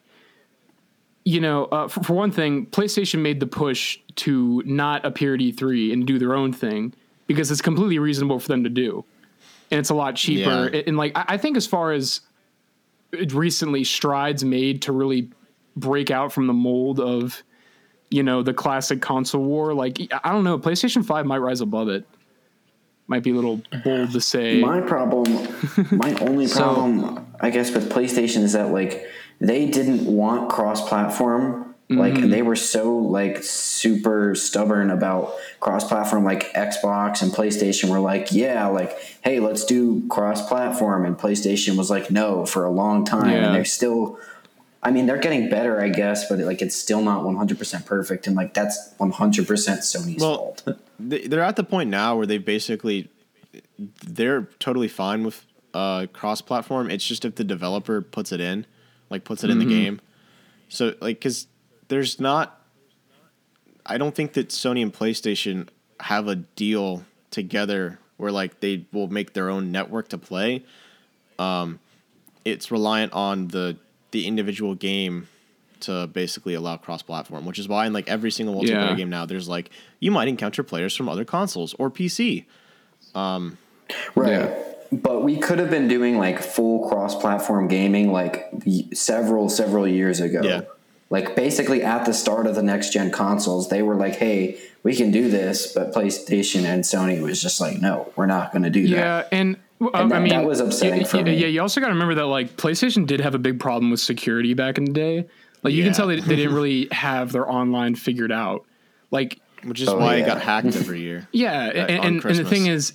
you 1.25 1.41
know, 1.41 1.65
uh, 1.65 1.87
for, 1.87 2.03
for 2.03 2.13
one 2.13 2.31
thing, 2.31 2.67
PlayStation 2.67 3.21
made 3.21 3.39
the 3.39 3.47
push 3.47 3.99
to 4.17 4.61
not 4.65 5.05
appear 5.05 5.33
at 5.33 5.39
E3 5.39 5.91
and 5.91 6.05
do 6.05 6.19
their 6.19 6.35
own 6.35 6.53
thing 6.53 6.93
because 7.25 7.49
it's 7.49 7.61
completely 7.61 7.97
reasonable 7.97 8.39
for 8.39 8.49
them 8.49 8.63
to 8.63 8.69
do, 8.69 9.03
and 9.71 9.79
it's 9.79 9.89
a 9.89 9.95
lot 9.95 10.15
cheaper. 10.15 10.49
Yeah. 10.49 10.65
And, 10.65 10.75
and, 10.89 10.97
like, 10.97 11.17
I, 11.17 11.25
I 11.29 11.37
think 11.37 11.57
as 11.57 11.65
far 11.65 11.91
as 11.91 12.17
it 12.17 12.21
recently 13.13 13.83
strides 13.83 14.43
made 14.43 14.81
to 14.83 14.91
really 14.91 15.29
break 15.75 16.11
out 16.11 16.31
from 16.33 16.47
the 16.47 16.53
mold 16.53 16.99
of, 16.99 17.43
you 18.09 18.23
know, 18.23 18.43
the 18.43 18.53
classic 18.53 19.01
console 19.01 19.43
war. 19.43 19.73
Like, 19.73 19.99
I 20.23 20.31
don't 20.31 20.43
know, 20.43 20.57
PlayStation 20.59 21.05
Five 21.05 21.25
might 21.25 21.39
rise 21.39 21.61
above 21.61 21.89
it. 21.89 22.05
Might 23.07 23.23
be 23.23 23.31
a 23.31 23.33
little 23.35 23.61
bold 23.83 24.11
to 24.11 24.21
say. 24.21 24.61
My 24.61 24.79
problem, 24.81 25.25
my 25.91 26.13
only 26.21 26.47
So- 26.47 26.63
problem, 26.73 27.27
I 27.41 27.49
guess, 27.49 27.71
with 27.73 27.91
PlayStation 27.91 28.41
is 28.43 28.53
that 28.53 28.71
like 28.71 29.05
they 29.39 29.67
didn't 29.67 30.05
want 30.05 30.49
cross-platform. 30.49 31.72
Like 31.89 32.13
Mm-hmm. 32.13 32.29
they 32.29 32.41
were 32.41 32.55
so 32.55 32.97
like 32.97 33.43
super 33.43 34.33
stubborn 34.35 34.89
about 34.89 35.33
cross-platform. 35.59 36.23
Like 36.23 36.51
Xbox 36.53 37.21
and 37.21 37.31
PlayStation 37.31 37.89
were 37.89 37.99
like, 37.99 38.31
yeah, 38.31 38.65
like 38.67 38.97
hey, 39.21 39.39
let's 39.39 39.63
do 39.65 40.07
cross-platform, 40.09 41.05
and 41.05 41.17
PlayStation 41.17 41.77
was 41.77 41.89
like, 41.89 42.09
no, 42.09 42.45
for 42.45 42.65
a 42.65 42.71
long 42.71 43.05
time, 43.05 43.29
Yeah. 43.31 43.45
and 43.47 43.55
they're 43.55 43.65
still. 43.65 44.17
I 44.85 44.91
mean, 44.91 45.05
they're 45.05 45.17
getting 45.17 45.49
better, 45.49 45.79
I 45.81 45.87
guess, 45.89 46.27
but 46.27 46.39
like 46.39 46.61
it's 46.61 46.75
still 46.75 47.01
not 47.01 47.23
100% 47.23 47.85
perfect, 47.85 48.27
and 48.27 48.35
like 48.35 48.53
that's 48.53 48.93
100% 48.99 49.45
Sony's 49.47 50.21
Well, 50.21 50.35
fault. 50.35 50.67
They- 50.99 51.27
they're 51.27 51.41
at 51.41 51.55
the 51.57 51.63
point 51.63 51.89
now 51.89 52.15
where 52.17 52.25
they 52.25 52.37
basically 52.37 53.09
they're 54.05 54.43
totally 54.59 54.87
fine 54.87 55.23
with 55.23 55.45
uh, 55.73 56.07
cross-platform. 56.13 56.89
It's 56.89 57.05
just 57.05 57.23
if 57.25 57.35
the 57.35 57.43
developer 57.43 58.01
puts 58.01 58.31
it 58.31 58.39
in, 58.39 58.65
like 59.09 59.23
puts 59.23 59.43
it 59.43 59.49
in 59.49 59.59
the 59.59 59.65
game. 59.65 60.01
So 60.69 60.95
like, 61.01 61.17
because 61.19 61.47
there's 61.93 62.19
not, 62.19 62.59
I 63.85 63.99
don't 63.99 64.15
think 64.15 64.33
that 64.33 64.49
Sony 64.49 64.81
and 64.81 64.91
PlayStation 64.91 65.67
have 65.99 66.27
a 66.27 66.35
deal 66.35 67.05
together 67.29 67.99
where 68.17 68.31
like 68.31 68.61
they 68.61 68.85
will 68.91 69.07
make 69.09 69.33
their 69.33 69.47
own 69.51 69.71
network 69.71 70.07
to 70.09 70.17
play. 70.17 70.63
Um, 71.37 71.79
it's 72.45 72.71
reliant 72.71 73.13
on 73.13 73.47
the 73.49 73.77
the 74.09 74.25
individual 74.27 74.73
game 74.73 75.27
to 75.81 76.07
basically 76.07 76.53
allow 76.55 76.77
cross-platform, 76.77 77.45
which 77.45 77.59
is 77.59 77.67
why 77.67 77.85
in 77.85 77.93
like 77.93 78.07
every 78.09 78.31
single 78.31 78.55
multiplayer 78.55 78.89
Yeah. 78.89 78.95
game 78.95 79.09
now, 79.11 79.25
there's 79.27 79.47
like 79.47 79.69
you 79.99 80.09
might 80.11 80.27
encounter 80.27 80.63
players 80.63 80.95
from 80.95 81.07
other 81.09 81.25
consoles 81.25 81.75
or 81.77 81.91
PC. 81.91 82.45
Um, 83.13 83.57
Right. 84.15 84.31
Yeah. 84.31 84.63
But 84.91 85.23
we 85.23 85.37
could 85.37 85.59
have 85.59 85.69
been 85.69 85.87
doing 85.87 86.17
like 86.17 86.41
full 86.41 86.87
cross-platform 86.89 87.67
gaming 87.67 88.11
like 88.11 88.49
several 88.93 89.49
several 89.49 89.87
years 89.87 90.19
ago. 90.21 90.41
Yeah. 90.43 90.61
Like 91.13 91.35
basically 91.35 91.83
at 91.83 92.05
the 92.05 92.13
start 92.13 92.47
of 92.47 92.55
the 92.55 92.63
next 92.63 92.91
gen 92.91 93.11
consoles, 93.11 93.69
they 93.69 93.83
were 93.83 93.93
like, 93.93 94.15
"Hey, 94.15 94.57
we 94.81 94.95
can 94.95 95.11
do 95.11 95.29
this," 95.29 95.71
but 95.71 95.93
PlayStation 95.93 96.63
and 96.63 96.83
Sony 96.83 97.21
was 97.21 97.39
just 97.39 97.61
like, 97.61 97.79
"No, 97.79 98.11
we're 98.15 98.25
not 98.25 98.51
going 98.51 98.63
to 98.63 98.71
do 98.71 98.87
that." 98.87 98.95
Yeah, 98.97 99.23
and, 99.31 99.57
And 99.79 100.11
that- 100.11 100.17
I 100.17 100.19
mean, 100.19 100.29
that 100.29 100.43
was 100.43 100.59
upsetting 100.59 101.01
yeah, 101.01 101.05
for 101.07 101.17
yeah, 101.17 101.23
me. 101.23 101.35
Yeah, 101.37 101.47
you 101.47 101.61
also 101.61 101.79
got 101.81 101.87
to 101.89 101.93
remember 101.93 102.15
that 102.15 102.25
like 102.25 102.57
PlayStation 102.57 103.05
did 103.05 103.19
have 103.21 103.35
a 103.35 103.37
big 103.37 103.59
problem 103.59 103.91
with 103.91 103.99
security 103.99 104.55
back 104.55 104.79
in 104.79 104.85
the 104.85 104.91
day. 104.91 105.27
Like 105.61 105.73
you 105.75 105.83
Yeah. 105.83 105.89
can 105.89 105.93
tell 105.93 106.07
they, 106.07 106.19
they 106.19 106.35
didn't 106.35 106.55
really 106.55 106.87
have 106.91 107.31
their 107.31 107.47
online 107.47 107.93
figured 107.93 108.31
out. 108.31 108.65
Like 109.11 109.39
Which 109.65 109.81
is 109.81 109.89
Oh, 109.89 109.97
why 109.99 110.15
yeah. 110.15 110.23
it 110.23 110.25
got 110.25 110.41
hacked 110.41 110.75
every 110.75 111.01
year. 111.09 111.27
yeah, 111.31 111.65
on 111.69 111.75
and, 111.75 111.89
and, 112.05 112.25
and 112.25 112.35
the 112.39 112.43
thing 112.43 112.65
is, 112.65 112.93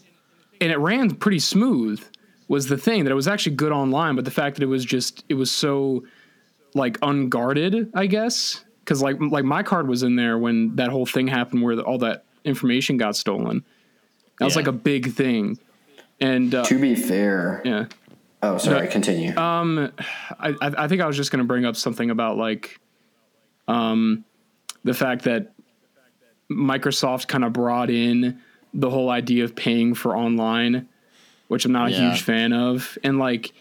and 0.60 0.72
it 0.72 0.78
ran 0.78 1.14
pretty 1.14 1.38
smooth. 1.38 2.02
Was 2.48 2.66
the 2.66 2.78
thing 2.78 3.04
that 3.04 3.12
it 3.12 3.14
was 3.14 3.28
actually 3.28 3.54
good 3.54 3.70
online, 3.72 4.16
but 4.16 4.24
the 4.24 4.30
fact 4.32 4.56
that 4.56 4.64
it 4.64 4.72
was 4.76 4.84
just 4.84 5.22
it 5.28 5.34
was 5.34 5.52
so 5.52 6.02
like 6.78 6.96
unguarded, 7.02 7.90
I 7.94 8.06
guess, 8.06 8.64
because 8.80 9.02
like 9.02 9.16
like 9.20 9.44
my 9.44 9.62
card 9.62 9.88
was 9.88 10.02
in 10.02 10.16
there 10.16 10.38
when 10.38 10.76
that 10.76 10.88
whole 10.90 11.04
thing 11.06 11.26
happened 11.28 11.62
where 11.62 11.76
the, 11.76 11.82
all 11.82 11.98
that 11.98 12.24
information 12.44 12.96
got 12.96 13.16
stolen. 13.16 13.64
That 14.38 14.44
was 14.46 14.56
like 14.56 14.68
a 14.68 14.72
big 14.72 15.12
thing, 15.12 15.58
and 16.20 16.54
uh, 16.54 16.64
To 16.64 16.78
be 16.80 16.94
fair, 16.94 17.60
yeah. 17.64 17.86
oh 18.42 18.56
sorry, 18.58 18.86
No, 18.86 18.90
continue. 18.92 19.34
I, 19.36 19.90
I 20.40 20.54
I 20.60 20.88
think 20.88 21.02
I 21.02 21.06
was 21.06 21.16
just 21.16 21.30
going 21.32 21.40
to 21.40 21.44
bring 21.46 21.64
up 21.66 21.74
something 21.76 22.08
about 22.10 22.36
like, 22.38 22.78
um, 23.66 24.24
the 24.84 24.94
fact 24.94 25.24
that 25.24 25.52
Microsoft 26.50 27.26
kind 27.28 27.44
of 27.44 27.52
brought 27.52 27.90
in 27.90 28.40
the 28.72 28.90
whole 28.90 29.10
idea 29.10 29.44
of 29.44 29.54
paying 29.56 29.94
for 29.94 30.16
online, 30.16 30.88
which 31.48 31.64
I'm 31.64 31.72
not 31.72 31.88
a 31.88 31.90
Yeah. 31.90 32.10
huge 32.10 32.22
fan 32.22 32.52
of, 32.52 32.96
and 33.02 33.18
like, 33.18 33.52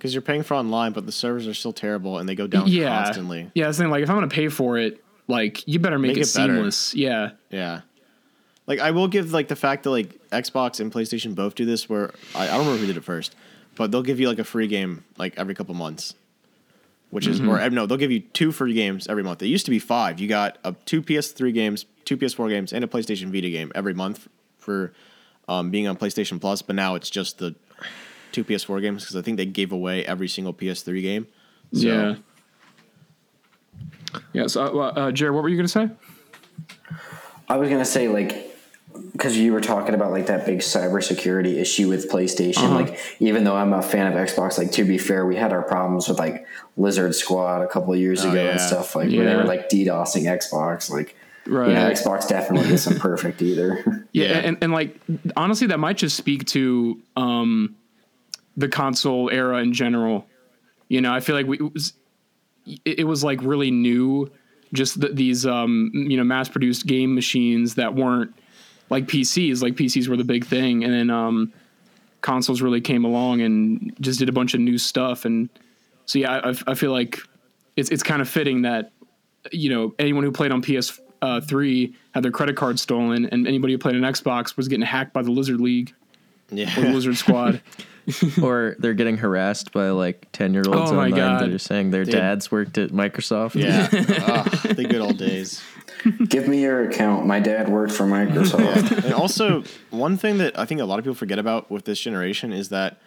Because 0.00 0.14
you're 0.14 0.22
paying 0.22 0.42
for 0.42 0.54
online, 0.54 0.92
but 0.92 1.06
the 1.06 1.12
servers 1.12 1.46
are 1.46 1.54
still 1.54 1.72
terrible 1.72 2.18
and 2.18 2.28
they 2.28 2.34
go 2.34 2.46
down 2.46 2.66
yeah, 2.66 3.04
constantly. 3.04 3.50
yeah, 3.54 3.68
it's 3.68 3.76
the 3.76 3.84
thing. 3.84 3.90
Like, 3.90 4.02
if 4.02 4.10
I'm 4.10 4.16
going 4.16 4.28
to 4.28 4.34
pay 4.34 4.48
for 4.48 4.78
it, 4.78 5.04
like, 5.28 5.66
you 5.68 5.78
better 5.78 5.98
make, 5.98 6.10
Make 6.10 6.16
it, 6.18 6.22
it 6.22 6.26
seamless. 6.26 6.94
Yeah, 6.94 7.32
Yeah. 7.50 7.82
Like 8.70 8.78
I 8.78 8.92
will 8.92 9.08
give 9.08 9.32
like 9.32 9.48
the 9.48 9.56
fact 9.56 9.82
that 9.82 9.90
like 9.90 10.28
Xbox 10.30 10.78
and 10.78 10.92
PlayStation 10.92 11.34
both 11.34 11.56
do 11.56 11.64
this 11.64 11.88
where 11.88 12.12
I, 12.36 12.44
I 12.44 12.46
don't 12.46 12.60
remember 12.60 12.78
who 12.78 12.86
did 12.86 12.96
it 12.96 13.02
first, 13.02 13.34
but 13.74 13.90
they'll 13.90 14.04
give 14.04 14.20
you 14.20 14.28
like 14.28 14.38
a 14.38 14.44
free 14.44 14.68
game 14.68 15.02
like 15.18 15.36
every 15.36 15.56
couple 15.56 15.74
months. 15.74 16.14
Which 17.10 17.26
is 17.26 17.40
or 17.40 17.68
no, 17.70 17.86
they'll 17.86 17.98
give 17.98 18.12
you 18.12 18.20
two 18.20 18.52
free 18.52 18.72
games 18.72 19.08
every 19.08 19.24
month. 19.24 19.42
It 19.42 19.48
used 19.48 19.64
to 19.64 19.72
be 19.72 19.80
five. 19.80 20.20
You 20.20 20.28
got 20.28 20.58
a 20.62 20.76
two 20.84 21.02
PS3 21.02 21.52
games, 21.52 21.84
two 22.04 22.16
PS4 22.16 22.48
games, 22.48 22.72
and 22.72 22.84
a 22.84 22.86
PlayStation 22.86 23.32
Vita 23.32 23.50
game 23.50 23.72
every 23.74 23.94
month 23.94 24.28
for 24.58 24.92
um, 25.48 25.72
being 25.72 25.88
on 25.88 25.96
PlayStation 25.96 26.40
Plus. 26.40 26.62
But 26.62 26.76
now 26.76 26.94
it's 26.94 27.10
just 27.10 27.38
the 27.38 27.56
two 28.32 28.44
PS4 28.44 28.80
games 28.80 29.02
because 29.04 29.16
I 29.16 29.22
think 29.22 29.36
they 29.36 29.46
gave 29.46 29.72
away 29.72 30.04
every 30.04 30.28
single 30.28 30.52
PS3 30.54 31.02
game. 31.02 31.26
So, 31.72 31.86
yeah, 31.86 32.14
yeah. 34.32 34.46
So, 34.46 34.80
uh, 34.80 34.86
uh, 34.96 35.12
Jared, 35.12 35.34
what 35.34 35.42
were 35.42 35.48
you 35.48 35.56
going 35.56 35.66
to 35.66 35.72
say? 35.72 35.90
I 37.48 37.56
was 37.56 37.68
gonna 37.68 37.84
say 37.84 38.08
like 38.08 38.46
because 39.12 39.36
you 39.36 39.52
were 39.52 39.60
talking 39.60 39.94
about 39.94 40.12
like 40.12 40.26
that 40.26 40.46
big 40.46 40.60
cybersecurity 40.60 41.56
issue 41.56 41.88
with 41.88 42.08
PlayStation. 42.10 42.58
Uh-huh. 42.64 42.74
Like 42.76 42.98
even 43.18 43.44
though 43.44 43.56
I'm 43.56 43.72
a 43.72 43.82
fan 43.82 44.06
of 44.12 44.14
Xbox, 44.14 44.56
like 44.58 44.70
to 44.72 44.84
be 44.84 44.98
fair, 44.98 45.26
we 45.26 45.34
had 45.36 45.52
our 45.52 45.62
problems 45.62 46.08
with 46.08 46.18
like 46.18 46.46
Lizard 46.76 47.14
Squad 47.14 47.62
a 47.62 47.66
couple 47.68 47.92
of 47.92 47.98
years 47.98 48.24
Oh, 48.24 48.30
ago 48.30 48.42
yeah. 48.42 48.50
and 48.50 48.60
stuff 48.60 48.94
like 48.94 49.10
where 49.10 49.24
they 49.24 49.34
were 49.36 49.44
like 49.44 49.68
DDoSing 49.68 50.24
Xbox. 50.24 50.90
Like 50.90 51.16
you 51.46 51.52
know, 51.52 51.90
Xbox 51.90 52.28
definitely 52.28 52.72
isn't 52.72 52.98
perfect 53.00 53.42
either. 53.42 54.06
Yeah, 54.12 54.26
Yeah. 54.28 54.38
And, 54.38 54.58
and 54.62 54.72
like 54.72 54.96
honestly, 55.36 55.66
that 55.68 55.78
might 55.80 55.96
just 55.96 56.16
speak 56.16 56.44
to 56.46 57.00
um, 57.16 57.76
the 58.60 58.68
console 58.68 59.30
era 59.30 59.58
in 59.58 59.72
general. 59.72 60.26
You 60.88 61.00
know, 61.00 61.12
I 61.12 61.20
feel 61.20 61.34
like 61.34 61.46
we 61.46 61.56
it 61.56 61.74
was, 61.74 61.92
it, 62.84 63.06
was 63.06 63.24
like 63.24 63.40
really 63.42 63.70
new, 63.70 64.30
just 64.72 65.00
th 65.00 65.14
these 65.14 65.46
um, 65.46 65.90
you 65.94 66.16
know 66.16 66.24
mass 66.24 66.48
produced 66.48 66.86
game 66.86 67.14
machines 67.14 67.74
that 67.76 67.94
weren't 67.94 68.32
like 68.90 69.06
PCs. 69.06 69.62
Like 69.62 69.74
PCs 69.74 70.08
were 70.08 70.16
the 70.16 70.24
big 70.24 70.44
thing, 70.44 70.84
and 70.84 70.92
then 70.92 71.10
um, 71.10 71.52
consoles 72.20 72.60
really 72.60 72.80
came 72.80 73.04
along 73.04 73.40
and 73.40 73.94
just 74.00 74.18
did 74.18 74.28
a 74.28 74.32
bunch 74.32 74.54
of 74.54 74.60
new 74.60 74.78
stuff. 74.78 75.24
And 75.24 75.48
so 76.06 76.18
yeah, 76.18 76.40
I, 76.44 76.54
I 76.72 76.74
feel 76.74 76.92
like 76.92 77.18
it's 77.76 77.90
it's 77.90 78.02
kind 78.02 78.20
of 78.20 78.28
fitting 78.28 78.62
that 78.62 78.92
you 79.52 79.70
know 79.70 79.94
anyone 79.98 80.24
who 80.24 80.32
played 80.32 80.52
on 80.52 80.60
PS 80.60 81.00
uh, 81.22 81.40
three 81.40 81.94
had 82.12 82.22
their 82.22 82.32
credit 82.32 82.56
card 82.56 82.78
stolen, 82.78 83.26
and 83.26 83.46
anybody 83.46 83.72
who 83.72 83.78
played 83.78 83.94
an 83.94 84.02
Xbox 84.02 84.56
was 84.56 84.68
getting 84.68 84.84
hacked 84.84 85.12
by 85.12 85.22
the 85.22 85.30
Lizard 85.30 85.60
League 85.60 85.94
or 86.52 86.56
the 86.56 86.62
yeah. 86.62 86.92
Lizard 86.92 87.16
Squad. 87.16 87.60
or 88.42 88.76
they're 88.78 88.94
getting 88.94 89.18
harassed 89.18 89.72
by 89.72 89.90
like 89.90 90.26
10 90.32 90.54
year 90.54 90.64
olds 90.66 90.90
Oh 90.90 90.94
my 90.94 91.04
online 91.04 91.10
God. 91.10 91.42
that 91.42 91.50
are 91.50 91.58
saying 91.58 91.90
their 91.90 92.04
Dude. 92.04 92.14
dads 92.14 92.50
worked 92.50 92.78
at 92.78 92.90
Microsoft. 92.90 93.54
Yeah. 93.54 93.88
Ah, 94.26 94.42
the 94.74 94.84
good 94.84 95.00
old 95.00 95.18
days. 95.18 95.62
Give 96.28 96.48
me 96.48 96.62
your 96.62 96.88
account. 96.88 97.26
My 97.26 97.40
dad 97.40 97.68
worked 97.68 97.92
for 97.92 98.04
Microsoft. 98.04 99.04
and 99.04 99.12
also, 99.12 99.62
one 99.90 100.16
thing 100.16 100.38
that 100.38 100.58
I 100.58 100.64
think 100.64 100.80
a 100.80 100.84
lot 100.84 100.98
of 100.98 101.04
people 101.04 101.14
forget 101.14 101.38
about 101.38 101.70
with 101.70 101.84
this 101.84 102.00
generation 102.00 102.52
is 102.52 102.70
that, 102.70 102.98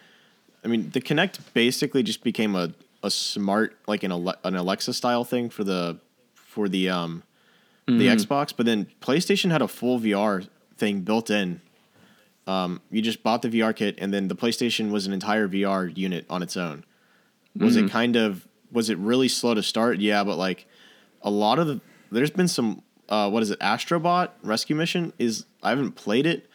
I 0.64 0.68
mean, 0.68 0.90
the 0.90 1.00
Kinect 1.00 1.40
basically 1.54 2.02
just 2.02 2.22
became 2.22 2.54
a, 2.54 2.72
a 3.02 3.10
smart, 3.10 3.76
like 3.86 4.04
an, 4.04 4.12
Ale- 4.12 4.36
an 4.44 4.54
Alexa 4.56 4.94
style 4.94 5.24
thing 5.24 5.50
for 5.50 5.64
the 5.64 5.98
for 6.34 6.68
the 6.68 6.88
um 6.88 7.22
the 7.86 8.06
Xbox, 8.06 8.54
but 8.56 8.64
then 8.64 8.86
PlayStation 9.02 9.50
had 9.50 9.60
a 9.60 9.68
full 9.68 10.00
VR 10.00 10.48
thing 10.78 11.00
built 11.00 11.28
in. 11.28 11.60
Um, 12.46 12.80
you 12.90 13.00
just 13.00 13.22
bought 13.22 13.42
the 13.42 13.48
VR 13.48 13.74
kit, 13.74 13.94
and 13.98 14.12
then 14.12 14.28
the 14.28 14.34
PlayStation 14.36 14.90
was 14.90 15.06
an 15.06 15.12
entire 15.12 15.48
VR 15.48 15.96
unit 15.96 16.26
on 16.28 16.42
its 16.42 16.56
own. 16.56 16.84
Was 17.56 17.76
it 17.76 17.90
kind 17.90 18.16
of 18.16 18.46
was 18.72 18.90
it 18.90 18.98
really 18.98 19.28
slow 19.28 19.54
to 19.54 19.62
start? 19.62 19.98
Yeah, 20.00 20.24
but 20.24 20.36
like 20.36 20.66
a 21.22 21.30
lot 21.30 21.58
of 21.58 21.66
the 21.68 21.80
there's 22.10 22.30
been 22.30 22.48
some 22.48 22.82
uh, 23.08 23.30
what 23.30 23.42
is 23.42 23.50
it 23.50 23.58
Astrobot 23.60 24.30
Rescue 24.42 24.74
Mission 24.76 25.12
is 25.18 25.46
I 25.62 25.70
haven't 25.70 25.92
played 25.92 26.26
it, 26.26 26.50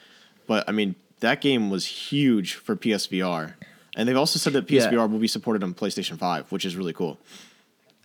but 0.45 0.67
I 0.67 0.71
mean 0.73 0.95
that 1.21 1.41
game 1.41 1.69
was 1.69 1.85
huge 1.85 2.53
for 2.55 2.75
PSVR, 2.75 3.53
and 3.95 4.07
they've 4.07 4.17
also 4.17 4.37
said 4.39 4.53
that 4.53 4.67
PSVR 4.67 4.91
Yeah. 4.91 5.05
will 5.05 5.19
be 5.19 5.27
supported 5.27 5.63
on 5.63 5.73
PlayStation 5.73 6.17
Five, 6.17 6.51
which 6.51 6.65
is 6.65 6.75
really 6.75 6.93
cool. 6.93 7.17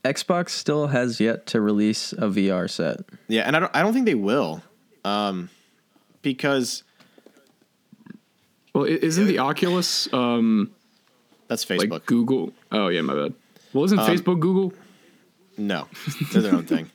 Xbox 0.05 0.51
still 0.51 0.89
has 0.89 1.19
yet 1.21 1.47
to 1.47 1.61
release 1.61 2.13
a 2.13 2.29
VR 2.29 2.71
set. 2.71 3.01
Yeah, 3.29 3.43
and 3.43 3.57
I 3.57 3.61
don't 3.61 3.75
I 3.77 3.83
don't 3.83 3.93
think 3.93 4.07
they 4.07 4.15
will, 4.15 4.63
um, 5.05 5.49
because 6.23 6.85
Well, 8.75 8.85
isn't 8.85 9.27
the 9.27 9.39
Oculus 9.39 10.13
um, 10.13 10.71
that's 11.49 11.65
Facebook. 11.65 11.91
like 11.91 12.07
Google? 12.07 12.53
Oh 12.73 12.89
yeah, 12.89 13.01
my 13.03 13.15
bad. 13.15 13.35
Well, 13.73 13.85
isn't 13.85 13.99
Um, 13.99 14.07
Facebook 14.09 14.41
Google? 14.41 14.73
no, 15.57 15.87
they're 16.33 16.43
their 16.43 16.55
own 16.55 16.67
thing. 16.67 16.91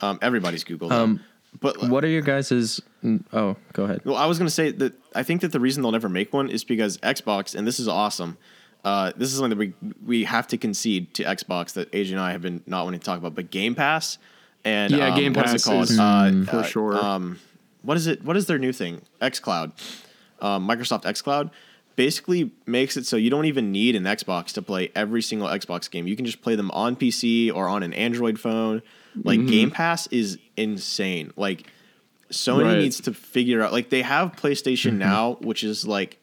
Um, 0.00 0.18
everybody's 0.20 0.64
Google. 0.64 0.92
Um, 0.92 1.20
but 1.60 1.88
What 1.88 2.04
are 2.04 2.08
your 2.08 2.22
guys's? 2.22 2.80
Oh, 3.32 3.56
go 3.72 3.84
ahead. 3.84 4.00
Well, 4.04 4.16
I 4.16 4.26
was 4.26 4.38
going 4.38 4.46
to 4.48 4.54
say 4.54 4.72
that 4.72 4.92
I 5.14 5.22
think 5.22 5.40
that 5.42 5.52
the 5.52 5.60
reason 5.60 5.82
they'll 5.82 5.92
never 5.92 6.08
make 6.08 6.32
one 6.32 6.50
is 6.50 6.64
because 6.64 6.98
Xbox, 6.98 7.54
and 7.54 7.66
this 7.66 7.78
is 7.78 7.86
awesome. 7.86 8.36
Uh, 8.84 9.12
this 9.16 9.30
is 9.30 9.38
something 9.38 9.56
that 9.56 9.58
we 9.58 9.72
we 10.04 10.24
have 10.24 10.46
to 10.48 10.56
concede 10.58 11.14
to 11.14 11.22
Xbox 11.24 11.74
that 11.74 11.90
AJ 11.92 12.10
and 12.10 12.20
I 12.20 12.32
have 12.32 12.42
been 12.42 12.62
not 12.66 12.84
wanting 12.84 13.00
to 13.00 13.06
talk 13.06 13.18
about, 13.18 13.34
but 13.34 13.50
Game 13.52 13.74
Pass 13.76 14.18
and 14.64 14.92
Yeah, 14.92 15.08
um, 15.10 15.18
Game 15.18 15.32
Pass 15.32 15.54
it 15.54 15.62
called? 15.68 15.84
is- 15.90 15.98
uh, 15.98 16.44
for 16.50 16.56
uh, 16.58 16.62
sure. 16.64 16.96
Um, 17.02 17.38
what 17.82 17.96
is 17.96 18.06
it? 18.08 18.24
What 18.24 18.36
is 18.36 18.46
their 18.46 18.58
new 18.58 18.72
thing? 18.72 19.00
XCloud, 19.22 19.72
um, 20.40 20.66
Microsoft 20.68 21.02
XCloud, 21.04 21.50
basically 21.96 22.50
makes 22.66 22.96
it 22.96 23.06
so 23.06 23.16
you 23.16 23.30
don't 23.30 23.44
even 23.44 23.70
need 23.70 23.94
an 23.96 24.02
Xbox 24.04 24.46
to 24.54 24.62
play 24.62 24.90
every 24.94 25.22
single 25.22 25.48
Xbox 25.48 25.90
game. 25.90 26.06
You 26.06 26.16
can 26.16 26.24
just 26.26 26.42
play 26.42 26.56
them 26.56 26.70
on 26.72 26.96
PC 26.96 27.54
or 27.54 27.68
on 27.68 27.82
an 27.82 27.92
Android 27.92 28.38
phone. 28.40 28.82
Like 29.22 29.38
Mm-hmm. 29.40 29.48
Game 29.48 29.70
Pass 29.70 30.06
is 30.08 30.38
insane. 30.56 31.32
Like 31.36 31.68
Sony 32.32 32.64
Right. 32.64 32.78
needs 32.78 33.00
to 33.02 33.14
figure 33.14 33.62
out 33.62 33.72
like 33.72 33.90
they 33.90 34.02
have 34.02 34.32
PlayStation 34.32 34.90
Mm-hmm. 34.90 34.98
now, 34.98 35.32
which 35.40 35.62
is 35.62 35.86
like 35.86 36.18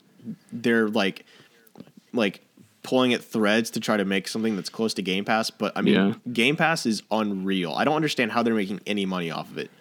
they're 0.51 0.89
like 0.89 1.25
like 2.13 2.41
pulling 2.83 3.13
at 3.13 3.23
threads 3.23 3.69
to 3.71 3.79
try 3.79 3.95
to 3.95 4.03
make 4.03 4.27
something 4.27 4.55
that's 4.55 4.69
close 4.69 4.93
to 4.95 5.01
Game 5.01 5.23
Pass, 5.23 5.49
but 5.51 5.71
I 5.77 5.81
mean 5.81 5.93
Yeah. 5.93 6.13
Game 6.33 6.55
Pass 6.57 6.85
is 6.85 7.01
unreal. 7.11 7.73
I 7.73 7.85
don't 7.85 7.95
understand 7.95 8.31
how 8.33 8.43
they're 8.43 8.53
making 8.55 8.81
any 8.85 9.05
money 9.05 9.31
off 9.31 9.49
of 9.51 9.57
it. 9.57 9.71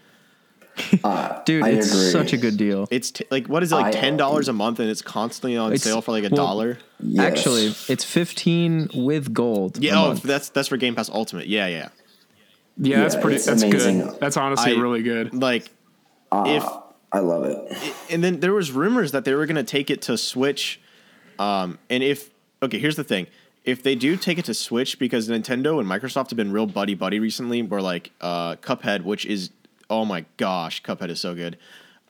Dude, 0.97 1.03
I 1.03 1.71
it's 1.71 1.93
agree. 1.93 2.11
such 2.11 2.33
a 2.33 2.37
good 2.37 2.57
deal. 2.57 2.87
It's 2.91 3.11
t- 3.11 3.25
like 3.31 3.47
what 3.49 3.63
is 3.63 3.73
it 3.73 3.77
like 3.77 3.93
ten 3.93 4.17
dollars 4.17 4.49
a 4.49 4.53
month 4.53 4.81
and 4.81 4.89
it's 4.89 5.03
constantly 5.03 5.57
on 5.57 5.73
It's- 5.73 5.83
sale 5.83 6.01
for 6.01 6.13
like 6.13 6.25
a 6.25 6.29
well, 6.29 6.47
dollar? 6.47 6.79
Yes. 7.01 7.25
Actually, 7.39 7.67
it's 7.89 8.05
15 8.05 8.91
with 8.95 9.33
gold. 9.33 9.79
a 9.79 9.81
Yeah, 9.81 9.99
oh, 9.99 10.09
month. 10.09 10.23
that's 10.23 10.49
that's 10.51 10.69
for 10.69 10.77
Game 10.77 10.95
Pass 10.95 11.09
Ultimate. 11.11 11.47
Yeah, 11.47 11.67
yeah. 11.67 11.89
Yeah, 12.79 13.01
that's 13.01 13.15
Yeah, 13.15 13.21
pretty. 13.21 13.37
it's 13.37 13.47
That's 13.47 13.63
amazing. 13.63 14.01
good. 14.01 14.21
That's 14.21 14.37
honestly 14.37 14.77
I- 14.77 14.81
really 14.81 15.03
good. 15.03 15.35
Like 15.35 15.71
if 16.33 16.65
I 17.13 17.19
love 17.19 17.45
it. 17.45 17.95
and 18.11 18.23
then 18.23 18.41
there 18.41 18.53
was 18.55 18.71
rumors 18.71 19.13
that 19.13 19.25
they 19.25 19.35
were 19.35 19.45
going 19.47 19.57
to 19.57 19.65
take 19.65 19.91
it 19.91 20.01
to 20.03 20.17
Switch. 20.17 20.81
Um, 21.39 21.79
and 21.91 22.03
if 22.03 22.31
okay, 22.63 22.79
here's 22.79 22.97
the 22.97 23.05
thing: 23.05 23.27
if 23.65 23.83
they 23.83 23.95
do 23.95 24.17
take 24.17 24.39
it 24.39 24.45
to 24.47 24.55
Switch, 24.55 24.99
because 24.99 25.29
Nintendo 25.29 25.81
and 25.81 25.89
Microsoft 25.89 26.31
have 26.31 26.37
been 26.37 26.53
real 26.53 26.67
buddy 26.67 26.95
buddy 26.95 27.19
recently, 27.19 27.63
where 27.63 27.83
like 27.83 28.13
uh, 28.21 28.57
Cuphead, 28.57 29.03
which 29.05 29.27
is 29.27 29.51
oh 29.91 30.05
my 30.05 30.25
gosh, 30.37 30.83
Cuphead 30.83 31.11
is 31.11 31.21
so 31.21 31.35
good. 31.35 31.59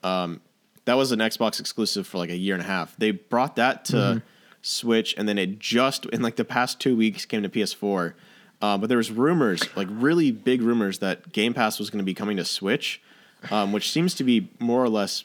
Um, 0.03 0.41
that 0.85 0.95
was 0.95 1.11
an 1.11 1.19
Xbox 1.19 1.59
exclusive 1.59 2.07
for 2.07 2.17
like 2.17 2.29
a 2.29 2.37
year 2.37 2.55
and 2.55 2.63
a 2.63 2.67
half. 2.67 2.95
They 2.97 3.11
brought 3.11 3.55
that 3.57 3.85
to 3.85 4.21
Switch, 4.61 5.13
and 5.17 5.27
then 5.27 5.37
it 5.37 5.59
just 5.59 6.05
in 6.07 6.21
like 6.21 6.35
the 6.35 6.45
past 6.45 6.79
two 6.79 6.95
weeks 6.95 7.25
came 7.25 7.43
to 7.43 7.49
PS4. 7.49 8.13
Uh, 8.61 8.77
but 8.77 8.89
there 8.89 8.97
was 8.97 9.09
rumors, 9.09 9.63
like 9.75 9.87
really 9.89 10.31
big 10.31 10.61
rumors, 10.61 10.99
that 10.99 11.31
Game 11.33 11.53
Pass 11.53 11.79
was 11.79 11.89
going 11.89 11.97
to 11.97 12.05
be 12.05 12.13
coming 12.13 12.37
to 12.37 12.45
Switch, 12.45 13.01
um, 13.49 13.71
which 13.71 13.91
seems 13.91 14.13
to 14.15 14.23
be 14.23 14.49
more 14.59 14.83
or 14.83 14.89
less 14.89 15.23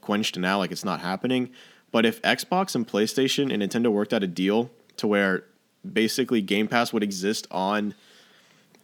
quenched 0.00 0.36
now, 0.36 0.58
like 0.58 0.72
it's 0.72 0.84
not 0.84 0.98
happening. 1.00 1.50
But 1.92 2.04
if 2.04 2.20
Xbox 2.22 2.74
and 2.74 2.86
PlayStation 2.86 3.52
and 3.52 3.62
Nintendo 3.62 3.92
worked 3.92 4.12
out 4.12 4.24
a 4.24 4.26
deal 4.26 4.70
to 4.96 5.06
where 5.06 5.44
basically 5.90 6.42
Game 6.42 6.66
Pass 6.66 6.92
would 6.92 7.04
exist 7.04 7.46
on 7.50 7.94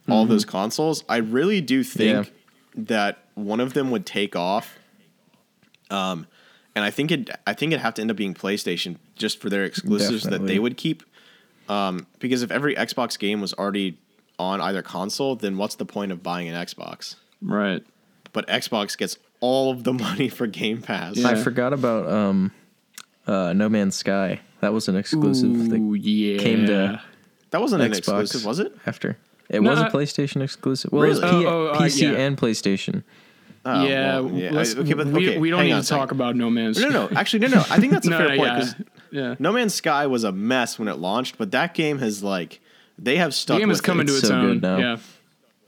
all 0.09 0.25
those 0.25 0.45
consoles, 0.45 1.03
I 1.09 1.17
really 1.17 1.59
do 1.61 1.83
think 1.83 2.31
that 2.75 3.19
one 3.35 3.59
of 3.59 3.73
them 3.73 3.91
would 3.91 4.05
take 4.05 4.35
off. 4.35 4.77
Um, 5.89 6.27
and 6.75 6.85
I 6.85 6.91
think 6.91 7.11
it, 7.11 7.29
I 7.47 7.53
think 7.53 7.71
it'd 7.71 7.81
have 7.81 7.95
to 7.95 8.01
end 8.01 8.11
up 8.11 8.17
being 8.17 8.33
PlayStation 8.33 8.97
just 9.15 9.41
for 9.41 9.49
their 9.49 9.63
exclusives 9.63 10.23
that 10.23 10.45
they 10.45 10.59
would 10.59 10.77
keep. 10.77 11.03
Um, 11.67 12.07
because 12.19 12.41
if 12.41 12.51
every 12.51 12.75
Xbox 12.75 13.17
game 13.17 13.41
was 13.41 13.53
already 13.53 13.97
on 14.37 14.61
either 14.61 14.81
console, 14.81 15.35
then 15.35 15.57
what's 15.57 15.75
the 15.75 15.85
point 15.85 16.11
of 16.11 16.23
buying 16.23 16.47
an 16.47 16.55
Xbox? 16.55 17.15
Right. 17.41 17.83
But 18.33 18.47
Xbox 18.47 18.97
gets 18.97 19.17
all 19.39 19.71
of 19.71 19.83
the 19.83 19.93
money 20.05 20.29
for 20.29 20.47
Game 20.47 20.81
Pass. 20.81 21.23
I 21.23 21.35
forgot 21.35 21.73
about 21.73 22.07
um, 22.07 22.51
uh, 23.27 23.53
No 23.53 23.69
Man's 23.69 23.95
Sky. 23.95 24.39
That 24.61 24.73
was 24.73 24.87
an 24.87 24.95
exclusive 24.95 25.49
Ooh, 25.49 25.67
that 25.69 25.99
yeah. 25.99 26.37
came 26.39 26.65
to 26.65 27.01
That 27.51 27.61
wasn't 27.61 27.83
an 27.83 27.91
Xbox 27.91 28.21
exclusive, 28.21 28.45
was 28.45 28.59
it? 28.59 28.75
after. 28.85 29.17
It 29.49 29.61
No, 29.61 29.71
was 29.71 29.79
a 29.79 29.85
I- 29.85 29.89
PlayStation 29.89 30.41
exclusive. 30.43 30.91
Well, 30.91 31.03
it 31.03 31.09
was 31.09 31.19
P- 31.19 31.25
Oh, 31.25 31.45
oh, 31.47 31.65
uh, 31.67 31.79
PC 31.79 32.01
yeah. 32.03 32.17
and 32.19 32.37
PlayStation. 32.37 33.03
Oh, 33.65 33.85
yeah, 33.85 34.19
well, 34.19 34.31
yeah. 34.33 34.49
I- 34.57 34.79
okay, 34.81 34.93
but 34.93 35.07
we, 35.07 35.29
okay, 35.29 35.37
we 35.37 35.49
don't 35.49 35.59
hang 35.59 35.69
need 35.75 35.81
to 35.83 35.87
talk 35.87 36.09
second. 36.09 36.17
about 36.17 36.35
No 36.35 36.49
Man's. 36.49 36.77
Sky. 36.79 36.87
No, 36.89 37.07
no, 37.07 37.15
actually, 37.17 37.39
no, 37.39 37.47
no. 37.49 37.65
I 37.69 37.79
think 37.79 37.91
that's 37.91 38.07
a 38.07 38.09
No, 38.11 38.17
fair 38.17 38.29
no, 38.29 38.37
point 38.37 38.47
yeah. 38.47 38.55
because 38.59 38.75
Yeah. 39.11 39.35
No 39.39 39.51
Man's 39.51 39.73
Sky 39.73 40.07
was 40.07 40.23
a 40.23 40.31
mess 40.31 40.79
when 40.79 40.87
it 40.87 40.97
launched, 40.97 41.37
but 41.37 41.51
that 41.51 41.73
game 41.73 41.97
has 41.99 42.23
like 42.23 42.61
they 42.97 43.17
have 43.17 43.33
stuck. 43.33 43.55
The 43.57 43.61
game 43.61 43.69
with 43.69 43.77
is 43.77 43.81
coming 43.81 44.05
it. 44.05 44.11
to 44.11 44.13
It's 44.13 44.19
its 44.23 44.27
so 44.29 44.35
own. 44.35 44.59
now. 44.61 44.77
Yeah. 44.77 44.97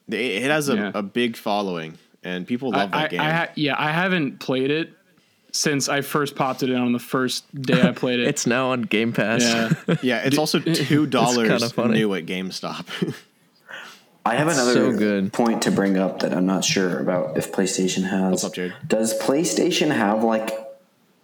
It 0.10 0.16
it 0.44 0.52
has 0.52 0.70
a, 0.70 0.76
Yeah. 0.76 0.92
a 0.96 1.02
big 1.04 1.36
following, 1.36 1.98
and 2.24 2.46
people 2.48 2.74
I, 2.74 2.78
love 2.80 2.92
that 2.92 2.98
I, 2.98 3.08
game. 3.08 3.20
I 3.22 3.32
ha- 3.32 3.50
yeah, 3.56 3.76
I 3.78 3.92
haven't 3.92 4.40
played 4.40 4.72
it 4.72 4.94
since 5.52 5.90
I 5.90 6.00
first 6.02 6.36
popped 6.36 6.64
it 6.64 6.70
in 6.70 6.78
on 6.78 6.94
the 6.94 7.00
first 7.00 7.44
day 7.62 7.82
I 7.82 7.92
played 7.92 8.20
it. 8.22 8.28
It's 8.30 8.48
now 8.48 8.72
on 8.72 8.84
Game 8.84 9.12
Pass. 9.12 9.44
yeah. 9.44 9.96
yeah, 10.02 10.18
it's 10.24 10.38
also 10.38 10.60
two 10.60 11.06
dollars 11.08 11.50
kinda 11.50 11.70
funny. 11.70 11.96
new 11.96 12.14
at 12.14 12.26
GameStop. 12.26 12.86
I 14.26 14.36
have 14.36 14.47
another 14.47 14.74
so 14.74 14.91
good. 14.95 15.34
point 15.34 15.63
to 15.63 15.72
bring 15.72 15.97
up 15.97 16.19
that 16.19 16.34
I'm 16.34 16.45
not 16.45 16.63
sure 16.63 16.99
about 16.99 17.38
if 17.38 17.51
PlayStation 17.51 18.03
has. 18.09 18.32
What's 18.32 18.43
up, 18.43 18.53
Jared? 18.53 18.74
Does 18.88 19.17
PlayStation 19.19 19.89
have 19.95 20.24
like, 20.24 20.51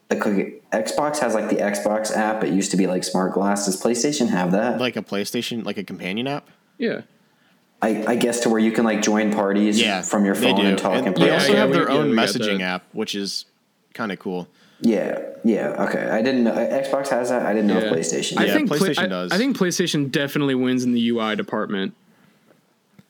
like 0.09 0.25
okay, 0.25 0.53
Xbox 0.73 1.19
has 1.19 1.35
like 1.35 1.49
the 1.49 1.57
Xbox 1.57 2.11
app? 2.15 2.43
It 2.43 2.53
used 2.53 2.71
to 2.71 2.77
be 2.77 2.87
like 2.87 3.03
Smart 3.03 3.33
Glass. 3.33 3.65
Does 3.65 3.81
PlayStation 3.81 4.29
have 4.29 4.51
that? 4.53 4.79
like 4.79 4.95
a 4.95 5.03
PlayStation, 5.03 5.63
like 5.63 5.77
a 5.77 5.83
companion 5.83 6.27
app. 6.27 6.49
Yeah. 6.79 7.01
I, 7.79 8.03
I 8.07 8.15
guess 8.15 8.39
to 8.41 8.49
where 8.49 8.59
you 8.59 8.71
can 8.71 8.83
like 8.85 9.03
join 9.03 9.31
parties 9.31 9.79
Yeah, 9.79 10.01
from 10.01 10.25
your 10.25 10.33
phone 10.33 10.65
and 10.65 10.77
talk 10.79 10.95
and, 10.95 11.07
And 11.07 11.15
play. 11.15 11.27
they 11.27 11.33
also 11.35 11.53
yeah, 11.53 11.59
have 11.59 11.69
we- 11.69 11.75
their 11.75 11.89
yeah, 11.91 11.95
own 11.97 12.09
we 12.09 12.15
messaging 12.15 12.61
app, 12.61 12.83
which 12.93 13.13
is 13.13 13.45
kind 13.93 14.11
of 14.11 14.17
cool. 14.17 14.47
Yeah, 14.81 15.19
yeah, 15.43 15.85
okay. 15.87 16.09
I 16.09 16.23
didn't 16.23 16.43
know 16.43 16.53
Xbox 16.53 17.09
has 17.09 17.29
that. 17.29 17.45
I 17.45 17.53
didn't 17.53 17.67
know 17.67 17.77
Yeah. 17.79 17.85
if 17.85 17.93
PlayStation. 17.93 18.37
I 18.37 18.49
think 18.51 18.67
Pla- 18.69 18.77
PlayStation 18.77 19.03
I- 19.03 19.07
does. 19.07 19.31
I 19.31 19.37
think 19.37 19.55
PlayStation 19.55 20.09
definitely 20.11 20.55
wins 20.55 20.83
in 20.83 20.93
the 20.93 21.09
UI 21.09 21.35
department. 21.35 21.93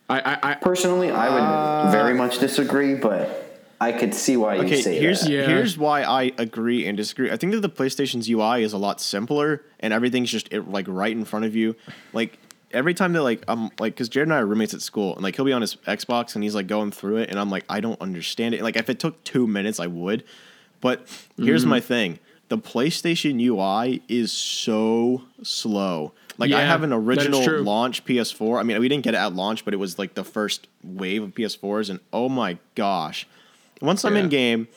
I, 0.10 0.20
I, 0.20 0.52
I 0.52 0.54
Personally, 0.56 1.12
I 1.12 1.84
would 1.86 1.92
very 1.92 2.14
much 2.14 2.40
disagree, 2.40 2.96
but 2.96 3.44
I 3.80 3.92
could 3.92 4.14
see 4.14 4.38
why 4.38 4.56
you 4.56 4.62
Okay, 4.64 4.82
say 4.82 4.98
here's 4.98 5.22
that. 5.22 5.30
Yeah. 5.30 5.48
here's 5.48 5.78
why 5.78 6.04
I 6.04 6.32
agree 6.38 6.88
and 6.88 6.96
disagree. 6.98 7.30
I 7.32 7.38
think 7.38 7.52
that 7.54 7.62
the 7.62 7.70
PlayStation's 7.70 8.30
UI 8.30 8.64
is 8.64 8.74
a 8.74 8.78
lot 8.78 9.02
simpler, 9.02 9.64
and 9.80 9.94
everything's 9.94 10.32
just 10.32 10.52
it, 10.54 10.68
like 10.70 10.86
right 10.88 11.12
in 11.12 11.26
front 11.26 11.46
of 11.46 11.56
you. 11.56 11.76
Like 12.14 12.40
every 12.72 12.94
time 12.94 13.14
that 13.14 13.22
like 13.24 13.44
I'm 13.48 13.66
like 13.80 13.94
because 13.96 14.10
Jared 14.10 14.28
and 14.28 14.34
I 14.34 14.40
are 14.40 14.46
roommates 14.46 14.74
at 14.74 14.82
school, 14.82 15.14
and 15.14 15.24
like 15.24 15.36
he'll 15.36 15.46
be 15.46 15.54
on 15.54 15.62
his 15.62 15.76
Xbox 15.88 16.36
and 16.36 16.44
he's 16.44 16.56
like 16.56 16.68
going 16.68 16.92
through 16.92 17.18
it, 17.18 17.30
and 17.30 17.38
I'm 17.40 17.50
like 17.50 17.66
I 17.70 17.80
don't 17.82 18.00
understand 18.02 18.56
it. 18.56 18.62
Like 18.62 18.78
if 18.78 18.90
it 18.90 19.00
took 19.00 19.24
two 19.24 19.46
minutes, 19.46 19.80
I 19.80 19.88
would. 19.88 20.24
But 20.80 21.08
here's 21.38 21.62
Mm-hmm. 21.62 21.70
my 21.70 21.80
thing: 21.82 22.20
the 22.50 22.58
PlayStation 22.58 23.40
UI 23.46 24.02
is 24.08 24.32
so 24.32 25.24
slow. 25.44 26.14
Like 26.38 26.52
I 26.52 26.62
have 26.62 26.84
an 26.84 26.94
original 26.94 27.62
launch 27.62 28.06
PS4. 28.06 28.60
I 28.60 28.64
mean, 28.64 28.80
we 28.80 28.88
didn't 28.88 29.04
get 29.04 29.14
it 29.14 29.18
at 29.18 29.34
launch, 29.34 29.66
but 29.66 29.74
it 29.74 29.78
was 29.78 29.98
like 29.98 30.14
the 30.14 30.24
first 30.24 30.68
wave 30.84 31.24
of 31.24 31.32
PS4s, 31.32 31.90
and 31.90 32.00
oh 32.14 32.30
my 32.30 32.58
gosh! 32.76 33.28
Once 33.82 34.06
I'm 34.06 34.16
in 34.16 34.30
game, 34.30 34.68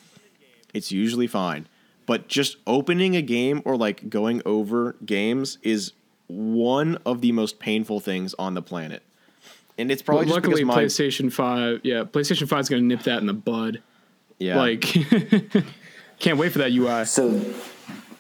it's 0.73 0.91
usually 0.91 1.27
fine. 1.27 1.67
But 2.07 2.29
just 2.29 2.57
opening 2.67 3.15
a 3.15 3.23
game 3.23 3.63
or 3.65 3.77
like 3.77 4.11
going 4.11 4.43
over 4.45 4.97
games 5.05 5.59
is 5.63 5.93
one 6.27 6.99
of 7.05 7.21
the 7.21 7.33
most 7.33 7.59
painful 7.59 8.01
things 8.01 8.35
on 8.39 8.55
the 8.55 8.63
planet. 8.63 9.03
And 9.79 9.91
it's 9.91 10.03
probably 10.03 10.27
well, 10.27 10.37
just 10.37 10.47
luckily 10.47 10.65
my 10.65 10.85
PlayStation 10.85 11.33
Five. 11.33 11.81
Yeah, 11.85 12.05
PlayStation 12.05 12.49
Five 12.49 12.61
is 12.61 12.69
going 12.69 12.83
to 12.83 12.87
nip 12.87 13.05
that 13.05 13.19
in 13.19 13.27
the 13.27 13.33
bud. 13.33 13.83
yeah. 14.39 14.57
Like, 14.59 14.81
can't 16.19 16.39
wait 16.39 16.53
for 16.53 16.59
that 16.59 16.73
UI. 16.73 17.05
So 17.05 17.41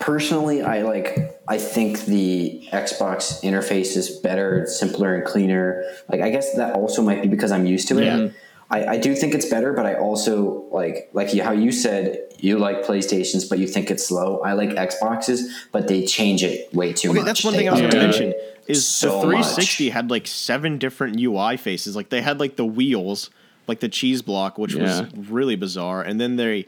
personally, 0.01 0.63
I 0.63 0.83
like. 0.83 1.37
I 1.47 1.59
think 1.59 2.05
the 2.07 2.67
Xbox 2.73 3.43
interface 3.43 3.97
is 3.97 4.11
better, 4.19 4.67
simpler, 4.67 5.15
and 5.15 5.25
cleaner. 5.25 5.85
Like, 6.09 6.21
I 6.21 6.31
guess 6.31 6.55
that 6.57 6.75
also 6.75 7.03
might 7.03 7.23
be 7.23 7.29
because 7.29 7.53
I'm 7.53 7.67
used 7.67 7.89
to 7.89 7.99
it. 7.99 8.05
Yeah. 8.05 8.29
I, 8.73 8.87
I 8.87 8.97
do 8.99 9.17
think 9.17 9.35
it's 9.35 9.47
better, 9.47 9.73
but 9.73 9.85
I 9.85 9.95
also 9.95 10.65
like 10.71 11.11
like 11.13 11.33
how 11.39 11.51
you 11.53 11.73
said 11.73 12.21
you 12.39 12.57
like 12.59 12.83
PlayStations, 12.85 13.49
but 13.49 13.59
you 13.59 13.67
think 13.67 13.91
it's 13.91 14.07
slow. 14.07 14.39
I 14.41 14.53
like 14.53 14.71
Xboxes, 14.71 15.49
but 15.73 15.89
they 15.89 16.07
change 16.07 16.43
it 16.45 16.73
way 16.73 16.93
too 16.93 17.11
Okay, 17.11 17.19
much. 17.19 17.27
that's 17.27 17.45
one 17.45 17.53
They 17.53 17.59
thing 17.61 17.69
I 17.69 17.73
was 17.73 17.81
going 17.81 17.91
to 17.93 17.99
mention 17.99 18.35
is 18.69 18.87
So 18.87 19.09
the 19.23 19.27
much. 19.27 19.45
360 19.45 19.91
had 19.91 20.09
like 20.11 20.27
seven 20.29 20.79
different 20.79 21.19
UI 21.21 21.57
faces. 21.57 21.97
Like 21.97 22.11
they 22.11 22.23
had 22.23 22.39
like 22.39 22.55
the 22.55 22.65
wheels, 22.65 23.29
like 23.67 23.81
the 23.81 23.89
cheese 23.89 24.23
block, 24.23 24.57
which 24.57 24.75
Yeah. 24.75 24.83
was 25.01 25.29
really 25.29 25.57
bizarre, 25.57 26.03
and 26.03 26.21
then 26.21 26.37
they 26.37 26.67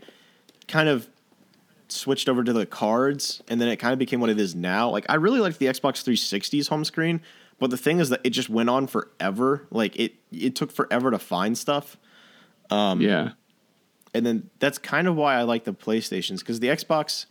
kind 0.67 0.89
of 0.89 1.09
switched 1.93 2.29
over 2.29 2.43
to 2.43 2.53
the 2.53 2.67
cards, 2.67 3.43
and 3.49 3.61
then 3.61 3.69
it 3.69 3.77
kind 3.77 3.93
of 3.93 3.99
became 3.99 4.21
what 4.21 4.31
it 4.31 4.41
is 4.41 4.55
now. 4.55 4.91
Like 4.91 5.07
I 5.09 5.15
really 5.15 5.41
liked 5.41 5.59
the 5.59 5.67
Xbox 5.67 6.03
360's 6.05 6.69
home 6.69 6.85
screen, 6.85 7.21
but 7.59 7.71
the 7.71 7.77
thing 7.77 8.01
is 8.01 8.09
that 8.09 8.21
it 8.25 8.31
just 8.31 8.49
went 8.49 8.69
on 8.69 8.87
forever. 8.87 9.67
Like 9.71 9.97
it 9.99 10.15
it 10.31 10.57
took 10.57 10.73
forever 10.73 11.11
to 11.11 11.19
find 11.19 11.57
stuff. 11.57 11.97
Um, 12.71 13.01
yeah. 13.01 13.33
and 14.15 14.25
then 14.25 14.51
that's 14.59 14.79
kind 14.79 15.07
of 15.07 15.15
why 15.17 15.35
I 15.35 15.43
like 15.43 15.65
the 15.65 15.75
PlayStations 15.75 16.39
because 16.41 16.61
the 16.61 16.69
Xbox. 16.69 17.27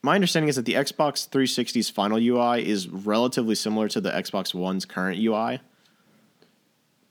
My 0.00 0.14
understanding 0.14 0.48
is 0.48 0.54
that 0.54 0.64
the 0.64 0.74
Xbox 0.74 1.28
360's 1.28 1.90
final 1.90 2.18
UI 2.18 2.64
is 2.64 2.88
relatively 2.88 3.56
similar 3.56 3.88
to 3.88 4.00
the 4.00 4.10
Xbox 4.10 4.54
One's 4.54 4.84
current 4.84 5.18
UI. 5.18 5.60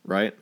Right? 0.06 0.34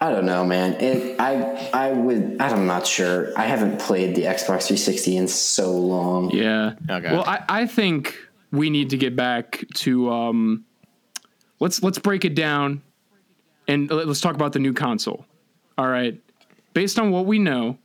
I 0.00 0.10
don't 0.12 0.26
know, 0.26 0.44
man. 0.44 0.74
It 0.74 1.20
I 1.20 1.70
I 1.74 1.92
would 1.92 2.36
I'm 2.40 2.66
not 2.66 2.86
sure. 2.86 3.32
I 3.36 3.46
haven't 3.46 3.80
played 3.80 4.14
the 4.14 4.22
Xbox 4.22 4.66
360 4.68 5.16
in 5.16 5.28
so 5.28 5.72
long. 5.72 6.30
Yeah. 6.30 6.74
Okay. 6.88 7.10
Well, 7.12 7.24
I, 7.24 7.44
I 7.48 7.66
think 7.66 8.16
we 8.52 8.70
need 8.70 8.90
to 8.90 8.96
get 8.96 9.16
back 9.16 9.64
to 9.74 10.10
um, 10.10 10.64
let's 11.58 11.82
let's 11.82 11.98
break 11.98 12.24
it 12.24 12.34
down, 12.36 12.80
and 13.66 13.90
let- 13.90 14.06
let's 14.06 14.20
talk 14.20 14.36
about 14.36 14.52
the 14.52 14.60
new 14.60 14.72
console. 14.72 15.26
All 15.76 15.88
right, 15.88 16.20
based 16.74 16.98
on 16.98 17.10
what 17.10 17.26
we 17.26 17.38
know, 17.40 17.76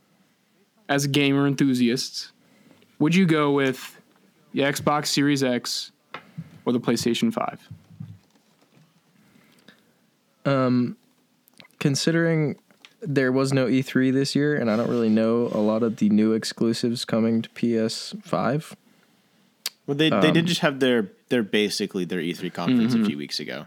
as 0.90 1.08
gamer 1.08 1.48
enthusiasts, 1.48 2.32
would 3.00 3.14
you 3.16 3.26
go 3.26 3.52
with 3.52 4.00
the 4.54 4.62
Xbox 4.62 5.08
Series 5.08 5.44
X 5.44 5.92
or 6.66 6.74
the 6.74 6.80
PlayStation 6.80 7.34
Five? 7.34 7.60
Considering 11.84 12.56
there 13.02 13.34
was 13.34 13.52
no 13.52 13.66
E3 13.66 14.14
this 14.14 14.38
year, 14.38 14.56
and 14.56 14.72
I 14.72 14.78
don't 14.78 14.90
really 14.90 15.10
know 15.10 15.50
a 15.52 15.60
lot 15.60 15.84
of 15.84 15.98
the 15.98 16.08
new 16.08 16.32
exclusives 16.32 17.04
coming 17.04 17.42
to 17.42 17.50
PS5. 17.50 18.74
Well, 19.86 19.98
they 19.98 20.10
they 20.10 20.32
did 20.32 20.44
um, 20.44 20.46
just 20.46 20.62
have 20.62 20.80
their 20.80 21.12
their 21.28 21.44
basically 21.44 22.06
their 22.06 22.22
E3 22.22 22.54
conference 22.54 22.94
a 22.94 22.98
mm-hmm. 23.00 23.06
few 23.06 23.18
weeks 23.18 23.42
ago. 23.42 23.66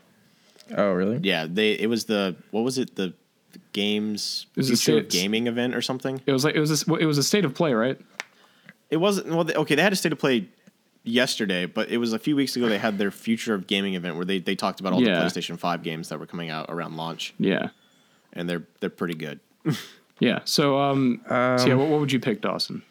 Oh, 0.75 0.93
really? 0.93 1.21
Yeah, 1.23 1.45
they 1.47 1.73
it 1.73 1.91
was 1.91 2.07
the 2.07 2.37
what 2.53 2.63
was 2.63 2.79
it 2.79 2.97
the, 2.97 3.13
the 3.53 3.61
games 3.75 4.47
It 4.57 4.61
was 4.61 4.71
the 4.71 4.77
future 4.77 5.01
of 5.01 5.11
gaming 5.11 5.47
event 5.47 5.75
or 5.75 5.83
something. 5.83 6.23
It 6.25 6.33
was 6.33 6.43
like 6.43 6.55
it 6.55 6.61
was 6.61 6.89
a, 6.89 6.95
it 6.95 7.05
was 7.05 7.19
a 7.19 7.23
state 7.23 7.45
of 7.45 7.55
play, 7.55 7.75
right? 7.75 8.01
It 8.89 8.97
wasn't 8.97 9.29
well. 9.29 9.45
They, 9.45 9.57
okay, 9.57 9.75
they 9.75 9.83
had 9.83 9.93
a 9.93 9.97
state 9.97 10.13
of 10.13 10.19
play 10.19 10.49
yesterday, 11.05 11.67
but 11.67 11.91
it 11.91 11.99
was 11.99 12.15
a 12.15 12.19
few 12.19 12.35
weeks 12.35 12.57
ago. 12.57 12.67
They 12.67 12.79
had 12.79 12.97
their 12.97 13.11
future 13.11 13.53
of 13.53 13.67
gaming 13.67 13.93
event 13.93 14.17
where 14.17 14.25
they, 14.25 14.39
they 14.39 14.57
talked 14.57 14.81
about 14.81 14.95
all 14.95 15.03
Yeah. 15.03 15.21
the 15.21 15.27
PlayStation 15.27 15.59
Five 15.59 15.83
games 15.83 16.09
that 16.09 16.19
were 16.19 16.27
coming 16.27 16.49
out 16.49 16.67
around 16.71 16.97
launch, 16.97 17.35
Yeah, 17.39 17.69
and 18.37 18.49
they're 18.49 18.63
they're 18.81 18.91
pretty 18.91 19.15
good. 19.15 19.41
yeah. 20.21 20.41
So 20.45 20.79
um, 20.79 21.21
so 21.29 21.65
yeah, 21.67 21.75
what, 21.75 21.89
what 21.89 22.01
would 22.01 22.13
you 22.13 22.21
pick, 22.21 22.41
Dawson? 22.43 22.83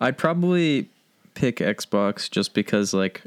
I'd 0.00 0.18
probably 0.18 0.90
pick 1.34 1.56
Xbox 1.56 2.30
just 2.30 2.54
because 2.54 2.94
like 2.94 3.22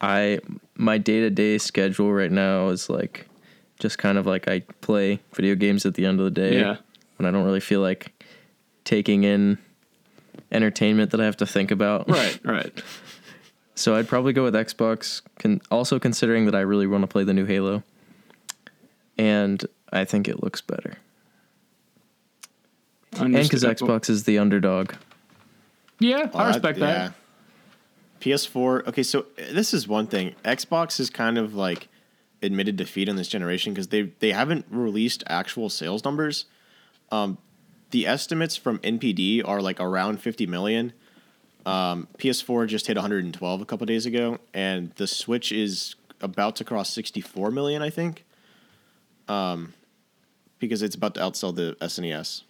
I 0.00 0.40
my 0.76 0.98
day 0.98 1.20
to 1.20 1.30
day 1.30 1.58
schedule 1.58 2.12
right 2.12 2.32
now 2.32 2.68
is 2.68 2.88
like 2.88 3.28
just 3.78 3.98
kind 3.98 4.16
of 4.16 4.26
like 4.26 4.48
I 4.48 4.60
play 4.80 5.20
video 5.34 5.54
games 5.54 5.84
at 5.84 5.94
the 5.94 6.06
end 6.06 6.20
of 6.20 6.24
the 6.24 6.30
day. 6.30 6.58
Yeah. 6.60 6.76
When 7.16 7.26
I 7.26 7.30
don't 7.30 7.44
really 7.44 7.60
feel 7.60 7.80
like 7.80 8.24
taking 8.84 9.24
in 9.24 9.58
entertainment 10.52 11.10
that 11.10 11.20
I 11.20 11.24
have 11.24 11.36
to 11.38 11.46
think 11.46 11.70
about. 11.70 12.08
Right, 12.08 12.40
right. 12.44 12.82
So 13.76 13.96
I'd 13.96 14.08
probably 14.08 14.34
go 14.34 14.44
with 14.44 14.52
Xbox. 14.52 15.22
Con- 15.38 15.62
also 15.70 15.98
considering 15.98 16.44
that 16.44 16.54
I 16.54 16.60
really 16.60 16.86
want 16.86 17.02
to 17.02 17.06
play 17.06 17.24
the 17.24 17.32
new 17.32 17.46
Halo, 17.46 17.82
and 19.16 19.64
I 19.92 20.04
think 20.04 20.28
it 20.28 20.42
looks 20.42 20.60
better. 20.60 20.96
And 23.18 23.32
because 23.32 23.64
Xbox 23.64 24.08
is 24.08 24.24
the 24.24 24.38
underdog. 24.38 24.94
Yeah, 25.98 26.26
Well, 26.32 26.44
I 26.44 26.48
respect 26.48 26.78
that. 26.78 27.12
yeah. 27.12 27.12
PS4. 28.20 28.86
Okay, 28.88 29.02
so 29.02 29.20
uh, 29.20 29.52
this 29.52 29.74
is 29.74 29.88
one 29.88 30.06
thing. 30.06 30.34
Xbox 30.44 31.00
is 31.00 31.10
kind 31.10 31.36
of 31.38 31.54
like 31.54 31.88
admitted 32.42 32.76
defeat 32.76 33.08
in 33.08 33.16
this 33.16 33.28
generation 33.28 33.72
because 33.74 33.88
they 33.88 34.02
they 34.20 34.32
haven't 34.32 34.66
released 34.70 35.24
actual 35.26 35.68
sales 35.68 36.04
numbers. 36.04 36.46
Um, 37.10 37.38
the 37.90 38.06
estimates 38.06 38.56
from 38.56 38.78
NPD 38.78 39.42
are 39.46 39.60
like 39.60 39.80
around 39.80 40.20
50 40.20 40.46
million. 40.46 40.92
Um, 41.66 42.08
PS4 42.18 42.66
just 42.68 42.86
hit 42.86 42.96
112 42.96 43.60
a 43.60 43.64
couple 43.64 43.84
days 43.86 44.06
ago, 44.06 44.38
and 44.54 44.92
the 44.96 45.06
Switch 45.06 45.50
is 45.52 45.96
about 46.20 46.56
to 46.56 46.64
cross 46.64 46.90
64 46.90 47.50
million, 47.50 47.82
I 47.82 47.90
think. 47.90 48.24
Um, 49.28 49.74
because 50.60 50.82
it's 50.82 50.94
about 50.94 51.14
to 51.14 51.20
outsell 51.20 51.54
the 51.54 51.76
SNES. 51.80 52.42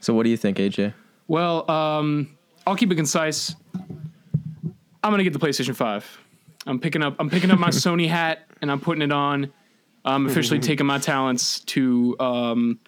So 0.00 0.14
what 0.14 0.22
do 0.22 0.30
you 0.30 0.36
think, 0.36 0.56
AJ? 0.58 0.94
Well, 1.28 1.68
um, 1.70 2.36
I'll 2.66 2.76
keep 2.76 2.90
it 2.90 2.94
concise. 2.96 3.54
I'm 3.74 5.12
gonna 5.12 5.24
get 5.24 5.32
the 5.32 5.38
PlayStation 5.38 5.74
Five. 5.76 6.04
I'm 6.66 6.80
picking 6.80 7.02
up. 7.02 7.16
I'm 7.18 7.28
picking 7.28 7.50
up 7.50 7.58
my 7.58 7.68
Sony 7.70 8.08
hat 8.08 8.46
and 8.62 8.70
I'm 8.70 8.80
putting 8.80 9.02
it 9.02 9.12
on. 9.12 9.52
I'm 10.04 10.26
officially 10.26 10.60
taking 10.70 10.86
my 10.86 10.98
talents 10.98 11.60
to 11.60 12.16
um, 12.20 12.78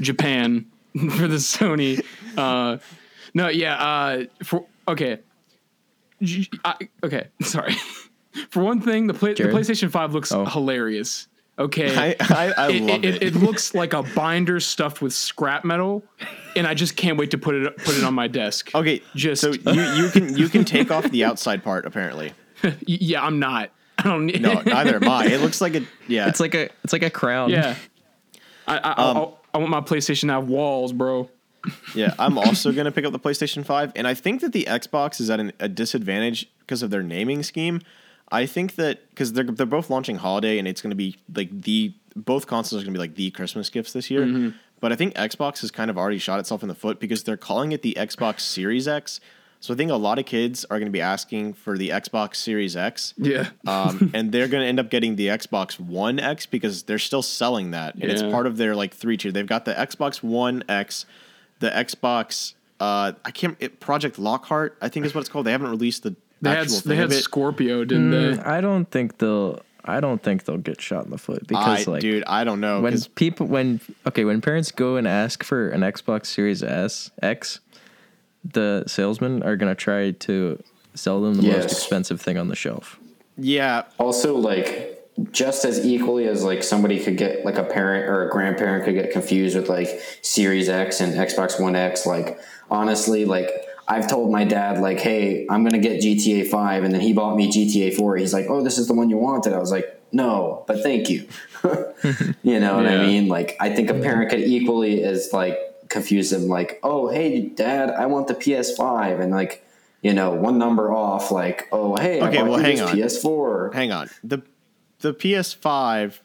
Japan 0.00 0.66
for 0.92 1.28
the 1.28 1.36
Sony. 1.36 2.02
Uh, 2.36 2.78
no, 3.34 3.48
yeah. 3.48 3.74
Uh, 3.74 4.24
for 4.42 4.64
okay, 4.88 5.18
J- 6.22 6.48
I, 6.64 6.74
okay. 7.04 7.28
Sorry. 7.42 7.74
for 8.50 8.62
one 8.62 8.80
thing, 8.80 9.06
the, 9.06 9.14
play, 9.14 9.34
the 9.34 9.44
PlayStation 9.44 9.90
Five 9.90 10.14
looks 10.14 10.32
Oh. 10.32 10.44
hilarious. 10.46 11.28
Okay, 11.58 11.96
I 11.96 12.14
I, 12.20 12.52
I 12.56 12.70
it, 12.70 12.82
love 12.82 13.04
it, 13.04 13.14
it. 13.16 13.22
it, 13.22 13.34
looks 13.34 13.74
like 13.74 13.92
a 13.92 14.02
binder 14.04 14.60
stuffed 14.60 15.02
with 15.02 15.12
scrap 15.12 15.64
metal, 15.64 16.04
and 16.54 16.66
I 16.66 16.74
just 16.74 16.96
can't 16.96 17.18
wait 17.18 17.32
to 17.32 17.38
put 17.38 17.56
it 17.56 17.76
put 17.78 17.98
it 17.98 18.04
on 18.04 18.14
my 18.14 18.28
desk. 18.28 18.70
Okay, 18.74 19.02
Just- 19.16 19.40
so 19.42 19.52
you 19.52 19.82
you 20.04 20.08
can 20.10 20.36
you 20.36 20.48
can 20.48 20.64
take 20.64 20.90
off 20.92 21.10
the 21.10 21.24
outside 21.24 21.64
part 21.64 21.84
apparently. 21.86 22.32
Yeah, 22.86 23.24
I'm 23.24 23.38
not. 23.38 23.70
I 23.98 24.02
don't 24.04 24.26
need. 24.26 24.40
No, 24.42 24.60
neither 24.66 24.96
am 24.96 25.08
I. 25.08 25.26
It 25.26 25.40
looks 25.40 25.60
like 25.60 25.74
a 25.74 25.82
yeah. 26.06 26.28
It's 26.28 26.40
like 26.40 26.54
a 26.54 26.68
it's 26.84 26.92
like 26.92 27.02
a 27.02 27.10
crown. 27.10 27.50
yeah. 27.50 27.74
I 28.66 28.78
I, 28.78 28.92
Um, 28.92 29.16
I, 29.16 29.28
I 29.54 29.58
want 29.58 29.70
my 29.70 29.80
PlayStation 29.80 30.22
to 30.28 30.32
have 30.34 30.48
walls, 30.48 30.92
bro. 30.92 31.28
yeah. 31.94 32.14
I'm 32.18 32.36
also 32.38 32.70
gonna 32.72 32.92
pick 32.92 33.04
up 33.04 33.12
the 33.12 33.18
PlayStation 33.18 33.64
Five, 33.64 33.92
and 33.96 34.06
I 34.06 34.14
think 34.14 34.40
that 34.42 34.52
the 34.52 34.64
Xbox 34.68 35.20
is 35.20 35.30
at 35.30 35.40
an, 35.40 35.52
a 35.60 35.68
disadvantage 35.68 36.48
because 36.60 36.82
of 36.82 36.90
their 36.90 37.02
naming 37.02 37.42
scheme. 37.42 37.80
I 38.30 38.46
think 38.46 38.76
that 38.76 39.08
because 39.10 39.32
they're 39.32 39.44
they're 39.44 39.66
both 39.66 39.90
launching 39.90 40.16
holiday, 40.16 40.58
and 40.58 40.68
it's 40.68 40.82
gonna 40.82 40.94
be 40.94 41.16
like 41.34 41.62
the 41.62 41.94
both 42.14 42.46
consoles 42.46 42.82
are 42.82 42.84
gonna 42.84 42.94
be 42.94 42.98
like 42.98 43.14
the 43.14 43.30
Christmas 43.30 43.70
gifts 43.70 43.92
this 43.92 44.10
year. 44.10 44.22
Mm-hmm. 44.22 44.50
But 44.80 44.92
I 44.92 44.96
think 44.96 45.14
Xbox 45.14 45.60
has 45.62 45.70
kind 45.70 45.90
of 45.90 45.98
already 45.98 46.18
shot 46.18 46.38
itself 46.38 46.62
in 46.62 46.68
the 46.68 46.74
foot 46.74 47.00
because 47.00 47.24
they're 47.24 47.36
calling 47.36 47.72
it 47.72 47.82
the 47.82 47.94
Xbox 47.98 48.40
Series 48.40 48.86
X. 48.86 49.20
So 49.60 49.74
I 49.74 49.76
think 49.76 49.90
a 49.90 49.96
lot 49.96 50.20
of 50.20 50.26
kids 50.26 50.64
are 50.70 50.78
gonna 50.78 50.90
be 50.90 51.00
asking 51.00 51.54
for 51.54 51.76
the 51.76 51.88
Xbox 51.88 52.36
Series 52.36 52.76
X. 52.76 53.14
Yeah. 53.16 53.48
um, 53.66 54.10
and 54.14 54.30
they're 54.30 54.46
going 54.46 54.62
to 54.62 54.68
end 54.68 54.78
up 54.78 54.88
getting 54.90 55.16
the 55.16 55.28
Xbox 55.28 55.80
One 55.80 56.20
X 56.20 56.46
because 56.46 56.84
they're 56.84 56.98
still 56.98 57.22
selling 57.22 57.72
that, 57.72 57.94
and 57.94 58.04
it's 58.04 58.22
part 58.22 58.46
of 58.46 58.56
their 58.56 58.76
like 58.76 58.94
three 58.94 59.16
tier. 59.16 59.32
They've 59.32 59.46
got 59.46 59.64
the 59.64 59.74
Xbox 59.74 60.22
One 60.22 60.62
X, 60.68 61.06
the 61.58 61.70
Xbox. 61.70 62.54
Uh, 62.78 63.12
I 63.24 63.32
can't. 63.32 63.56
It, 63.58 63.80
Project 63.80 64.18
Lockhart, 64.18 64.76
I 64.80 64.88
think 64.88 65.06
is 65.06 65.14
what 65.14 65.22
it's 65.22 65.28
called. 65.28 65.46
They 65.46 65.52
haven't 65.52 65.70
released 65.70 66.04
the 66.04 66.14
they 66.40 66.50
had 66.50 66.58
actual 66.60 66.80
they 66.88 66.96
had 66.96 67.04
of 67.06 67.12
it. 67.12 67.22
Scorpio, 67.22 67.84
didn't 67.84 68.10
mm, 68.10 68.36
they? 68.36 68.42
I 68.42 68.60
don't 68.60 68.90
think 68.90 69.18
they'll 69.18 69.60
I 69.84 70.00
don't 70.00 70.22
think 70.22 70.44
they'll 70.44 70.58
get 70.58 70.80
shot 70.80 71.04
in 71.04 71.10
the 71.10 71.18
foot 71.18 71.40
I, 71.42 71.46
because 71.46 71.86
like 71.86 72.00
dude, 72.02 72.24
I 72.26 72.44
don't 72.44 72.60
know. 72.60 72.80
when 72.80 72.92
'cause- 72.92 73.08
people 73.08 73.46
when 73.46 73.80
okay 74.06 74.24
when 74.24 74.40
parents 74.40 74.70
go 74.70 74.96
and 74.96 75.06
ask 75.08 75.42
for 75.42 75.68
an 75.70 75.80
Xbox 75.80 76.26
Series 76.26 76.62
S 76.62 77.10
X, 77.22 77.60
the 78.44 78.84
salesmen 78.86 79.42
are 79.42 79.56
gonna 79.56 79.74
try 79.74 80.10
to 80.12 80.62
sell 80.94 81.20
them 81.22 81.34
the 81.34 81.42
Yes. 81.44 81.64
most 81.64 81.72
expensive 81.72 82.20
thing 82.20 82.36
on 82.38 82.48
the 82.48 82.56
shelf. 82.56 82.98
yeah, 83.36 83.82
Also, 83.98 84.36
like 84.36 84.94
just 85.32 85.64
as 85.64 85.84
equally 85.84 86.26
as 86.28 86.44
like 86.44 86.62
somebody 86.62 86.98
could 87.02 87.16
get 87.16 87.44
like 87.44 87.56
a 87.56 87.64
parent 87.64 88.08
or 88.08 88.28
a 88.28 88.30
grandparent 88.30 88.84
could 88.84 88.94
get 88.94 89.10
confused 89.12 89.56
with 89.56 89.68
like 89.68 89.88
Series 90.22 90.68
X 90.68 91.00
and 91.00 91.12
Xbox 91.14 91.60
One 91.60 91.74
X. 91.76 92.06
Like 92.06 92.38
honestly, 92.70 93.24
like 93.24 93.50
I've 93.88 94.08
told 94.08 94.30
my 94.30 94.44
dad 94.44 94.78
like, 94.80 95.00
"Hey, 95.00 95.46
I'm 95.48 95.64
gonna 95.64 95.78
get 95.78 96.02
GTA 96.02 96.46
5," 96.46 96.84
and 96.84 96.92
then 96.92 97.00
he 97.00 97.12
bought 97.12 97.36
me 97.36 97.48
GTA 97.50 97.94
Four. 97.96 98.16
He's 98.16 98.34
like, 98.34 98.46
"Oh, 98.48 98.62
this 98.62 98.78
is 98.78 98.86
the 98.86 98.94
one 98.94 99.08
you 99.08 99.16
wanted." 99.16 99.54
I 99.54 99.58
was 99.58 99.70
like, 99.72 100.00
"No, 100.12 100.64
but 100.66 100.82
thank 100.82 101.08
you." 101.08 101.26
you 102.42 102.60
know 102.60 102.76
what 102.76 102.86
I 102.86 102.98
mean? 103.06 103.28
Like 103.28 103.56
I 103.60 103.74
think 103.74 103.88
a 103.90 103.94
parent 103.94 104.30
could 104.30 104.40
equally 104.40 105.02
as 105.02 105.32
like 105.32 105.58
confuse 105.88 106.30
them. 106.30 106.48
Like, 106.48 106.78
"Oh, 106.82 107.08
hey, 107.08 107.40
Dad, 107.40 107.90
I 107.90 108.06
want 108.06 108.28
the 108.28 108.34
PS5," 108.34 109.20
and 109.20 109.32
like. 109.32 109.64
You 110.00 110.12
know, 110.12 110.30
one 110.30 110.58
number 110.58 110.92
off, 110.92 111.32
like, 111.32 111.66
oh, 111.72 111.96
hey, 111.96 112.22
Okay, 112.22 112.44
well, 112.44 112.56
hang 112.56 112.80
on. 112.80 112.94
PS4. 112.94 113.74
hang 113.74 113.90
on. 113.90 114.08
the 114.22 114.42
the 115.00 115.12
PS5 115.12 116.20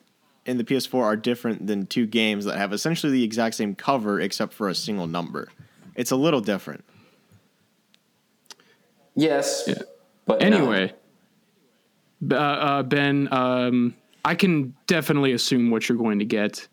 and 0.45 0.59
the 0.59 0.64
PS4 0.64 1.03
are 1.03 1.16
different 1.16 1.66
than 1.66 1.88
two 1.88 2.05
games 2.05 2.45
that 2.45 2.57
have 2.57 2.72
essentially 2.72 3.11
the 3.11 3.24
exact 3.24 3.55
same 3.55 3.74
cover 3.74 4.22
except 4.22 4.53
for 4.53 4.70
a 4.70 4.76
single 4.76 5.07
number. 5.07 5.49
It's 5.95 6.11
a 6.11 6.16
little 6.16 6.39
different. 6.39 6.84
Yes. 9.16 9.64
Yeah. 9.68 9.76
But. 10.26 10.41
Anyway, 10.41 10.93
b- 12.26 12.36
uh, 12.36 12.39
uh, 12.39 12.84
Ben, 12.84 13.28
um, 13.32 13.93
I 14.26 14.36
can 14.36 14.74
definitely 14.88 15.34
assume 15.34 15.70
what 15.70 15.88
you're 15.89 15.97
going 15.97 16.20
to 16.20 16.26
get, 16.26 16.68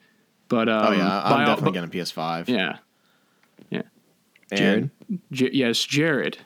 but 0.48 0.68
um, 0.68 0.86
Oh 0.86 0.92
yeah, 0.92 1.22
I'm 1.24 1.40
all- 1.40 1.46
definitely 1.46 1.72
getting 1.80 1.88
a 2.00 2.04
PS5. 2.04 2.48
yeah, 2.48 2.78
yeah. 3.70 3.82
And 4.52 4.58
Jared? 4.58 4.90
J- 5.32 5.50
yes, 5.52 5.84
Jared. 5.84 6.38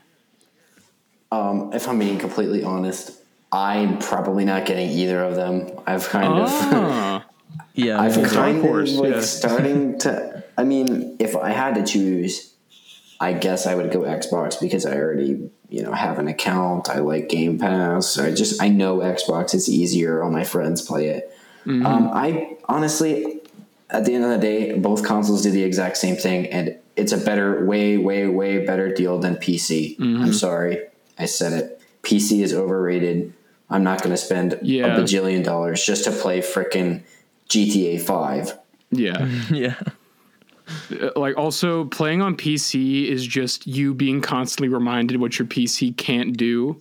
Um, 1.31 1.73
if 1.73 1.89
I'm 1.89 1.99
being 1.99 2.19
completely 2.19 2.63
honest, 2.63 3.21
I'm 3.53 3.99
probably 3.99 4.45
not 4.45 4.67
getting 4.67 4.89
either 4.91 5.23
of 5.23 5.35
them. 5.37 5.71
I've 5.87 6.09
kind 6.09 6.33
of. 6.35 6.49
Ah, 6.51 7.27
Yeah, 7.77 8.01
I've 8.01 8.17
me- 8.17 8.29
kind 8.29 8.65
of 8.65 8.89
like 8.91 9.15
yeah. 9.15 9.21
starting 9.21 9.99
to. 10.01 10.43
I 10.57 10.63
mean, 10.65 11.17
if 11.19 11.35
I 11.37 11.51
had 11.51 11.75
to 11.75 11.85
choose, 11.85 12.54
I 13.21 13.33
guess 13.33 13.67
I 13.67 13.75
would 13.75 13.91
go 13.93 14.01
Xbox 14.01 14.61
because 14.61 14.85
I 14.85 14.97
already, 14.97 15.51
you 15.69 15.83
know, 15.83 15.93
have 15.93 16.19
an 16.19 16.29
account. 16.29 16.89
I 16.91 16.99
like 16.99 17.29
Game 17.29 17.59
Pass. 17.59 18.19
I 18.19 18.33
just 18.35 18.61
I 18.63 18.69
know 18.69 18.99
Xbox. 18.99 19.55
is 19.55 19.69
easier. 19.69 20.23
All 20.23 20.31
my 20.31 20.45
friends 20.45 20.83
play 20.83 21.09
it. 21.09 21.31
Mm-hmm. 21.65 21.87
Um, 21.87 22.11
I 22.13 22.57
honestly, 22.69 23.41
at 23.91 24.05
the 24.05 24.15
end 24.15 24.25
of 24.25 24.31
the 24.31 24.39
day, 24.39 24.77
both 24.79 25.05
consoles 25.05 25.43
do 25.43 25.51
the 25.51 25.63
exact 25.63 25.97
same 25.97 26.17
thing, 26.17 26.47
and 26.49 26.77
it's 26.97 27.13
a 27.13 27.19
better, 27.19 27.65
way, 27.65 27.97
way, 27.97 28.27
way 28.27 28.65
better 28.67 28.93
deal 28.93 29.19
than 29.19 29.37
PC. 29.37 29.97
Mm-hmm. 29.99 30.23
I'm 30.23 30.33
sorry, 30.33 30.81
I 31.19 31.27
said 31.27 31.53
it. 31.53 31.81
PC 32.03 32.43
is 32.43 32.53
overrated. 32.53 33.33
I'm 33.71 33.83
not 33.83 33.99
going 34.03 34.11
to 34.11 34.17
spend 34.19 34.59
Yeah. 34.63 34.95
a 34.97 35.01
bajillion 35.01 35.43
dollars 35.43 35.83
just 35.85 36.05
to 36.05 36.11
play 36.11 36.41
frickin' 36.41 37.03
GTA 37.49 38.01
Five. 38.01 38.59
yeah. 38.91 39.27
yeah. 39.51 39.77
Uh, 40.91 41.11
like 41.17 41.37
also 41.37 41.85
playing 41.87 42.23
on 42.23 42.37
PC 42.37 43.07
is 43.09 43.27
just 43.27 43.67
you 43.67 43.93
being 43.95 44.21
constantly 44.21 44.69
reminded 44.69 45.21
what 45.21 45.39
your 45.39 45.47
PC 45.47 45.97
can't 45.97 46.37
do, 46.37 46.81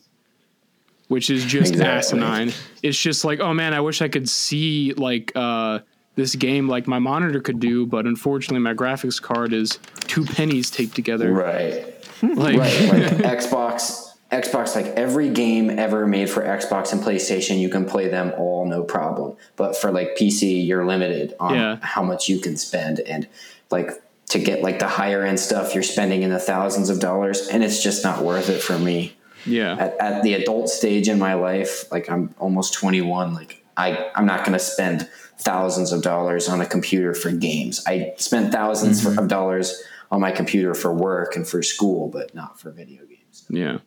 which 1.07 1.29
is 1.29 1.43
just 1.45 1.73
Exactly. 1.73 2.19
asinine. 2.19 2.53
It's 2.81 2.97
just 2.99 3.25
like, 3.25 3.39
oh 3.39 3.53
man, 3.53 3.73
I 3.73 3.81
wish 3.81 4.01
I 4.01 4.07
could 4.07 4.29
see 4.29 4.93
like 4.93 5.31
uh, 5.35 5.79
this 6.15 6.35
game 6.35 6.67
like 6.69 6.87
my 6.87 6.99
monitor 6.99 7.39
could 7.41 7.59
do, 7.59 7.85
but 7.85 8.05
unfortunately 8.05 8.59
my 8.59 8.73
graphics 8.73 9.21
card 9.21 9.51
is 9.53 9.79
two 10.01 10.23
pennies 10.25 10.69
taped 10.71 10.95
together. 10.95 11.31
Right. 11.31 11.89
Like, 12.23 12.57
Right. 12.57 12.81
Like 12.93 13.37
Xbox 13.43 14.11
Xbox 14.31 14.75
like 14.75 14.85
every 14.95 15.29
game 15.29 15.69
ever 15.69 16.07
made 16.07 16.29
for 16.29 16.41
Xbox 16.41 16.93
and 16.93 17.01
PlayStation, 17.03 17.59
you 17.59 17.67
can 17.67 17.83
play 17.85 18.07
them 18.07 18.31
all 18.37 18.65
no 18.65 18.81
problem. 18.81 19.35
But 19.57 19.75
for 19.75 19.91
like 19.91 20.15
PC, 20.17 20.65
you're 20.65 20.85
limited 20.85 21.35
on 21.39 21.53
Yeah. 21.53 21.77
how 21.81 22.01
much 22.01 22.29
you 22.29 22.39
can 22.39 22.55
spend 22.55 23.01
and 23.01 23.27
like 23.71 23.89
to 24.29 24.39
get 24.39 24.61
like 24.63 24.79
the 24.79 24.87
higher 24.87 25.23
end 25.23 25.39
stuff 25.39 25.73
you're 25.73 25.83
spending 25.83 26.23
in 26.23 26.29
the 26.29 26.39
thousands 26.39 26.89
of 26.89 26.99
dollars 26.99 27.47
and 27.49 27.63
it's 27.63 27.83
just 27.83 28.03
not 28.03 28.23
worth 28.23 28.49
it 28.49 28.61
for 28.61 28.77
me. 28.79 29.15
yeah, 29.45 29.75
At, 29.75 29.97
at 29.99 30.23
the 30.23 30.33
adult 30.33 30.69
stage 30.69 31.07
in 31.09 31.19
my 31.19 31.33
life, 31.33 31.91
like 31.91 32.09
I'm 32.09 32.33
almost 32.39 32.73
21, 32.73 33.33
like 33.33 33.63
I 33.77 34.09
I'm 34.15 34.25
not 34.25 34.39
going 34.45 34.53
to 34.53 34.59
spend 34.63 35.07
thousands 35.39 35.91
of 35.91 36.01
dollars 36.01 36.47
on 36.47 36.61
a 36.61 36.65
computer 36.65 37.13
for 37.13 37.31
games. 37.31 37.83
I 37.87 38.13
spent 38.17 38.53
1000s 38.53 39.05
Mm-hmm. 39.05 39.19
of 39.19 39.27
dollars 39.27 39.81
on 40.11 40.21
my 40.21 40.31
computer 40.31 40.73
for 40.73 40.93
work 40.93 41.35
and 41.35 41.47
for 41.47 41.61
school, 41.63 42.07
but 42.07 42.33
not 42.35 42.59
for 42.59 42.71
video 42.71 43.03
games. 43.05 43.45
yeah. 43.49 43.79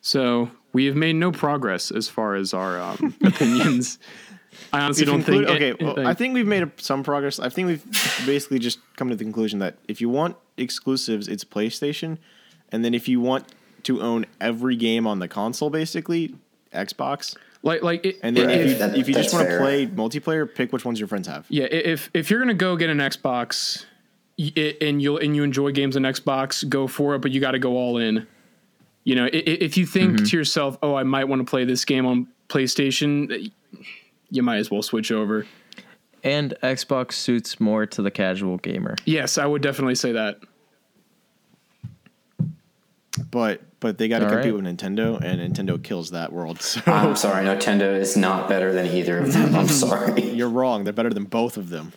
So 0.00 0.50
we 0.72 0.86
have 0.86 0.94
made 0.96 1.14
no 1.16 1.32
progress 1.32 1.90
as 1.90 2.08
far 2.08 2.34
as 2.36 2.54
our 2.54 2.80
um, 2.80 3.14
opinions. 3.24 3.98
I 4.72 4.80
honestly 4.80 5.02
If 5.04 5.06
don't 5.08 5.18
include- 5.20 5.46
think. 5.48 5.62
okay, 5.80 5.84
well, 5.84 6.06
I 6.06 6.14
think 6.14 6.34
we've 6.34 6.46
made 6.46 6.68
some 6.78 7.02
progress. 7.02 7.38
I 7.38 7.48
think 7.48 7.68
we've 7.68 7.84
basically 8.26 8.58
just 8.58 8.78
come 8.96 9.08
to 9.10 9.16
the 9.16 9.24
conclusion 9.24 9.58
that 9.60 9.76
if 9.88 10.00
you 10.00 10.08
want 10.08 10.36
exclusives, 10.56 11.28
it's 11.28 11.44
PlayStation, 11.44 12.18
and 12.72 12.84
then 12.84 12.94
if 12.94 13.08
you 13.08 13.20
want 13.20 13.44
to 13.84 14.00
own 14.02 14.26
every 14.40 14.76
game 14.76 15.06
on 15.06 15.18
the 15.20 15.28
console, 15.28 15.70
basically 15.70 16.34
Xbox. 16.74 17.36
like 17.62 17.82
like 17.82 18.04
it, 18.04 18.18
And 18.22 18.36
then 18.36 18.46
Right, 18.48 18.58
if 18.60 18.68
you, 18.70 18.74
that- 18.78 18.96
if 18.98 19.08
you 19.08 19.14
just 19.14 19.32
want 19.32 19.48
to 19.48 19.58
play 19.58 19.86
multiplayer, 19.86 20.52
pick 20.52 20.72
which 20.72 20.84
ones 20.84 20.98
your 20.98 21.08
friends 21.08 21.26
have. 21.28 21.46
Yeah, 21.48 21.64
if 21.64 22.10
if 22.12 22.30
you're 22.30 22.40
gonna 22.40 22.54
go 22.54 22.76
get 22.76 22.90
an 22.90 22.98
Xbox, 22.98 23.84
y- 24.38 24.52
i- 24.56 24.76
and 24.80 25.00
you'll 25.00 25.18
and 25.18 25.34
you 25.36 25.42
enjoy 25.44 25.70
games 25.72 25.96
on 25.96 26.02
Xbox, 26.02 26.68
go 26.68 26.86
for 26.86 27.14
it. 27.14 27.20
But 27.20 27.30
you 27.30 27.40
got 27.40 27.52
to 27.52 27.58
go 27.58 27.76
all 27.76 27.98
in. 27.98 28.26
You 29.04 29.14
know, 29.14 29.24
i- 29.24 29.28
i- 29.28 29.58
if 29.68 29.76
you 29.76 29.86
think 29.86 30.14
mm-hmm. 30.16 30.24
to 30.26 30.36
yourself, 30.36 30.76
"Oh, 30.82 30.94
I 30.96 31.04
might 31.04 31.24
want 31.28 31.40
to 31.40 31.48
play 31.48 31.64
this 31.64 31.84
game 31.84 32.04
on 32.06 32.26
PlayStation," 32.48 33.50
you 34.30 34.42
might 34.42 34.58
as 34.58 34.70
well 34.70 34.82
switch 34.82 35.10
over. 35.12 35.46
And 36.22 36.54
Xbox 36.62 37.12
suits 37.12 37.60
more 37.60 37.86
to 37.86 38.02
the 38.02 38.10
casual 38.10 38.56
gamer. 38.58 38.96
Yes, 39.04 39.38
I 39.38 39.46
would 39.46 39.62
definitely 39.62 39.94
say 39.94 40.12
that. 40.12 40.40
But 43.30 43.62
but 43.80 43.98
they 43.98 44.08
got 44.08 44.20
to 44.20 44.26
compete 44.26 44.52
right. 44.52 44.62
with 44.62 44.64
Nintendo, 44.64 45.20
and 45.22 45.40
Nintendo 45.40 45.82
kills 45.82 46.10
that 46.10 46.32
world. 46.32 46.60
So 46.62 46.80
I'm 46.86 47.16
sorry, 47.16 47.44
Nintendo 47.46 47.98
is 47.98 48.16
not 48.16 48.48
better 48.48 48.72
than 48.72 48.86
either 48.86 49.18
of 49.18 49.32
them. 49.32 49.54
I'm 49.54 49.68
sorry. 49.84 50.30
you're 50.30 50.48
wrong. 50.48 50.84
They're 50.84 50.92
better 50.92 51.12
than 51.12 51.24
both 51.24 51.56
of 51.56 51.68
them. 51.70 51.92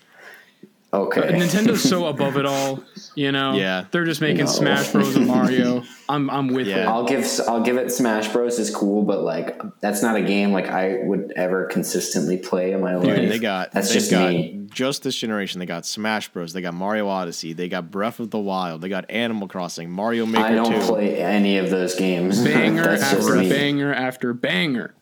Okay. 0.92 1.22
Uh, 1.22 1.32
Nintendo's 1.34 1.84
so 1.88 2.08
above 2.08 2.36
it 2.38 2.48
all. 2.48 2.82
You 3.14 3.32
know, 3.32 3.54
Yeah. 3.54 3.86
they're 3.92 4.06
just 4.06 4.22
making 4.22 4.46
No. 4.46 4.52
Smash 4.52 4.92
Bros. 4.92 5.16
and 5.16 5.28
Mario. 5.28 5.84
I'm 6.08 6.30
I'm 6.32 6.48
with 6.48 6.66
Yeah. 6.66 6.78
it. 6.78 6.86
I'll 6.88 7.04
give 7.06 7.28
I'll 7.48 7.62
give 7.62 7.78
it 7.78 7.92
Smash 7.92 8.30
Bros 8.30 8.58
is 8.58 8.72
cool, 8.74 9.04
but 9.04 9.22
like 9.22 9.62
that's 9.82 10.02
not 10.02 10.16
a 10.16 10.22
game 10.22 10.52
like 10.52 10.68
I 10.68 11.02
would 11.04 11.32
ever 11.36 11.66
consistently 11.66 12.38
play 12.38 12.72
in 12.72 12.82
my 12.82 12.96
life. 12.96 13.06
Dude, 13.16 13.30
they 13.30 13.38
got 13.38 13.72
that's 13.72 13.90
they've 13.90 14.00
just 14.00 14.10
got 14.10 14.30
me. 14.32 14.66
just 14.74 15.04
this 15.04 15.16
generation. 15.16 15.60
They 15.60 15.68
got 15.68 15.86
Smash 15.86 16.30
Bros. 16.30 16.54
They 16.54 16.62
got 16.62 16.74
Mario 16.74 17.08
Odyssey. 17.08 17.54
They 17.54 17.70
got 17.70 17.92
Breath 17.92 18.20
of 18.20 18.32
the 18.32 18.40
Wild. 18.40 18.82
They 18.82 18.90
got 18.90 19.06
Animal 19.12 19.48
Crossing. 19.48 19.92
Mario 19.92 20.26
Maker 20.26 20.44
I 20.44 20.56
don't 20.56 20.74
2. 20.74 20.80
play 20.88 21.22
any 21.22 21.60
of 21.60 21.70
those 21.70 21.94
games. 21.94 22.40
Banger 22.44 22.90
after 22.90 23.36
banger 23.36 23.94
after 23.94 24.34
banger. 24.34 24.96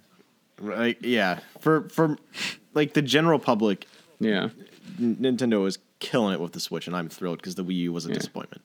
Like 0.61 0.97
yeah, 1.01 1.39
for 1.61 1.87
for 1.87 2.17
like 2.73 2.93
the 2.93 3.01
general 3.01 3.39
public, 3.39 3.85
Yeah. 4.19 4.49
N- 4.99 5.17
Nintendo 5.19 5.67
is 5.67 5.77
killing 5.99 6.33
it 6.33 6.39
with 6.39 6.53
the 6.53 6.59
Switch, 6.59 6.87
and 6.87 6.95
I'm 6.95 7.09
thrilled 7.09 7.37
because 7.39 7.55
the 7.55 7.63
Wii 7.63 7.75
U 7.75 7.93
was 7.93 8.05
a 8.05 8.13
disappointment. 8.13 8.61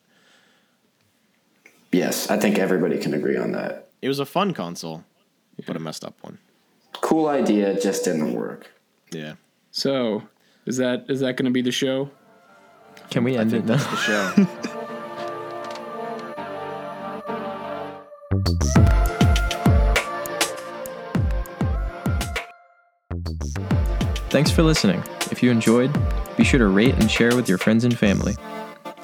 Yes, 1.92 2.30
I 2.30 2.38
think 2.38 2.58
everybody 2.58 2.98
can 2.98 3.12
agree 3.14 3.36
on 3.36 3.52
that. 3.52 3.88
It 4.00 4.08
was 4.08 4.18
a 4.18 4.24
fun 4.26 4.54
console, 4.54 5.04
but 5.66 5.76
a 5.76 5.78
messed 5.78 6.04
up 6.04 6.14
one. 6.22 6.38
Cool 6.94 7.28
idea, 7.28 7.78
just 7.80 8.04
didn't 8.04 8.32
work. 8.32 8.70
Yeah, 9.10 9.34
So, 9.72 10.22
is 10.64 10.78
that 10.78 11.04
is 11.10 11.20
that 11.20 11.36
going 11.36 11.44
to 11.44 11.50
be 11.50 11.60
the 11.62 11.70
show? 11.72 12.10
Can 13.10 13.24
we 13.24 13.36
end 13.36 13.52
it 13.52 13.64
now? 13.66 13.76
the 13.76 13.96
show. 13.96 14.78
Thanks 24.30 24.50
for 24.50 24.62
listening. 24.62 25.02
If 25.30 25.42
you 25.42 25.50
enjoyed, 25.50 25.94
be 26.36 26.44
sure 26.44 26.58
to 26.58 26.66
rate 26.66 26.94
and 26.94 27.10
share 27.10 27.34
with 27.36 27.48
your 27.48 27.58
friends 27.58 27.84
and 27.84 27.98
family. 27.98 28.36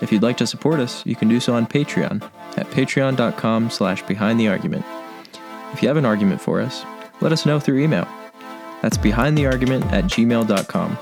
If 0.00 0.12
you'd 0.12 0.22
like 0.22 0.36
to 0.38 0.46
support 0.46 0.80
us, 0.80 1.04
you 1.04 1.16
can 1.16 1.28
do 1.28 1.40
so 1.40 1.54
on 1.54 1.66
Patreon 1.66 2.22
at 2.56 2.66
patreon.com 2.70 3.70
slash 3.70 4.02
behind 4.02 4.38
the 4.38 4.48
argument. 4.48 4.84
If 5.72 5.82
you 5.82 5.88
have 5.88 5.96
an 5.96 6.06
argument 6.06 6.40
for 6.40 6.60
us, 6.60 6.84
let 7.20 7.32
us 7.32 7.44
know 7.44 7.60
through 7.60 7.80
email. 7.80 8.06
That's 8.82 8.96
behindtheargument 8.96 9.86
at 9.92 10.04
gmail.com. 10.04 10.98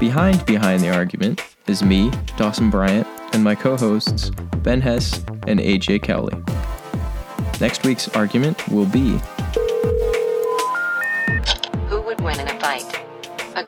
Behind 0.00 0.44
Behind 0.44 0.80
the 0.80 0.90
Argument 0.90 1.40
is 1.68 1.82
me, 1.82 2.10
Dawson 2.36 2.68
Bryant, 2.68 3.06
and 3.32 3.44
my 3.44 3.54
co-hosts, 3.54 4.30
Ben 4.58 4.80
Hess 4.80 5.24
and 5.46 5.60
AJ 5.60 6.02
Cowley. 6.02 6.34
Next 7.60 7.84
week's 7.84 8.08
argument 8.08 8.68
will 8.68 8.86
be 8.86 9.20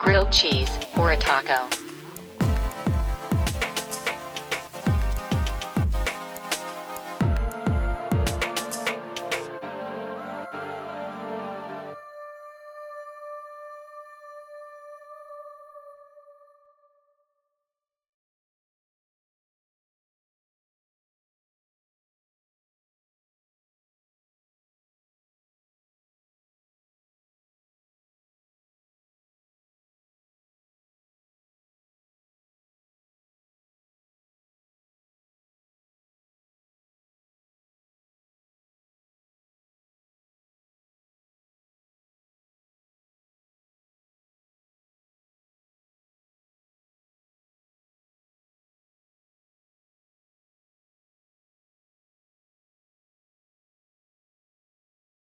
grilled 0.07 0.31
cheese 0.31 0.69
or 0.97 1.11
a 1.11 1.17
taco? 1.17 1.86